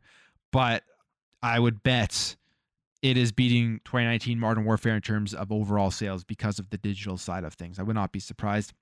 but 0.54 0.84
I 1.42 1.60
would 1.60 1.84
bet 1.84 2.37
it 3.08 3.18
is 3.18 3.32
beating 3.32 3.80
2019 3.86 4.40
Modern 4.40 4.66
Warfare 4.66 4.96
in 4.96 5.02
terms 5.02 5.34
of 5.34 5.52
overall 5.52 5.92
sales 5.92 6.24
because 6.24 6.60
of 6.60 6.70
the 6.70 6.78
digital 6.78 7.18
side 7.18 7.44
of 7.44 7.54
things. 7.54 7.80
I 7.80 7.84
would 7.84 7.96
not 7.96 8.12
be 8.12 8.20
surprised. 8.20 8.74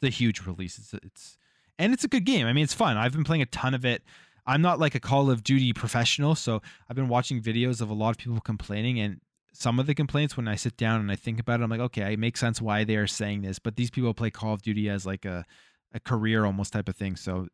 It's 0.00 0.14
a 0.14 0.16
huge 0.16 0.46
release. 0.46 0.78
It's, 0.78 0.94
it's 0.94 1.38
and 1.78 1.92
it's 1.92 2.04
a 2.04 2.08
good 2.08 2.24
game. 2.24 2.46
I 2.46 2.52
mean, 2.52 2.64
it's 2.64 2.74
fun. 2.74 2.96
I've 2.96 3.12
been 3.12 3.24
playing 3.24 3.42
a 3.42 3.46
ton 3.46 3.74
of 3.74 3.84
it. 3.84 4.02
I'm 4.46 4.62
not 4.62 4.80
like 4.80 4.94
a 4.94 5.00
Call 5.00 5.30
of 5.30 5.44
Duty 5.44 5.72
professional, 5.74 6.34
so 6.34 6.62
I've 6.88 6.96
been 6.96 7.08
watching 7.08 7.42
videos 7.42 7.82
of 7.82 7.90
a 7.90 7.94
lot 7.94 8.10
of 8.10 8.18
people 8.18 8.40
complaining 8.40 8.98
and 8.98 9.20
some 9.52 9.78
of 9.78 9.86
the 9.86 9.94
complaints 9.94 10.36
when 10.36 10.48
I 10.48 10.54
sit 10.54 10.76
down 10.76 11.00
and 11.00 11.10
I 11.10 11.16
think 11.16 11.40
about 11.40 11.60
it, 11.60 11.64
I'm 11.64 11.70
like, 11.70 11.80
okay, 11.80 12.12
it 12.12 12.18
makes 12.18 12.38
sense 12.38 12.62
why 12.62 12.84
they 12.84 12.96
are 12.96 13.06
saying 13.08 13.42
this. 13.42 13.58
But 13.58 13.76
these 13.76 13.90
people 13.90 14.14
play 14.14 14.30
Call 14.30 14.54
of 14.54 14.62
Duty 14.62 14.88
as 14.88 15.04
like 15.04 15.24
a, 15.24 15.44
a 15.92 16.00
career 16.00 16.44
almost 16.44 16.72
type 16.72 16.88
of 16.88 16.96
thing. 16.96 17.16
So 17.16 17.48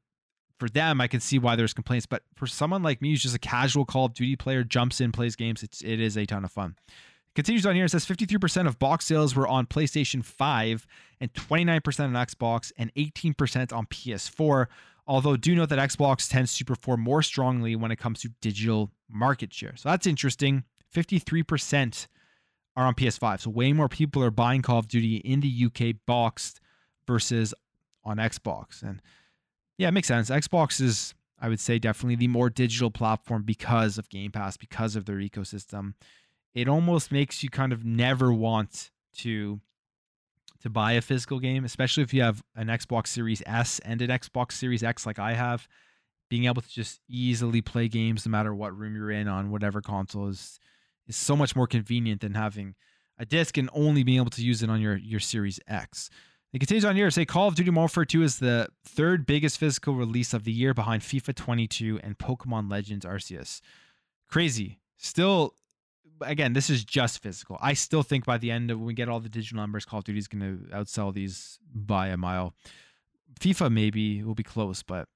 for 0.59 0.69
them, 0.69 1.01
I 1.01 1.09
can 1.09 1.21
see 1.21 1.39
why 1.39 1.57
there's 1.57 1.75
complaints. 1.75 2.07
But 2.07 2.23
for 2.37 2.47
someone 2.47 2.83
like 2.83 3.03
me 3.03 3.11
who's 3.11 3.23
just 3.23 3.35
a 3.35 3.41
casual 3.41 3.85
Call 3.85 4.07
of 4.07 4.15
Duty 4.15 4.37
player, 4.37 4.65
jumps 4.65 5.01
in, 5.01 5.13
plays 5.13 5.37
games, 5.37 5.63
it's 5.63 5.83
it 5.83 6.01
is 6.01 6.17
a 6.17 6.27
ton 6.27 6.45
of 6.45 6.53
fun. 6.53 6.77
Continues 7.35 7.67
on 7.67 7.75
here. 7.75 7.85
It 7.85 7.91
says 7.91 8.07
53% 8.07 8.69
of 8.69 8.79
box 8.79 9.07
sales 9.07 9.35
were 9.35 9.49
on 9.49 9.67
PlayStation 9.67 10.25
5 10.25 10.87
and 11.21 11.33
29% 11.33 12.05
on 12.05 12.13
Xbox 12.13 12.71
and 12.77 12.95
18% 12.95 13.73
on 13.73 13.87
PS4. 13.87 14.67
Although 15.07 15.37
do 15.37 15.55
note 15.55 15.69
that 15.71 15.81
Xbox 15.81 16.31
tends 16.31 16.57
to 16.57 16.65
perform 16.65 17.01
more 17.01 17.23
strongly 17.23 17.75
when 17.75 17.91
it 17.91 17.97
comes 17.97 18.21
to 18.21 18.29
digital 18.41 18.93
market 19.11 19.53
share. 19.53 19.75
So 19.77 19.89
that's 19.89 20.07
interesting. 20.07 20.63
53% 20.95 22.07
are 22.77 22.87
on 22.87 22.95
PS5. 22.95 23.41
So 23.41 23.51
way 23.51 23.73
more 23.73 23.89
people 23.89 24.23
are 24.23 24.31
buying 24.31 24.63
Call 24.63 24.79
of 24.79 24.89
Duty 24.89 25.17
in 25.17 25.41
the 25.41 25.67
UK 25.67 25.97
boxed 26.07 26.61
versus 27.07 27.53
on 28.05 28.19
Xbox. 28.19 28.83
And 28.83 29.03
yeah, 29.79 29.89
it 29.89 29.93
makes 29.93 30.09
sense. 30.09 30.31
Xbox 30.31 30.81
is, 30.81 31.15
I 31.41 31.49
would 31.49 31.61
say, 31.61 31.79
definitely 31.79 32.17
the 32.17 32.29
more 32.29 32.51
digital 32.51 32.91
platform 32.91 33.43
because 33.43 33.99
of 33.99 34.09
Game 34.09 34.31
Pass, 34.31 34.57
because 34.57 34.97
of 34.97 35.05
their 35.05 35.17
ecosystem. 35.17 35.95
It 36.55 36.69
almost 36.69 37.11
makes 37.11 37.43
you 37.43 37.51
kind 37.51 37.73
of 37.73 37.85
never 37.85 38.33
want 38.33 38.91
to 39.19 39.61
to 40.63 40.71
buy 40.71 40.93
a 40.93 41.03
physical 41.03 41.41
game, 41.41 41.63
especially 41.65 42.03
if 42.03 42.15
you 42.15 42.23
have 42.23 42.43
an 42.57 42.69
Xbox 42.69 43.09
Series 43.09 43.43
S 43.45 43.81
and 43.81 44.01
an 44.01 44.09
Xbox 44.09 44.53
Series 44.53 44.83
X 44.83 45.05
like 45.05 45.19
I 45.19 45.35
have. 45.35 45.69
Being 46.31 46.47
able 46.47 46.63
to 46.63 46.69
just 46.69 47.01
easily 47.07 47.61
play 47.61 47.87
games 47.87 48.25
no 48.25 48.31
matter 48.31 48.55
what 48.55 48.77
room 48.77 48.97
you're 48.97 49.11
in 49.11 49.29
on 49.29 49.51
whatever 49.51 49.83
console 49.83 50.29
is 50.29 50.59
is 51.07 51.17
so 51.17 51.37
much 51.37 51.55
more 51.55 51.67
convenient 51.67 52.23
than 52.23 52.33
having 52.33 52.75
a 53.19 53.27
disc 53.27 53.59
and 53.59 53.69
only 53.75 54.03
being 54.03 54.17
able 54.17 54.31
to 54.31 54.43
use 54.43 54.63
it 54.63 54.71
on 54.71 54.81
your 54.81 54.97
your 54.97 55.21
Series 55.21 55.61
X. 55.69 56.09
It 56.55 56.61
continues 56.61 56.85
on 56.85 56.95
here 56.95 57.11
say 57.11 57.25
Call 57.25 57.49
of 57.49 57.57
Duty 57.57 57.73
Modern 57.73 57.83
Warfare 57.83 58.05
2 58.05 58.23
is 58.23 58.39
the 58.39 58.69
third 58.85 59.27
biggest 59.27 59.59
physical 59.59 59.97
release 59.97 60.33
of 60.33 60.45
the 60.45 60.53
year 60.53 60.73
behind 60.73 61.03
FIFA 61.03 61.35
22 61.35 61.99
and 62.05 62.17
Pokemon 62.17 62.71
Legends 62.71 63.05
Arceus. 63.05 63.61
Crazy. 64.29 64.79
Still, 64.97 65.55
again, 66.21 66.53
this 66.53 66.71
is 66.71 66.85
just 66.85 67.21
physical. 67.21 67.59
I 67.61 67.75
still 67.75 68.05
think 68.05 68.25
by 68.25 68.39
the 68.39 68.53
end 68.53 68.71
of 68.71 68.79
when 68.79 68.87
we 68.87 68.95
get 68.95 69.09
all 69.09 69.19
the 69.19 69.29
digital 69.29 69.57
numbers, 69.57 69.85
Call 69.85 69.99
of 69.99 70.05
Duty 70.05 70.21
is 70.21 70.29
going 70.29 70.43
to 70.43 70.73
outsell 70.73 71.13
these 71.13 71.59
by 71.75 72.07
a 72.07 72.17
mile. 72.17 72.55
FIFA 73.41 73.73
maybe 73.73 74.23
will 74.23 74.37
be 74.37 74.45
close, 74.45 74.85
but 74.85 75.09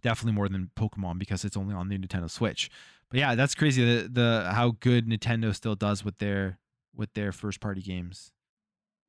definitely 0.00 0.36
more 0.36 0.48
than 0.48 0.70
Pokemon 0.78 1.18
because 1.18 1.44
it's 1.44 1.56
only 1.56 1.74
on 1.74 1.88
the 1.88 1.98
Nintendo 1.98 2.30
Switch. 2.30 2.70
But 3.10 3.18
yeah, 3.18 3.34
that's 3.34 3.56
crazy. 3.56 3.84
The, 3.84 4.08
the 4.08 4.52
how 4.52 4.76
good 4.78 5.08
Nintendo 5.08 5.52
still 5.52 5.74
does 5.74 6.04
with 6.04 6.18
their 6.18 6.60
with 6.94 7.12
their 7.14 7.32
first 7.32 7.58
party 7.58 7.82
games, 7.82 8.30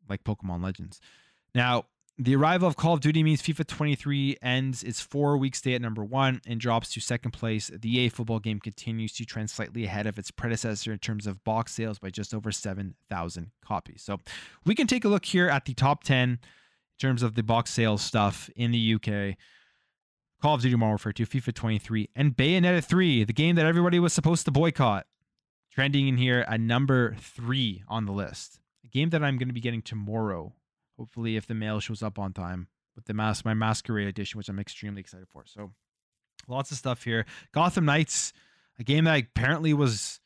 like 0.10 0.24
Pokemon 0.24 0.64
Legends. 0.64 1.00
Now, 1.56 1.86
the 2.20 2.36
arrival 2.36 2.68
of 2.68 2.76
Call 2.76 2.96
of 2.96 3.00
Duty 3.00 3.22
means 3.22 3.44
FIFA 3.44 3.68
23 3.68 4.38
ends 4.42 4.82
its 4.82 5.00
four 5.00 5.38
week 5.38 5.54
stay 5.54 5.76
at 5.76 5.82
number 5.82 6.04
one 6.04 6.42
and 6.48 6.60
drops 6.60 6.92
to 6.94 7.00
second 7.00 7.32
place. 7.32 7.68
The 7.68 7.96
EA 7.96 8.10
football 8.10 8.40
game 8.40 8.60
continues 8.60 9.14
to 9.14 9.26
trend 9.26 9.52
slightly 9.52 9.86
ahead 9.86 10.08
of 10.08 10.18
its 10.18 10.32
predecessor 10.32 10.92
in 10.92 10.98
terms 10.98 11.28
of 11.28 11.44
box 11.44 11.74
sales 11.74 12.00
by 12.00 12.10
just 12.10 12.34
over 12.34 12.52
7,000 12.52 13.52
copies. 13.64 14.02
So 14.02 14.18
we 14.66 14.74
can 14.74 14.88
take 14.88 15.06
a 15.06 15.10
look 15.10 15.26
here 15.26 15.48
at 15.48 15.66
the 15.66 15.76
top 15.76 16.04
10 16.04 16.30
in 16.30 16.40
terms 17.00 17.22
of 17.22 17.36
the 17.36 17.44
box 17.44 17.72
sales 17.72 18.02
stuff 18.02 18.50
in 18.56 18.72
the 18.72 18.96
UK. 18.96 19.38
Call 20.42 20.56
of 20.56 20.62
Duty 20.62 20.76
Modern 20.76 20.90
Warfare 20.90 21.14
2, 21.14 21.26
FIFA 21.26 21.54
23, 21.54 22.10
and 22.16 22.36
Bayonetta 22.36 22.84
3, 22.84 23.24
the 23.26 23.34
game 23.34 23.56
that 23.56 23.66
everybody 23.66 24.00
was 24.00 24.14
supposed 24.14 24.46
to 24.46 24.52
boycott, 24.52 25.06
trending 25.72 26.08
in 26.08 26.18
here 26.18 26.46
at 26.48 26.60
number 26.60 27.16
three 27.20 27.84
on 27.88 28.06
the 28.06 28.12
list. 28.12 28.60
A 28.86 28.88
game 28.88 29.12
that 29.12 29.24
I'm 29.24 29.38
going 29.38 29.50
to 29.50 29.54
be 29.54 29.62
getting 29.62 29.82
tomorrow 29.82 30.54
Hopefully, 30.98 31.36
if 31.36 31.48
the 31.48 31.54
mail 31.54 31.80
shows 31.80 32.02
up 32.02 32.18
on 32.18 32.34
time 32.34 32.68
with 32.96 33.06
the 33.06 33.14
mask, 33.14 33.46
my 33.46 33.54
masquerade 33.54 34.08
edition, 34.08 34.38
which 34.38 34.50
I'm 34.50 34.60
extremely 34.60 35.00
excited 35.00 35.28
for. 35.30 35.44
So, 35.46 35.72
lots 36.48 36.72
of 36.72 36.78
stuff 36.78 37.04
here. 37.04 37.26
Gotham 37.54 37.86
Knights, 37.86 38.34
a 38.80 38.84
game 38.84 39.04
that 39.06 39.22
apparently 39.22 39.74
was 39.74 40.20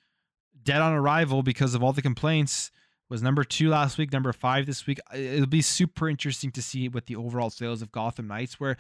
dead 0.64 0.82
on 0.82 0.94
arrival 0.94 1.44
because 1.44 1.76
of 1.76 1.84
all 1.84 1.94
the 1.94 2.02
complaints, 2.02 2.72
was 3.10 3.22
number 3.22 3.44
two 3.44 3.68
last 3.68 3.98
week, 3.98 4.14
number 4.14 4.32
five 4.32 4.66
this 4.66 4.88
week. 4.88 5.00
It'll 5.14 5.46
be 5.46 5.62
super 5.62 6.08
interesting 6.08 6.52
to 6.52 6.62
see 6.62 6.88
what 6.88 7.08
the 7.08 7.18
overall 7.18 7.50
sales 7.50 7.82
of 7.82 7.92
Gotham 7.92 8.28
Knights. 8.28 8.58
Where, 8.58 8.78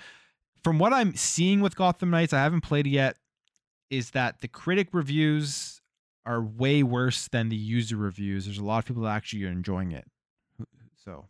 from 0.63 0.79
what 0.79 0.93
I'm 0.93 1.15
seeing 1.15 1.59
with 1.59 1.75
Gotham 1.75 2.11
Knights, 2.11 2.31
I 2.31 2.39
haven't 2.39 2.61
played 2.61 2.87
it 2.87 2.91
yet. 2.91 3.17
Is 3.89 4.11
that 4.11 4.39
the 4.39 4.47
critic 4.47 4.89
reviews 4.93 5.81
are 6.25 6.41
way 6.41 6.81
worse 6.81 7.27
than 7.27 7.49
the 7.49 7.57
user 7.57 7.97
reviews? 7.97 8.45
There's 8.45 8.57
a 8.57 8.63
lot 8.63 8.77
of 8.77 8.85
people 8.85 9.03
that 9.03 9.09
actually 9.09 9.43
are 9.43 9.51
enjoying 9.51 9.91
it. 9.91 10.05
So 11.03 11.25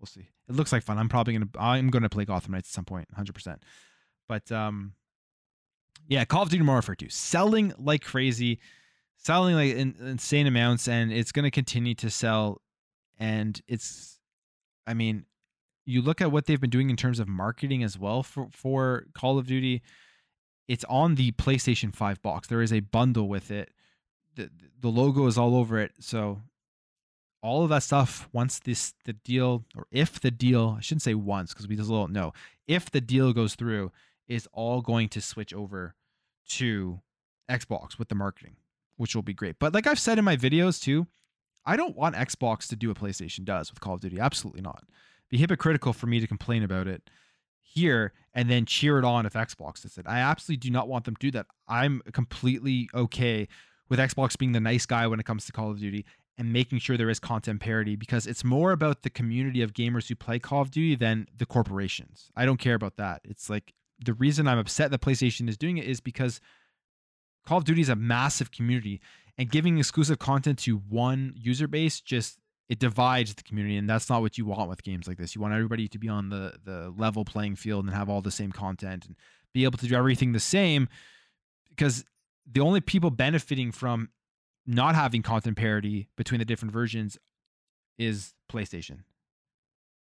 we'll 0.00 0.06
see. 0.06 0.28
It 0.48 0.54
looks 0.54 0.72
like 0.72 0.82
fun. 0.82 0.98
I'm 0.98 1.08
probably 1.08 1.34
gonna 1.34 1.48
I'm 1.58 1.90
gonna 1.90 2.08
play 2.08 2.24
Gotham 2.24 2.52
Knights 2.52 2.70
at 2.70 2.74
some 2.74 2.84
point, 2.84 3.08
100. 3.10 3.32
percent 3.34 3.62
But 4.28 4.50
um, 4.50 4.94
yeah, 6.08 6.24
Call 6.24 6.42
of 6.42 6.50
Duty 6.50 6.62
Modern 6.62 6.76
Warfare 6.76 6.94
2 6.94 7.08
selling 7.10 7.72
like 7.78 8.02
crazy, 8.02 8.58
selling 9.16 9.54
like 9.54 9.74
in, 9.74 9.94
insane 10.00 10.46
amounts, 10.46 10.88
and 10.88 11.12
it's 11.12 11.32
gonna 11.32 11.50
continue 11.50 11.94
to 11.96 12.10
sell. 12.10 12.60
And 13.18 13.60
it's, 13.68 14.18
I 14.86 14.94
mean, 14.94 15.26
you 15.84 16.00
look 16.00 16.22
at 16.22 16.32
what 16.32 16.46
they've 16.46 16.60
been 16.60 16.70
doing 16.70 16.88
in 16.88 16.96
terms 16.96 17.20
of 17.20 17.28
marketing 17.28 17.82
as 17.82 17.98
well 17.98 18.22
for 18.22 18.48
for 18.50 19.04
Call 19.14 19.38
of 19.38 19.46
Duty. 19.46 19.82
It's 20.68 20.84
on 20.88 21.16
the 21.16 21.32
PlayStation 21.32 21.92
5 21.92 22.22
box. 22.22 22.46
There 22.46 22.62
is 22.62 22.72
a 22.72 22.78
bundle 22.78 23.28
with 23.28 23.50
it. 23.50 23.70
The, 24.36 24.48
the 24.78 24.88
logo 24.88 25.26
is 25.26 25.36
all 25.36 25.56
over 25.56 25.80
it. 25.80 25.90
So 25.98 26.42
all 27.42 27.62
of 27.62 27.70
that 27.70 27.82
stuff 27.82 28.28
once 28.32 28.58
this 28.58 28.94
the 29.04 29.12
deal 29.12 29.64
or 29.76 29.86
if 29.90 30.20
the 30.20 30.30
deal 30.30 30.76
I 30.78 30.80
shouldn't 30.80 31.02
say 31.02 31.14
once 31.14 31.52
because 31.52 31.68
we 31.68 31.76
just 31.76 31.90
don't 31.90 32.12
know 32.12 32.32
if 32.66 32.90
the 32.90 33.00
deal 33.00 33.32
goes 33.32 33.54
through 33.54 33.92
is 34.28 34.48
all 34.52 34.80
going 34.80 35.08
to 35.10 35.20
switch 35.20 35.52
over 35.52 35.94
to 36.48 37.00
Xbox 37.50 37.98
with 37.98 38.08
the 38.08 38.14
marketing, 38.14 38.56
which 38.96 39.14
will 39.14 39.22
be 39.22 39.34
great. 39.34 39.56
But 39.58 39.74
like 39.74 39.86
I've 39.86 39.98
said 39.98 40.18
in 40.18 40.24
my 40.24 40.36
videos 40.36 40.80
too, 40.80 41.06
I 41.66 41.76
don't 41.76 41.96
want 41.96 42.14
Xbox 42.14 42.68
to 42.68 42.76
do 42.76 42.88
what 42.88 42.98
PlayStation 42.98 43.44
does 43.44 43.70
with 43.70 43.80
Call 43.80 43.94
of 43.94 44.00
Duty. 44.00 44.20
Absolutely 44.20 44.62
not. 44.62 44.84
Be 45.28 45.38
hypocritical 45.38 45.92
for 45.92 46.06
me 46.06 46.20
to 46.20 46.26
complain 46.26 46.62
about 46.62 46.86
it 46.86 47.10
here 47.60 48.12
and 48.34 48.48
then 48.48 48.66
cheer 48.66 48.98
it 48.98 49.04
on 49.04 49.26
if 49.26 49.34
Xbox 49.34 49.82
does 49.82 49.98
it. 49.98 50.06
I 50.08 50.20
absolutely 50.20 50.58
do 50.58 50.70
not 50.70 50.88
want 50.88 51.04
them 51.04 51.16
to 51.16 51.26
do 51.26 51.30
that. 51.32 51.46
I'm 51.68 52.02
completely 52.12 52.88
okay 52.94 53.48
with 53.88 53.98
Xbox 53.98 54.38
being 54.38 54.52
the 54.52 54.60
nice 54.60 54.86
guy 54.86 55.06
when 55.06 55.20
it 55.20 55.26
comes 55.26 55.44
to 55.46 55.52
Call 55.52 55.70
of 55.70 55.80
Duty 55.80 56.04
and 56.40 56.54
making 56.54 56.78
sure 56.78 56.96
there 56.96 57.10
is 57.10 57.20
content 57.20 57.60
parity 57.60 57.96
because 57.96 58.26
it's 58.26 58.42
more 58.42 58.72
about 58.72 59.02
the 59.02 59.10
community 59.10 59.60
of 59.60 59.74
gamers 59.74 60.08
who 60.08 60.14
play 60.14 60.38
Call 60.38 60.62
of 60.62 60.70
Duty 60.70 60.94
than 60.94 61.26
the 61.36 61.44
corporations. 61.44 62.30
I 62.34 62.46
don't 62.46 62.56
care 62.56 62.74
about 62.74 62.96
that. 62.96 63.20
It's 63.24 63.50
like 63.50 63.74
the 64.02 64.14
reason 64.14 64.48
I'm 64.48 64.58
upset 64.58 64.90
that 64.90 65.02
PlayStation 65.02 65.50
is 65.50 65.58
doing 65.58 65.76
it 65.76 65.84
is 65.84 66.00
because 66.00 66.40
Call 67.46 67.58
of 67.58 67.64
Duty 67.64 67.82
is 67.82 67.90
a 67.90 67.94
massive 67.94 68.50
community 68.50 69.02
and 69.36 69.50
giving 69.50 69.76
exclusive 69.76 70.18
content 70.18 70.58
to 70.60 70.78
one 70.78 71.34
user 71.36 71.68
base 71.68 72.00
just 72.00 72.38
it 72.70 72.78
divides 72.78 73.34
the 73.34 73.42
community 73.42 73.76
and 73.76 73.90
that's 73.90 74.08
not 74.08 74.22
what 74.22 74.38
you 74.38 74.46
want 74.46 74.70
with 74.70 74.82
games 74.82 75.06
like 75.06 75.18
this. 75.18 75.34
You 75.34 75.42
want 75.42 75.52
everybody 75.52 75.88
to 75.88 75.98
be 75.98 76.08
on 76.08 76.30
the 76.30 76.54
the 76.64 76.94
level 76.96 77.26
playing 77.26 77.56
field 77.56 77.84
and 77.84 77.94
have 77.94 78.08
all 78.08 78.22
the 78.22 78.30
same 78.30 78.50
content 78.50 79.04
and 79.04 79.14
be 79.52 79.64
able 79.64 79.76
to 79.76 79.86
do 79.86 79.94
everything 79.94 80.32
the 80.32 80.40
same 80.40 80.88
because 81.68 82.02
the 82.50 82.60
only 82.60 82.80
people 82.80 83.10
benefiting 83.10 83.72
from 83.72 84.08
not 84.66 84.94
having 84.94 85.22
content 85.22 85.56
parity 85.56 86.08
between 86.16 86.38
the 86.38 86.44
different 86.44 86.72
versions 86.72 87.18
is 87.98 88.34
PlayStation 88.50 89.00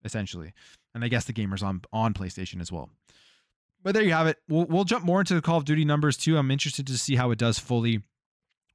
essentially. 0.04 0.52
And 0.94 1.04
I 1.04 1.08
guess 1.08 1.24
the 1.24 1.32
gamers 1.32 1.62
on 1.62 1.82
on 1.92 2.14
PlayStation 2.14 2.60
as 2.60 2.70
well. 2.70 2.90
But 3.82 3.94
there 3.94 4.02
you 4.02 4.12
have 4.12 4.26
it. 4.26 4.38
We'll 4.48 4.66
we'll 4.66 4.84
jump 4.84 5.04
more 5.04 5.20
into 5.20 5.34
the 5.34 5.42
Call 5.42 5.58
of 5.58 5.64
Duty 5.64 5.84
numbers 5.84 6.16
too. 6.16 6.36
I'm 6.36 6.50
interested 6.50 6.86
to 6.86 6.98
see 6.98 7.16
how 7.16 7.30
it 7.30 7.38
does 7.38 7.58
fully 7.58 8.02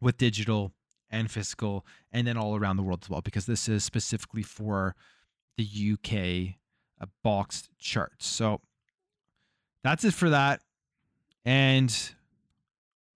with 0.01 0.17
digital 0.17 0.73
and 1.09 1.31
physical 1.31 1.85
and 2.11 2.27
then 2.27 2.37
all 2.37 2.55
around 2.55 2.77
the 2.77 2.83
world 2.83 3.03
as 3.03 3.09
well 3.09 3.21
because 3.21 3.45
this 3.45 3.69
is 3.69 3.83
specifically 3.83 4.43
for 4.43 4.95
the 5.57 5.93
UK 5.93 6.55
uh, 7.01 7.05
boxed 7.23 7.69
charts. 7.79 8.27
So 8.27 8.61
that's 9.83 10.03
it 10.03 10.13
for 10.13 10.29
that. 10.29 10.61
And 11.45 11.95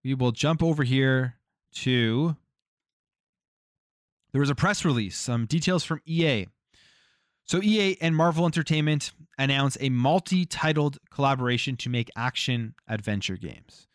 we 0.04 0.14
will 0.14 0.32
jump 0.32 0.64
over 0.64 0.84
here 0.84 1.36
to 1.74 2.38
there 4.34 4.40
was 4.40 4.50
a 4.50 4.56
press 4.56 4.86
release, 4.86 5.18
some 5.18 5.46
details 5.46 5.84
from 5.84 6.02
EA. 6.06 6.48
So 7.44 7.62
EA 7.62 7.98
and 8.00 8.16
Marvel 8.16 8.46
Entertainment 8.46 9.12
announced 9.38 9.78
a 9.82 9.90
multi-titled 9.90 11.00
collaboration 11.10 11.76
to 11.78 11.90
make 11.90 12.10
action 12.16 12.76
adventure 12.88 13.36
games. 13.36 13.88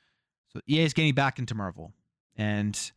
So 0.53 0.61
EA 0.69 0.85
is 0.85 0.93
getting 0.93 1.15
back 1.15 1.39
into 1.39 1.55
Marvel 1.55 1.93
and 2.37 2.93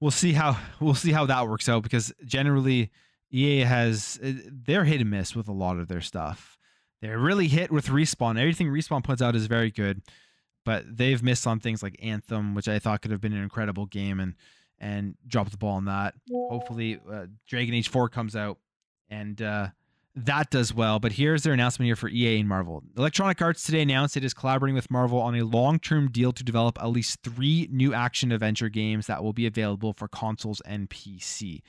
we'll 0.00 0.10
see 0.10 0.32
how 0.32 0.58
we'll 0.80 0.94
see 0.94 1.12
how 1.12 1.26
that 1.26 1.48
works 1.48 1.68
out 1.68 1.82
because 1.82 2.12
generally 2.24 2.90
EA 3.32 3.60
has 3.60 4.18
eh, 4.22 4.34
they're 4.46 4.84
hit 4.84 5.00
and 5.00 5.10
miss 5.10 5.34
with 5.34 5.48
a 5.48 5.52
lot 5.52 5.78
of 5.78 5.88
their 5.88 6.00
stuff. 6.00 6.58
They're 7.02 7.18
really 7.18 7.48
hit 7.48 7.70
with 7.70 7.88
respawn. 7.88 8.38
Everything 8.38 8.68
respawn 8.68 9.04
puts 9.04 9.20
out 9.20 9.36
is 9.36 9.46
very 9.46 9.70
good, 9.70 10.02
but 10.64 10.84
they've 10.96 11.22
missed 11.22 11.46
on 11.46 11.60
things 11.60 11.82
like 11.82 11.96
Anthem, 12.02 12.54
which 12.54 12.68
I 12.68 12.78
thought 12.78 13.02
could 13.02 13.10
have 13.10 13.20
been 13.20 13.34
an 13.34 13.42
incredible 13.42 13.86
game 13.86 14.18
and 14.18 14.34
and 14.78 15.14
drop 15.26 15.50
the 15.50 15.56
ball 15.56 15.76
on 15.76 15.86
that. 15.86 16.14
Hopefully, 16.32 17.00
uh, 17.10 17.26
Dragon 17.46 17.74
Age 17.74 17.88
4 17.88 18.08
comes 18.08 18.36
out 18.36 18.58
and 19.08 19.40
uh, 19.40 19.68
that 20.14 20.50
does 20.50 20.72
well. 20.72 20.98
But 20.98 21.12
here's 21.12 21.42
their 21.42 21.52
announcement 21.52 21.86
here 21.86 21.96
for 21.96 22.08
EA 22.08 22.40
and 22.40 22.48
Marvel. 22.48 22.82
Electronic 22.96 23.40
Arts 23.42 23.62
today 23.62 23.82
announced 23.82 24.16
it 24.16 24.24
is 24.24 24.34
collaborating 24.34 24.74
with 24.74 24.90
Marvel 24.90 25.20
on 25.20 25.34
a 25.34 25.44
long 25.44 25.78
term 25.78 26.10
deal 26.10 26.32
to 26.32 26.42
develop 26.42 26.78
at 26.80 26.88
least 26.88 27.20
three 27.22 27.68
new 27.70 27.92
action 27.94 28.32
adventure 28.32 28.68
games 28.68 29.06
that 29.06 29.22
will 29.22 29.32
be 29.32 29.46
available 29.46 29.92
for 29.92 30.08
consoles 30.08 30.60
and 30.62 30.88
PC. 30.88 31.60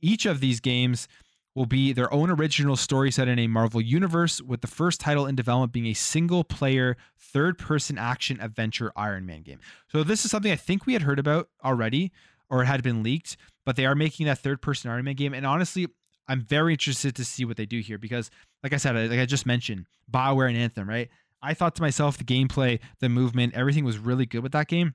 Each 0.00 0.26
of 0.26 0.40
these 0.40 0.60
games 0.60 1.08
will 1.54 1.66
be 1.66 1.92
their 1.92 2.12
own 2.12 2.30
original 2.30 2.74
story 2.74 3.12
set 3.12 3.28
in 3.28 3.38
a 3.38 3.46
Marvel 3.46 3.80
universe, 3.80 4.42
with 4.42 4.60
the 4.60 4.66
first 4.66 5.00
title 5.00 5.24
in 5.24 5.36
development 5.36 5.72
being 5.72 5.86
a 5.86 5.94
single 5.94 6.42
player, 6.42 6.96
third 7.16 7.58
person 7.58 7.96
action 7.96 8.40
adventure 8.40 8.92
Iron 8.96 9.24
Man 9.24 9.42
game. 9.42 9.60
So, 9.86 10.02
this 10.02 10.24
is 10.24 10.32
something 10.32 10.50
I 10.50 10.56
think 10.56 10.84
we 10.84 10.94
had 10.94 11.02
heard 11.02 11.20
about 11.20 11.48
already 11.64 12.10
or 12.50 12.62
it 12.62 12.66
had 12.66 12.82
been 12.82 13.02
leaked, 13.02 13.36
but 13.64 13.76
they 13.76 13.86
are 13.86 13.94
making 13.94 14.26
that 14.26 14.38
third 14.38 14.60
person 14.60 14.90
Iron 14.90 15.04
Man 15.04 15.14
game. 15.14 15.34
And 15.34 15.46
honestly, 15.46 15.88
I'm 16.28 16.40
very 16.40 16.72
interested 16.72 17.14
to 17.16 17.24
see 17.24 17.44
what 17.44 17.56
they 17.56 17.66
do 17.66 17.80
here 17.80 17.98
because, 17.98 18.30
like 18.62 18.72
I 18.72 18.76
said, 18.78 19.10
like 19.10 19.20
I 19.20 19.26
just 19.26 19.46
mentioned, 19.46 19.86
Bioware 20.10 20.48
and 20.48 20.56
Anthem, 20.56 20.88
right? 20.88 21.08
I 21.42 21.52
thought 21.52 21.74
to 21.76 21.82
myself, 21.82 22.16
the 22.16 22.24
gameplay, 22.24 22.80
the 23.00 23.08
movement, 23.08 23.54
everything 23.54 23.84
was 23.84 23.98
really 23.98 24.24
good 24.24 24.42
with 24.42 24.52
that 24.52 24.68
game. 24.68 24.94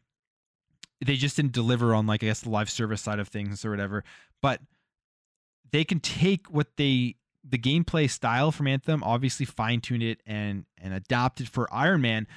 They 1.06 1.16
just 1.16 1.36
didn't 1.36 1.52
deliver 1.52 1.94
on, 1.94 2.08
like, 2.08 2.24
I 2.24 2.28
guess, 2.28 2.42
the 2.42 2.50
live 2.50 2.70
service 2.70 3.02
side 3.02 3.20
of 3.20 3.28
things 3.28 3.64
or 3.64 3.70
whatever. 3.70 4.04
But 4.42 4.62
they 5.72 5.84
can 5.84 6.00
take 6.00 6.48
what 6.48 6.76
they, 6.76 7.16
the 7.48 7.58
gameplay 7.60 8.10
style 8.10 8.52
from 8.52 8.68
Anthem, 8.68 9.04
obviously 9.04 9.46
fine 9.46 9.80
tune 9.80 10.02
it 10.02 10.22
and 10.26 10.66
and 10.78 10.94
adapt 10.94 11.40
it 11.40 11.48
for 11.48 11.72
Iron 11.74 12.02
Man. 12.02 12.28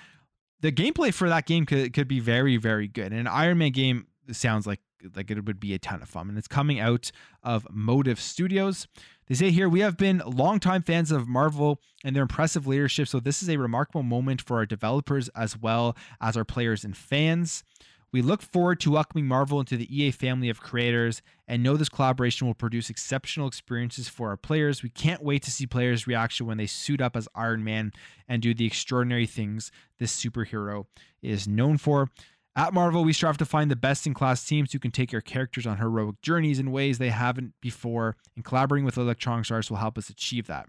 The 0.60 0.70
gameplay 0.70 1.12
for 1.12 1.28
that 1.28 1.46
game 1.46 1.66
could, 1.66 1.92
could 1.92 2.06
be 2.06 2.20
very, 2.20 2.56
very 2.56 2.86
good. 2.86 3.12
And 3.12 3.20
an 3.20 3.26
Iron 3.26 3.58
Man 3.58 3.72
game 3.72 4.06
sounds 4.30 4.66
like 4.66 4.80
like 5.14 5.30
it 5.30 5.44
would 5.44 5.60
be 5.60 5.74
a 5.74 5.78
ton 5.78 6.02
of 6.02 6.08
fun. 6.08 6.28
And 6.28 6.38
it's 6.38 6.48
coming 6.48 6.80
out 6.80 7.10
of 7.42 7.66
Motive 7.70 8.20
Studios. 8.20 8.86
They 9.26 9.34
say 9.34 9.50
here, 9.50 9.68
we 9.68 9.80
have 9.80 9.96
been 9.96 10.22
longtime 10.26 10.82
fans 10.82 11.10
of 11.10 11.28
Marvel 11.28 11.80
and 12.04 12.14
their 12.14 12.22
impressive 12.22 12.66
leadership. 12.66 13.08
So 13.08 13.20
this 13.20 13.42
is 13.42 13.48
a 13.48 13.56
remarkable 13.56 14.02
moment 14.02 14.42
for 14.42 14.56
our 14.56 14.66
developers 14.66 15.28
as 15.30 15.56
well 15.56 15.96
as 16.20 16.36
our 16.36 16.44
players 16.44 16.84
and 16.84 16.96
fans. 16.96 17.64
We 18.12 18.20
look 18.20 18.42
forward 18.42 18.78
to 18.80 18.90
welcoming 18.90 19.26
Marvel 19.26 19.58
into 19.58 19.78
the 19.78 19.88
EA 19.88 20.10
family 20.10 20.50
of 20.50 20.60
creators 20.60 21.22
and 21.48 21.62
know 21.62 21.78
this 21.78 21.88
collaboration 21.88 22.46
will 22.46 22.52
produce 22.52 22.90
exceptional 22.90 23.48
experiences 23.48 24.06
for 24.06 24.28
our 24.28 24.36
players. 24.36 24.82
We 24.82 24.90
can't 24.90 25.22
wait 25.22 25.42
to 25.44 25.50
see 25.50 25.66
players' 25.66 26.06
reaction 26.06 26.44
when 26.44 26.58
they 26.58 26.66
suit 26.66 27.00
up 27.00 27.16
as 27.16 27.26
Iron 27.34 27.64
Man 27.64 27.90
and 28.28 28.42
do 28.42 28.52
the 28.52 28.66
extraordinary 28.66 29.26
things 29.26 29.72
this 29.98 30.14
superhero 30.14 30.84
is 31.22 31.48
known 31.48 31.78
for. 31.78 32.10
At 32.54 32.74
Marvel, 32.74 33.02
we 33.02 33.14
strive 33.14 33.38
to 33.38 33.46
find 33.46 33.70
the 33.70 33.76
best 33.76 34.06
in 34.06 34.12
class 34.12 34.44
teams 34.44 34.72
who 34.72 34.78
can 34.78 34.90
take 34.90 35.14
our 35.14 35.22
characters 35.22 35.66
on 35.66 35.78
heroic 35.78 36.20
journeys 36.20 36.58
in 36.58 36.70
ways 36.70 36.98
they 36.98 37.08
haven't 37.08 37.54
before, 37.62 38.16
and 38.36 38.44
collaborating 38.44 38.84
with 38.84 38.98
Electronic 38.98 39.50
Arts 39.50 39.70
will 39.70 39.78
help 39.78 39.96
us 39.96 40.10
achieve 40.10 40.46
that. 40.48 40.66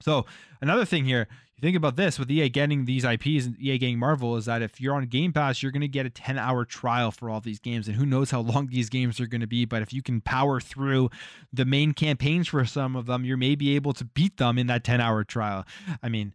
So, 0.00 0.24
another 0.60 0.84
thing 0.84 1.04
here, 1.04 1.26
you 1.56 1.60
think 1.60 1.76
about 1.76 1.96
this 1.96 2.18
with 2.18 2.30
EA 2.30 2.48
getting 2.48 2.84
these 2.84 3.04
IPs 3.04 3.44
and 3.44 3.56
EA 3.60 3.76
getting 3.76 3.98
Marvel 3.98 4.36
is 4.36 4.46
that 4.46 4.62
if 4.62 4.80
you're 4.80 4.94
on 4.94 5.04
Game 5.06 5.32
Pass, 5.32 5.62
you're 5.62 5.72
going 5.72 5.82
to 5.82 5.88
get 5.88 6.06
a 6.06 6.10
10 6.10 6.38
hour 6.38 6.64
trial 6.64 7.10
for 7.10 7.28
all 7.28 7.40
these 7.40 7.58
games. 7.58 7.86
And 7.86 7.96
who 7.96 8.06
knows 8.06 8.30
how 8.30 8.40
long 8.40 8.68
these 8.68 8.88
games 8.88 9.20
are 9.20 9.26
going 9.26 9.42
to 9.42 9.46
be. 9.46 9.66
But 9.66 9.82
if 9.82 9.92
you 9.92 10.02
can 10.02 10.22
power 10.22 10.58
through 10.58 11.10
the 11.52 11.66
main 11.66 11.92
campaigns 11.92 12.48
for 12.48 12.64
some 12.64 12.96
of 12.96 13.06
them, 13.06 13.24
you 13.24 13.36
may 13.36 13.56
be 13.56 13.74
able 13.76 13.92
to 13.94 14.04
beat 14.04 14.38
them 14.38 14.56
in 14.56 14.68
that 14.68 14.84
10 14.84 15.00
hour 15.02 15.22
trial. 15.22 15.66
I 16.02 16.08
mean, 16.08 16.32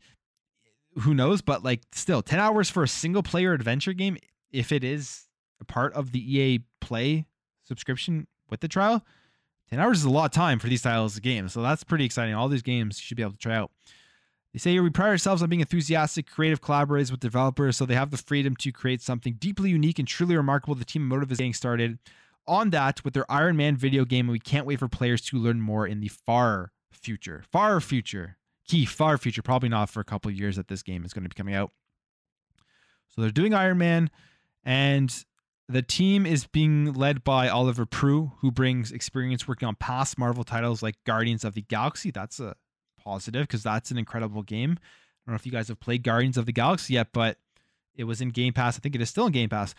who 0.99 1.15
knows? 1.15 1.41
But 1.41 1.63
like, 1.63 1.81
still, 1.91 2.21
10 2.21 2.37
hours 2.37 2.69
for 2.69 2.83
a 2.83 2.87
single 2.87 3.23
player 3.23 3.53
adventure 3.53 3.93
game 3.93 4.17
if 4.51 4.71
it 4.71 4.83
is 4.83 5.25
a 5.59 5.65
part 5.65 5.93
of 5.93 6.11
the 6.11 6.37
EA 6.37 6.63
Play 6.81 7.25
subscription 7.63 8.27
with 8.49 8.59
the 8.59 8.67
trial, 8.67 9.03
10 9.69 9.79
hours 9.79 9.99
is 9.99 10.05
a 10.05 10.09
lot 10.09 10.25
of 10.25 10.31
time 10.31 10.59
for 10.59 10.67
these 10.67 10.81
titles 10.81 11.17
of 11.17 11.23
games. 11.23 11.53
So 11.53 11.61
that's 11.61 11.83
pretty 11.83 12.05
exciting. 12.05 12.35
All 12.35 12.47
these 12.47 12.61
games 12.61 12.99
you 12.99 13.03
should 13.03 13.17
be 13.17 13.23
able 13.23 13.33
to 13.33 13.37
try 13.37 13.55
out. 13.55 13.71
They 14.53 14.59
say 14.59 14.79
we 14.79 14.89
pride 14.89 15.09
ourselves 15.09 15.41
on 15.41 15.49
being 15.49 15.59
enthusiastic, 15.59 16.27
creative 16.27 16.61
collaborators 16.61 17.11
with 17.11 17.19
developers 17.19 17.75
so 17.75 17.85
they 17.85 17.95
have 17.95 18.11
the 18.11 18.17
freedom 18.17 18.55
to 18.57 18.71
create 18.71 19.01
something 19.01 19.33
deeply 19.33 19.69
unique 19.69 19.99
and 19.99 20.07
truly 20.07 20.37
remarkable. 20.37 20.75
The 20.75 20.85
team 20.85 21.05
Motive 21.05 21.31
is 21.31 21.39
getting 21.39 21.53
started 21.53 21.99
on 22.47 22.69
that 22.69 23.03
with 23.03 23.13
their 23.13 23.29
Iron 23.29 23.57
Man 23.57 23.75
video 23.75 24.05
game, 24.05 24.27
and 24.27 24.31
we 24.31 24.39
can't 24.39 24.65
wait 24.65 24.79
for 24.79 24.87
players 24.87 25.21
to 25.23 25.37
learn 25.37 25.59
more 25.59 25.85
in 25.85 25.99
the 25.99 26.07
far 26.07 26.71
future. 26.91 27.43
Far 27.51 27.81
future. 27.81 28.37
Key, 28.65 28.85
far 28.85 29.17
future. 29.17 29.41
Probably 29.41 29.67
not 29.67 29.89
for 29.89 29.99
a 29.99 30.05
couple 30.05 30.31
years 30.31 30.55
that 30.55 30.69
this 30.69 30.83
game 30.83 31.03
is 31.03 31.11
going 31.11 31.23
to 31.23 31.29
be 31.29 31.35
coming 31.35 31.53
out. 31.53 31.71
So 33.09 33.21
they're 33.21 33.31
doing 33.31 33.53
Iron 33.53 33.77
Man. 33.77 34.09
And 34.65 35.25
the 35.67 35.81
team 35.81 36.25
is 36.25 36.45
being 36.45 36.93
led 36.93 37.23
by 37.23 37.47
Oliver 37.49 37.85
Proulx, 37.85 38.31
who 38.39 38.51
brings 38.51 38.91
experience 38.91 39.47
working 39.47 39.67
on 39.67 39.75
past 39.75 40.17
Marvel 40.17 40.43
titles 40.43 40.83
like 40.83 40.95
Guardians 41.05 41.43
of 41.43 41.53
the 41.53 41.61
Galaxy. 41.61 42.11
That's 42.11 42.39
a 42.39 42.55
positive 43.03 43.43
because 43.43 43.63
that's 43.63 43.91
an 43.91 43.97
incredible 43.97 44.43
game. 44.43 44.77
I 44.79 45.31
don't 45.31 45.33
know 45.33 45.35
if 45.35 45.45
you 45.45 45.51
guys 45.51 45.67
have 45.69 45.79
played 45.79 46.03
Guardians 46.03 46.37
of 46.37 46.45
the 46.45 46.51
Galaxy 46.51 46.95
yet, 46.95 47.07
but 47.13 47.37
it 47.95 48.03
was 48.03 48.21
in 48.21 48.29
Game 48.29 48.53
Pass. 48.53 48.77
I 48.77 48.79
think 48.79 48.95
it 48.95 49.01
is 49.01 49.09
still 49.09 49.27
in 49.27 49.31
Game 49.31 49.49
Pass. 49.49 49.73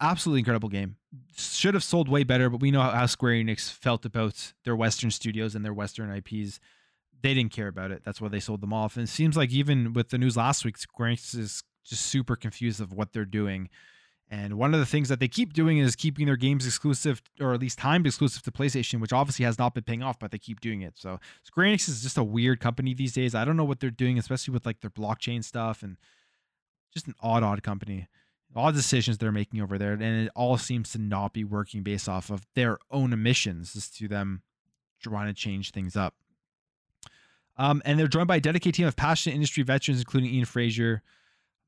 Absolutely 0.00 0.40
incredible 0.40 0.68
game. 0.68 0.96
Should 1.36 1.74
have 1.74 1.84
sold 1.84 2.08
way 2.08 2.24
better, 2.24 2.48
but 2.48 2.60
we 2.60 2.70
know 2.70 2.80
how 2.80 3.06
Square 3.06 3.34
Enix 3.34 3.70
felt 3.70 4.04
about 4.04 4.52
their 4.64 4.74
Western 4.74 5.10
studios 5.10 5.54
and 5.54 5.64
their 5.64 5.74
Western 5.74 6.10
IPs. 6.10 6.60
They 7.22 7.34
didn't 7.34 7.52
care 7.52 7.68
about 7.68 7.90
it. 7.90 8.02
That's 8.04 8.20
why 8.20 8.28
they 8.28 8.40
sold 8.40 8.60
them 8.60 8.72
off. 8.72 8.96
And 8.96 9.04
it 9.04 9.10
seems 9.10 9.36
like 9.36 9.50
even 9.50 9.92
with 9.92 10.08
the 10.08 10.18
news 10.18 10.36
last 10.36 10.64
week, 10.64 10.78
Square 10.78 11.10
Enix 11.10 11.38
is 11.38 11.62
just 11.84 12.06
super 12.06 12.36
confused 12.36 12.80
of 12.80 12.92
what 12.92 13.12
they're 13.12 13.24
doing 13.24 13.68
And 14.30 14.54
one 14.54 14.72
of 14.72 14.80
the 14.80 14.86
things 14.86 15.10
that 15.10 15.20
they 15.20 15.28
keep 15.28 15.52
doing 15.52 15.78
is 15.78 15.94
keeping 15.94 16.26
their 16.26 16.36
games 16.36 16.66
exclusive, 16.66 17.22
or 17.40 17.52
at 17.52 17.60
least 17.60 17.78
timed 17.78 18.06
exclusive 18.06 18.42
to 18.42 18.50
PlayStation, 18.50 19.00
which 19.00 19.12
obviously 19.12 19.44
has 19.44 19.58
not 19.58 19.74
been 19.74 19.84
paying 19.84 20.02
off, 20.02 20.18
but 20.18 20.30
they 20.30 20.38
keep 20.38 20.60
doing 20.60 20.80
it. 20.80 20.94
So 20.96 21.20
Square 21.42 21.68
Enix 21.68 21.88
is 21.88 22.02
just 22.02 22.18
a 22.18 22.24
weird 22.24 22.58
company 22.58 22.94
these 22.94 23.12
days. 23.12 23.34
I 23.34 23.44
don't 23.44 23.56
know 23.56 23.64
what 23.64 23.80
they're 23.80 23.90
doing, 23.90 24.18
especially 24.18 24.52
with 24.52 24.66
like 24.66 24.80
their 24.80 24.90
blockchain 24.90 25.44
stuff 25.44 25.82
and 25.82 25.98
just 26.92 27.06
an 27.06 27.14
odd, 27.20 27.42
odd 27.42 27.62
company. 27.62 28.08
Odd 28.56 28.74
decisions 28.74 29.18
they're 29.18 29.32
making 29.32 29.60
over 29.60 29.78
there, 29.78 29.94
and 29.94 30.02
it 30.02 30.30
all 30.36 30.56
seems 30.56 30.92
to 30.92 30.98
not 30.98 31.32
be 31.32 31.42
working 31.42 31.82
based 31.82 32.08
off 32.08 32.30
of 32.30 32.46
their 32.54 32.78
own 32.88 33.12
emissions 33.12 33.74
as 33.74 33.90
to 33.90 34.06
them 34.06 34.42
trying 35.02 35.26
to 35.26 35.34
change 35.34 35.72
things 35.72 35.96
up. 35.96 36.14
Um, 37.56 37.82
and 37.84 37.98
they're 37.98 38.06
joined 38.06 38.28
by 38.28 38.36
a 38.36 38.40
dedicated 38.40 38.74
team 38.74 38.86
of 38.86 38.94
passionate 38.94 39.34
industry 39.34 39.64
veterans, 39.64 40.00
including 40.00 40.32
Ian 40.32 40.44
Frazier, 40.44 41.02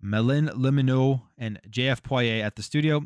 Melin 0.00 0.48
Limino, 0.48 1.22
and 1.38 1.60
JF 1.68 2.02
Poirier 2.02 2.44
at 2.44 2.56
the 2.56 2.62
studio. 2.62 3.04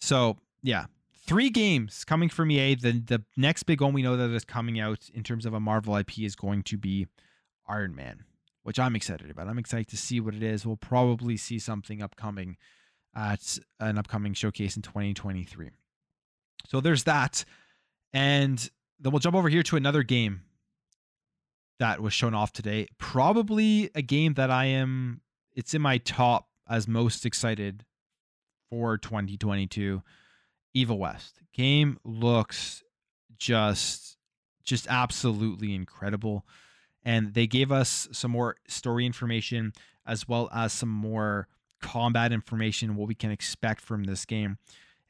So, 0.00 0.36
yeah, 0.62 0.86
three 1.26 1.50
games 1.50 2.04
coming 2.04 2.28
from 2.28 2.50
EA. 2.50 2.74
The, 2.74 2.92
the 2.92 3.24
next 3.36 3.64
big 3.64 3.80
one 3.80 3.92
we 3.92 4.02
know 4.02 4.16
that 4.16 4.30
is 4.30 4.44
coming 4.44 4.78
out 4.80 5.08
in 5.12 5.22
terms 5.22 5.46
of 5.46 5.54
a 5.54 5.60
Marvel 5.60 5.96
IP 5.96 6.20
is 6.20 6.36
going 6.36 6.62
to 6.64 6.78
be 6.78 7.06
Iron 7.68 7.94
Man, 7.94 8.24
which 8.62 8.78
I'm 8.78 8.96
excited 8.96 9.30
about. 9.30 9.48
I'm 9.48 9.58
excited 9.58 9.88
to 9.88 9.96
see 9.96 10.20
what 10.20 10.34
it 10.34 10.42
is. 10.42 10.66
We'll 10.66 10.76
probably 10.76 11.36
see 11.36 11.58
something 11.58 12.02
upcoming 12.02 12.56
at 13.14 13.58
an 13.80 13.98
upcoming 13.98 14.34
showcase 14.34 14.76
in 14.76 14.82
2023. 14.82 15.70
So 16.66 16.80
there's 16.80 17.04
that. 17.04 17.44
And 18.12 18.58
then 19.00 19.12
we'll 19.12 19.20
jump 19.20 19.36
over 19.36 19.48
here 19.48 19.62
to 19.64 19.76
another 19.76 20.02
game 20.02 20.42
that 21.78 22.00
was 22.00 22.12
shown 22.12 22.34
off 22.34 22.52
today. 22.52 22.88
Probably 22.98 23.90
a 23.94 24.02
game 24.02 24.34
that 24.34 24.50
I 24.50 24.66
am 24.66 25.20
it's 25.58 25.74
in 25.74 25.82
my 25.82 25.98
top 25.98 26.46
as 26.70 26.86
most 26.86 27.26
excited 27.26 27.84
for 28.70 28.96
2022. 28.96 30.00
Evil 30.72 30.98
West. 31.00 31.40
Game 31.52 31.98
looks 32.04 32.84
just 33.38 34.16
just 34.62 34.86
absolutely 34.88 35.74
incredible. 35.74 36.46
And 37.04 37.34
they 37.34 37.48
gave 37.48 37.72
us 37.72 38.06
some 38.12 38.30
more 38.30 38.54
story 38.68 39.04
information 39.04 39.72
as 40.06 40.28
well 40.28 40.48
as 40.54 40.72
some 40.72 40.90
more 40.90 41.48
combat 41.82 42.32
information 42.32 42.94
what 42.94 43.08
we 43.08 43.16
can 43.16 43.32
expect 43.32 43.80
from 43.80 44.04
this 44.04 44.24
game 44.24 44.58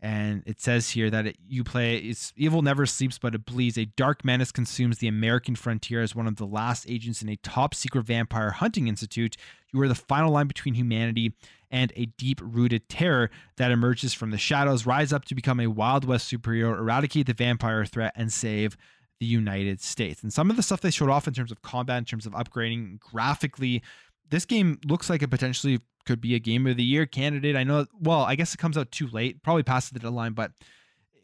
and 0.00 0.42
it 0.46 0.60
says 0.60 0.90
here 0.90 1.10
that 1.10 1.26
it, 1.26 1.36
you 1.48 1.64
play 1.64 1.96
it's 1.96 2.32
evil 2.36 2.62
never 2.62 2.86
sleeps 2.86 3.18
but 3.18 3.34
it 3.34 3.44
bleeds 3.44 3.76
a 3.76 3.84
dark 3.84 4.24
menace 4.24 4.52
consumes 4.52 4.98
the 4.98 5.08
american 5.08 5.56
frontier 5.56 6.00
as 6.02 6.14
one 6.14 6.28
of 6.28 6.36
the 6.36 6.46
last 6.46 6.88
agents 6.88 7.20
in 7.22 7.28
a 7.28 7.36
top 7.36 7.74
secret 7.74 8.04
vampire 8.04 8.50
hunting 8.50 8.88
institute. 8.88 9.36
You 9.72 9.80
are 9.82 9.88
the 9.88 9.94
final 9.94 10.32
line 10.32 10.46
between 10.46 10.74
humanity 10.74 11.34
and 11.70 11.92
a 11.96 12.06
deep 12.06 12.40
rooted 12.42 12.88
terror 12.88 13.30
that 13.56 13.70
emerges 13.70 14.14
from 14.14 14.30
the 14.30 14.38
shadows. 14.38 14.86
Rise 14.86 15.12
up 15.12 15.24
to 15.26 15.34
become 15.34 15.60
a 15.60 15.66
wild 15.66 16.04
west 16.04 16.30
superhero 16.32 16.76
eradicate 16.78 17.26
the 17.26 17.34
vampire 17.34 17.84
threat 17.84 18.12
and 18.16 18.32
save 18.32 18.76
the 19.20 19.26
united 19.26 19.80
states. 19.80 20.22
And 20.22 20.32
some 20.32 20.50
of 20.50 20.56
the 20.56 20.62
stuff 20.62 20.80
they 20.80 20.90
showed 20.90 21.10
off 21.10 21.28
in 21.28 21.34
terms 21.34 21.52
of 21.52 21.62
combat 21.62 21.98
in 21.98 22.04
terms 22.04 22.26
of 22.26 22.32
upgrading 22.32 23.00
graphically 23.00 23.82
this 24.30 24.44
game 24.44 24.78
looks 24.84 25.08
like 25.08 25.22
a 25.22 25.28
potentially 25.28 25.80
could 26.08 26.20
be 26.22 26.34
a 26.34 26.38
game 26.38 26.66
of 26.66 26.78
the 26.78 26.82
year 26.82 27.04
candidate. 27.04 27.54
I 27.54 27.64
know, 27.64 27.84
well, 28.00 28.22
I 28.22 28.34
guess 28.34 28.54
it 28.54 28.56
comes 28.56 28.78
out 28.78 28.90
too 28.90 29.08
late, 29.08 29.42
probably 29.42 29.62
past 29.62 29.92
the 29.92 30.00
deadline, 30.00 30.32
but 30.32 30.52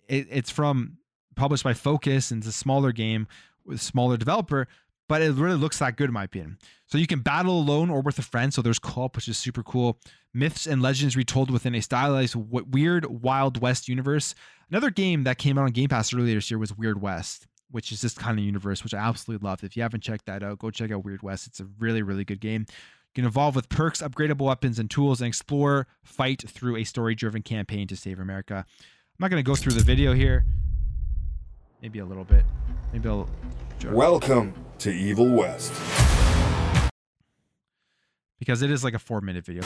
it, 0.08 0.28
it's 0.30 0.50
from 0.50 0.98
published 1.36 1.64
by 1.64 1.72
Focus 1.72 2.30
and 2.30 2.42
it's 2.42 2.48
a 2.48 2.52
smaller 2.52 2.92
game 2.92 3.26
with 3.64 3.80
smaller 3.80 4.18
developer, 4.18 4.68
but 5.08 5.22
it 5.22 5.32
really 5.32 5.56
looks 5.56 5.78
that 5.78 5.96
good 5.96 6.10
in 6.10 6.12
my 6.12 6.24
opinion. 6.24 6.58
So 6.86 6.98
you 6.98 7.06
can 7.06 7.20
battle 7.20 7.58
alone 7.58 7.88
or 7.88 8.02
with 8.02 8.18
a 8.18 8.22
friend. 8.22 8.52
So 8.52 8.60
there's 8.60 8.78
co-op, 8.78 9.16
which 9.16 9.26
is 9.26 9.38
super 9.38 9.62
cool. 9.62 9.98
Myths 10.34 10.66
and 10.66 10.82
legends 10.82 11.16
retold 11.16 11.50
within 11.50 11.74
a 11.74 11.80
stylized, 11.80 12.34
weird 12.36 13.06
Wild 13.06 13.62
West 13.62 13.88
universe. 13.88 14.34
Another 14.68 14.90
game 14.90 15.24
that 15.24 15.38
came 15.38 15.56
out 15.56 15.64
on 15.64 15.70
Game 15.70 15.88
Pass 15.88 16.12
earlier 16.12 16.34
this 16.34 16.50
year 16.50 16.58
was 16.58 16.76
Weird 16.76 17.00
West, 17.00 17.46
which 17.70 17.90
is 17.90 18.02
this 18.02 18.12
kind 18.12 18.38
of 18.38 18.44
universe, 18.44 18.84
which 18.84 18.92
I 18.92 18.98
absolutely 18.98 19.48
loved. 19.48 19.64
If 19.64 19.78
you 19.78 19.82
haven't 19.82 20.02
checked 20.02 20.26
that 20.26 20.42
out, 20.42 20.58
go 20.58 20.70
check 20.70 20.92
out 20.92 21.04
Weird 21.06 21.22
West. 21.22 21.46
It's 21.46 21.60
a 21.60 21.66
really, 21.78 22.02
really 22.02 22.24
good 22.26 22.40
game. 22.40 22.66
Can 23.14 23.24
evolve 23.24 23.54
with 23.54 23.68
perks, 23.68 24.02
upgradable 24.02 24.46
weapons, 24.46 24.80
and 24.80 24.90
tools, 24.90 25.20
and 25.20 25.28
explore, 25.28 25.86
fight 26.02 26.42
through 26.48 26.76
a 26.76 26.82
story 26.82 27.14
driven 27.14 27.42
campaign 27.42 27.86
to 27.86 27.94
save 27.94 28.18
America. 28.18 28.66
I'm 28.66 29.20
not 29.20 29.30
going 29.30 29.38
to 29.38 29.46
go 29.46 29.54
through 29.54 29.74
the 29.74 29.84
video 29.84 30.14
here. 30.14 30.44
Maybe 31.80 32.00
a 32.00 32.04
little 32.04 32.24
bit. 32.24 32.44
Maybe 32.92 33.08
I'll. 33.08 33.28
Welcome 33.84 34.52
to 34.78 34.90
Evil 34.90 35.28
West. 35.28 35.72
Because 38.40 38.62
it 38.62 38.70
is 38.72 38.82
like 38.82 38.94
a 38.94 38.98
four 38.98 39.20
minute 39.20 39.44
video. 39.44 39.62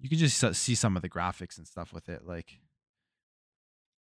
You 0.00 0.08
can 0.08 0.16
just 0.16 0.54
see 0.54 0.74
some 0.74 0.96
of 0.96 1.02
the 1.02 1.10
graphics 1.10 1.58
and 1.58 1.66
stuff 1.66 1.92
with 1.92 2.08
it. 2.08 2.26
Like, 2.26 2.60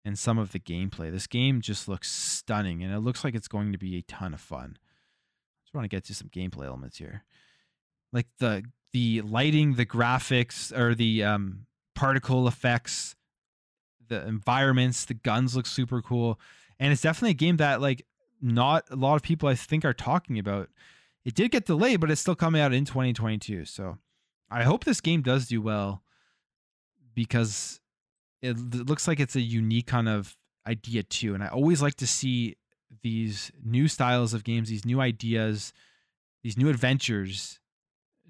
and 0.05 0.20
some 0.20 0.38
of 0.38 0.51
the 0.51 0.59
gameplay. 0.59 1.11
This 1.11 1.26
game 1.26 1.61
just 1.61 1.88
looks 1.88 2.11
stunning 2.11 2.84
and 2.84 2.93
it 2.93 2.99
looks 2.99 3.24
like 3.24 3.34
it's 3.34 3.47
going 3.47 3.72
to 3.72 3.80
be 3.80 3.97
a 3.97 4.03
ton 4.03 4.36
of 4.36 4.41
fun. 4.41 4.78
I 4.78 5.66
Just 5.66 5.74
want 5.74 5.86
to 5.86 5.89
get 5.89 6.03
to 6.05 6.14
some 6.14 6.30
gameplay 6.30 6.68
elements 6.68 6.99
here 6.99 7.24
like 8.14 8.28
the 8.39 8.64
the 8.93 9.22
lighting, 9.22 9.74
the 9.74 9.86
graphics, 9.86 10.76
or 10.78 10.95
the 10.95 11.24
um, 11.24 11.66
particle 11.95 12.47
effects, 12.47 13.16
the 14.07 14.26
environments, 14.26 15.03
the 15.05 15.16
guns 15.16 15.55
look 15.55 15.66
super 15.66 16.01
cool, 16.01 16.39
and 16.80 16.93
it's 16.93 17.01
definitely 17.01 17.32
a 17.32 17.34
game 17.34 17.57
that 17.57 17.82
like 17.82 18.05
not 18.41 18.86
a 18.91 18.95
lot 18.95 19.16
of 19.16 19.24
people 19.24 19.49
I 19.49 19.55
think 19.55 19.84
are 19.84 19.93
talking 19.93 20.39
about. 20.39 20.70
It 21.26 21.36
did 21.36 21.51
get 21.51 21.66
delayed, 21.66 22.01
but 22.01 22.11
it's 22.11 22.22
still 22.22 22.36
coming 22.36 22.61
out 22.61 22.74
in 22.74 22.86
2022. 22.86 23.66
So 23.66 23.97
I 24.51 24.64
hope 24.64 24.84
this 24.84 25.01
game 25.01 25.22
does 25.22 25.47
do 25.47 25.61
well 25.61 26.03
because 27.16 27.80
it, 28.41 28.57
it 28.57 28.88
looks 28.88 29.07
like 29.07 29.22
it's 29.22 29.36
a 29.36 29.41
unique 29.41 29.88
kind 29.88 30.09
of 30.09 30.36
idea 30.68 31.03
too. 31.03 31.34
And 31.34 31.43
I 31.43 31.47
always 31.47 31.82
like 31.82 31.95
to 31.95 32.07
see 32.07 32.57
these 33.01 33.51
new 33.64 33.88
styles 33.88 34.34
of 34.34 34.43
games, 34.43 34.70
these 34.70 34.86
new 34.86 34.99
ideas, 34.99 35.72
these 36.43 36.57
new 36.57 36.70
adventures 36.70 37.59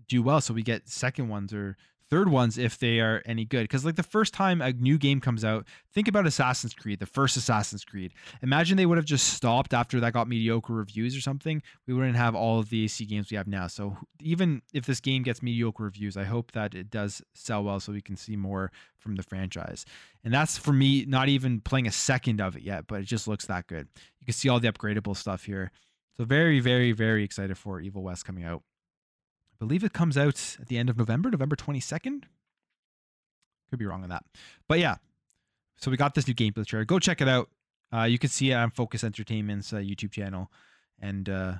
do 0.07 0.21
well 0.21 0.41
so 0.41 0.53
we 0.53 0.63
get 0.63 0.87
second 0.87 1.29
ones 1.29 1.53
or 1.53 1.77
third 2.13 2.29
ones 2.29 2.59
if 2.59 2.77
they 2.77 2.99
are 2.99 3.23
any 3.25 3.43
good. 3.43 3.63
Because 3.63 3.83
like 3.83 3.95
the 3.95 4.03
first 4.03 4.35
time 4.35 4.61
a 4.61 4.71
new 4.71 4.99
game 4.99 5.19
comes 5.19 5.43
out 5.43 5.65
think 5.93 6.07
about 6.07 6.27
assassin's 6.27 6.75
creed 6.75 6.99
the 6.99 7.07
first 7.07 7.35
assassin's 7.37 7.83
creed. 7.83 8.13
Imagine 8.43 8.77
they 8.77 8.85
would 8.85 8.99
have 8.99 9.05
just 9.05 9.33
stopped 9.33 9.73
after 9.73 9.99
that 9.99 10.13
got 10.13 10.27
mediocre 10.27 10.73
reviews 10.73 11.17
or 11.17 11.21
something. 11.21 11.63
We 11.87 11.93
wouldn't 11.95 12.15
have 12.15 12.35
all 12.35 12.59
of 12.59 12.69
the 12.69 12.83
ac 12.83 13.05
games 13.05 13.31
we 13.31 13.37
have 13.37 13.47
now. 13.47 13.65
So 13.65 13.97
even 14.21 14.61
if 14.75 14.85
this 14.85 14.99
game 14.99 15.23
gets 15.23 15.41
mediocre 15.41 15.83
reviews 15.83 16.15
i 16.15 16.23
hope 16.23 16.51
that 16.51 16.75
it 16.75 16.91
does 16.91 17.23
sell 17.33 17.63
well 17.63 17.79
so 17.79 17.91
we 17.91 18.01
can 18.01 18.15
see 18.15 18.35
more 18.35 18.71
from 18.99 19.15
the 19.15 19.23
franchise. 19.23 19.83
And 20.23 20.31
that's 20.31 20.55
for 20.55 20.71
me 20.71 21.05
not 21.05 21.29
even 21.29 21.61
playing 21.61 21.87
a 21.87 21.91
second 21.91 22.39
of 22.41 22.55
it 22.55 22.61
yet 22.61 22.85
but 22.85 23.01
it 23.01 23.05
just 23.05 23.27
looks 23.27 23.47
that 23.47 23.65
good. 23.65 23.87
You 24.19 24.25
can 24.25 24.33
see 24.33 24.49
all 24.49 24.59
the 24.59 24.71
upgradable 24.71 25.17
stuff 25.17 25.45
here. 25.45 25.71
So 26.15 26.25
very 26.25 26.59
very 26.59 26.91
very 26.91 27.23
excited 27.23 27.57
for 27.57 27.81
evil 27.81 28.03
west 28.03 28.23
coming 28.23 28.43
out 28.43 28.61
believe 29.63 29.85
it 29.85 29.93
comes 29.93 30.17
out 30.17 30.57
at 30.59 30.67
the 30.67 30.77
end 30.77 30.89
of 30.89 30.97
November, 30.97 31.31
November 31.31 31.55
22nd. 31.55 32.23
Could 33.69 33.79
be 33.79 33.85
wrong 33.85 34.03
on 34.03 34.09
that. 34.09 34.25
But 34.67 34.79
yeah, 34.79 34.95
so 35.77 35.89
we 35.89 35.95
got 35.95 36.15
this 36.15 36.27
new 36.27 36.33
gameplay 36.33 36.65
trailer. 36.65 36.83
Go 36.83 36.99
check 36.99 37.21
it 37.21 37.29
out. 37.29 37.49
Uh, 37.93 38.03
you 38.03 38.19
can 38.19 38.29
see 38.29 38.51
it 38.51 38.55
on 38.55 38.71
Focus 38.71 39.05
Entertainment's 39.05 39.71
uh, 39.71 39.77
YouTube 39.77 40.11
channel. 40.11 40.51
And 40.99 41.29
uh, 41.29 41.53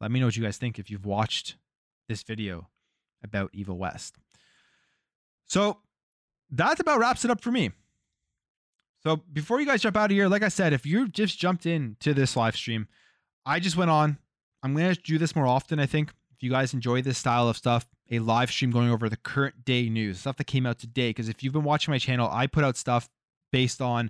let 0.00 0.12
me 0.12 0.20
know 0.20 0.26
what 0.26 0.36
you 0.36 0.42
guys 0.44 0.56
think 0.56 0.78
if 0.78 0.88
you've 0.88 1.04
watched 1.04 1.56
this 2.08 2.22
video 2.22 2.68
about 3.24 3.50
Evil 3.52 3.76
West. 3.76 4.14
So 5.46 5.78
that 6.50 6.78
about 6.78 7.00
wraps 7.00 7.24
it 7.24 7.30
up 7.32 7.40
for 7.40 7.50
me. 7.50 7.72
So 9.02 9.16
before 9.32 9.58
you 9.58 9.66
guys 9.66 9.82
jump 9.82 9.96
out 9.96 10.12
of 10.12 10.16
here, 10.16 10.28
like 10.28 10.44
I 10.44 10.48
said, 10.48 10.72
if 10.72 10.86
you 10.86 11.08
just 11.08 11.40
jumped 11.40 11.66
in 11.66 11.96
to 11.98 12.14
this 12.14 12.36
live 12.36 12.54
stream, 12.54 12.86
I 13.44 13.58
just 13.58 13.76
went 13.76 13.90
on. 13.90 14.18
I'm 14.62 14.76
going 14.76 14.94
to 14.94 15.00
do 15.00 15.18
this 15.18 15.34
more 15.34 15.46
often, 15.46 15.80
I 15.80 15.86
think. 15.86 16.12
If 16.38 16.44
you 16.44 16.50
guys 16.50 16.72
enjoy 16.72 17.02
this 17.02 17.18
style 17.18 17.48
of 17.48 17.56
stuff, 17.56 17.88
a 18.12 18.20
live 18.20 18.52
stream 18.52 18.70
going 18.70 18.90
over 18.90 19.08
the 19.08 19.16
current 19.16 19.64
day 19.64 19.88
news, 19.88 20.20
stuff 20.20 20.36
that 20.36 20.46
came 20.46 20.66
out 20.66 20.78
today. 20.78 21.10
Because 21.10 21.28
if 21.28 21.42
you've 21.42 21.52
been 21.52 21.64
watching 21.64 21.90
my 21.90 21.98
channel, 21.98 22.28
I 22.30 22.46
put 22.46 22.62
out 22.62 22.76
stuff 22.76 23.08
based 23.50 23.82
on 23.82 24.08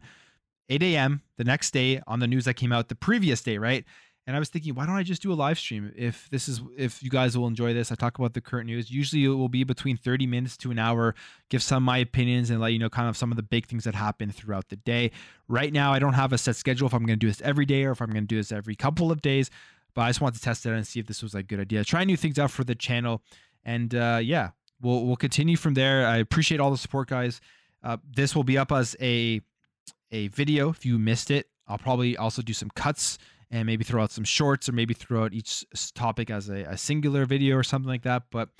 8 0.69 0.83
a.m. 0.83 1.23
the 1.39 1.45
next 1.45 1.71
day 1.71 2.03
on 2.07 2.21
the 2.21 2.27
news 2.27 2.45
that 2.45 2.53
came 2.53 2.71
out 2.71 2.91
the 2.91 2.95
previous 2.95 3.41
day, 3.41 3.57
right? 3.57 3.83
And 4.27 4.37
I 4.37 4.41
was 4.41 4.51
thinking, 4.51 4.75
why 4.75 4.85
don't 4.85 4.95
I 4.95 5.05
just 5.05 5.23
do 5.23 5.33
a 5.33 5.35
live 5.35 5.59
stream? 5.59 5.91
If 5.97 6.29
this 6.29 6.51
is, 6.51 6.61
if 6.77 7.03
you 7.03 7.09
guys 7.09 7.39
will 7.39 7.47
enjoy 7.47 7.73
this, 7.73 7.91
I 7.91 7.95
talk 7.95 8.19
about 8.19 8.35
the 8.35 8.43
current 8.43 8.67
news. 8.67 8.91
Usually 8.91 9.25
it 9.25 9.29
will 9.29 9.49
be 9.49 9.65
between 9.65 9.97
30 9.97 10.27
minutes 10.27 10.59
to 10.59 10.71
an 10.71 10.79
hour, 10.79 11.15
give 11.49 11.63
some 11.63 11.83
my 11.83 11.97
opinions 11.97 12.51
and 12.51 12.61
let 12.61 12.75
you 12.75 12.79
know 12.79 12.91
kind 12.91 13.09
of 13.09 13.17
some 13.17 13.31
of 13.31 13.37
the 13.37 13.43
big 13.43 13.65
things 13.65 13.85
that 13.85 13.95
happen 13.95 14.31
throughout 14.31 14.69
the 14.69 14.77
day. 14.77 15.13
Right 15.49 15.73
now, 15.73 15.95
I 15.95 15.99
don't 15.99 16.13
have 16.13 16.35
a 16.35 16.37
set 16.37 16.57
schedule 16.57 16.87
if 16.89 16.93
I'm 16.93 17.07
going 17.07 17.19
to 17.19 17.25
do 17.25 17.29
this 17.29 17.41
every 17.41 17.65
day 17.65 17.85
or 17.85 17.93
if 17.93 18.03
I'm 18.03 18.11
going 18.11 18.25
to 18.25 18.29
do 18.29 18.37
this 18.37 18.53
every 18.53 18.77
couple 18.77 19.11
of 19.11 19.23
days 19.23 19.51
but 19.99 20.05
I 20.05 20.11
just 20.11 20.21
wanted 20.21 20.37
to 20.37 20.43
test 20.43 20.65
it 20.65 20.69
out 20.69 20.77
and 20.77 20.87
see 20.87 21.01
if 21.01 21.09
this 21.09 21.25
was 21.25 21.35
a 21.35 21.43
good 21.43 21.59
idea. 21.59 21.83
Try 21.83 22.05
new 22.05 22.17
things 22.17 22.39
out 22.39 22.53
for 22.53 22.63
the 22.63 22.77
channel, 22.77 23.21
and 23.65 23.93
uh, 23.97 24.21
yeah, 24.23 24.51
we'll 24.81 25.05
we'll 25.05 25.17
continue 25.17 25.57
from 25.57 25.75
there. 25.75 26.07
I 26.07 26.19
appreciate 26.19 26.61
all 26.61 26.71
the 26.71 26.79
support, 26.79 27.09
guys. 27.09 27.41
Uh, 27.83 27.97
this 28.09 28.37
will 28.37 28.45
be 28.45 28.57
up 28.57 28.71
as 28.71 28.95
a 29.01 29.41
a 30.13 30.29
video 30.29 30.69
if 30.71 30.87
you 30.87 31.01
missed 31.01 31.33
it. 31.33 31.49
I'll 31.67 31.79
probably 31.79 32.17
also 32.17 32.43
do 32.43 32.53
some 32.53 32.71
cuts 32.77 33.19
and 33.51 33.67
maybe 33.67 33.83
throw 33.83 34.01
out 34.01 34.13
some 34.13 34.23
shorts 34.23 34.69
or 34.69 34.73
maybe 34.73 34.95
throw 34.95 35.25
out 35.25 35.33
each 35.33 35.65
topic 35.95 36.31
as 36.31 36.49
a, 36.49 36.63
a 36.63 36.77
singular 36.77 37.25
video 37.25 37.57
or 37.57 37.65
something 37.65 37.89
like 37.89 38.03
that. 38.03 38.23
But 38.31 38.51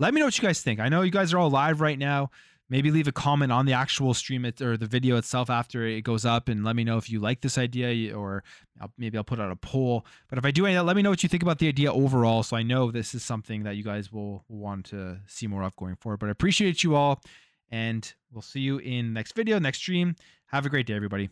let 0.00 0.12
me 0.12 0.18
know 0.18 0.26
what 0.26 0.36
you 0.36 0.42
guys 0.42 0.62
think. 0.62 0.80
I 0.80 0.88
know 0.88 1.02
you 1.02 1.12
guys 1.12 1.32
are 1.32 1.38
all 1.38 1.48
live 1.48 1.80
right 1.80 1.96
now. 1.96 2.32
Maybe 2.70 2.90
leave 2.90 3.08
a 3.08 3.12
comment 3.12 3.50
on 3.50 3.66
the 3.66 3.72
actual 3.72 4.14
stream 4.14 4.44
it, 4.44 4.60
or 4.60 4.76
the 4.76 4.86
video 4.86 5.16
itself 5.16 5.50
after 5.50 5.86
it 5.86 6.02
goes 6.02 6.24
up 6.24 6.48
and 6.48 6.64
let 6.64 6.76
me 6.76 6.84
know 6.84 6.98
if 6.98 7.10
you 7.10 7.20
like 7.20 7.40
this 7.40 7.58
idea 7.58 8.16
or 8.16 8.44
I'll, 8.80 8.92
maybe 8.98 9.16
I'll 9.16 9.24
put 9.24 9.40
out 9.40 9.50
a 9.50 9.56
poll. 9.56 10.06
But 10.28 10.38
if 10.38 10.44
I 10.44 10.50
do 10.50 10.66
any 10.66 10.78
let 10.78 10.96
me 10.96 11.02
know 11.02 11.10
what 11.10 11.22
you 11.22 11.28
think 11.28 11.42
about 11.42 11.58
the 11.58 11.68
idea 11.68 11.92
overall 11.92 12.42
so 12.42 12.56
I 12.56 12.62
know 12.62 12.90
this 12.90 13.14
is 13.14 13.22
something 13.22 13.62
that 13.64 13.76
you 13.76 13.84
guys 13.84 14.12
will 14.12 14.44
want 14.48 14.86
to 14.86 15.18
see 15.26 15.46
more 15.46 15.62
of 15.62 15.74
going 15.76 15.96
forward. 15.96 16.20
But 16.20 16.28
I 16.28 16.32
appreciate 16.32 16.82
you 16.82 16.94
all 16.94 17.22
and 17.70 18.12
we'll 18.32 18.42
see 18.42 18.60
you 18.60 18.78
in 18.78 19.12
next 19.12 19.34
video, 19.34 19.58
next 19.58 19.78
stream. 19.78 20.16
Have 20.46 20.66
a 20.66 20.68
great 20.68 20.86
day, 20.86 20.94
everybody. 20.94 21.30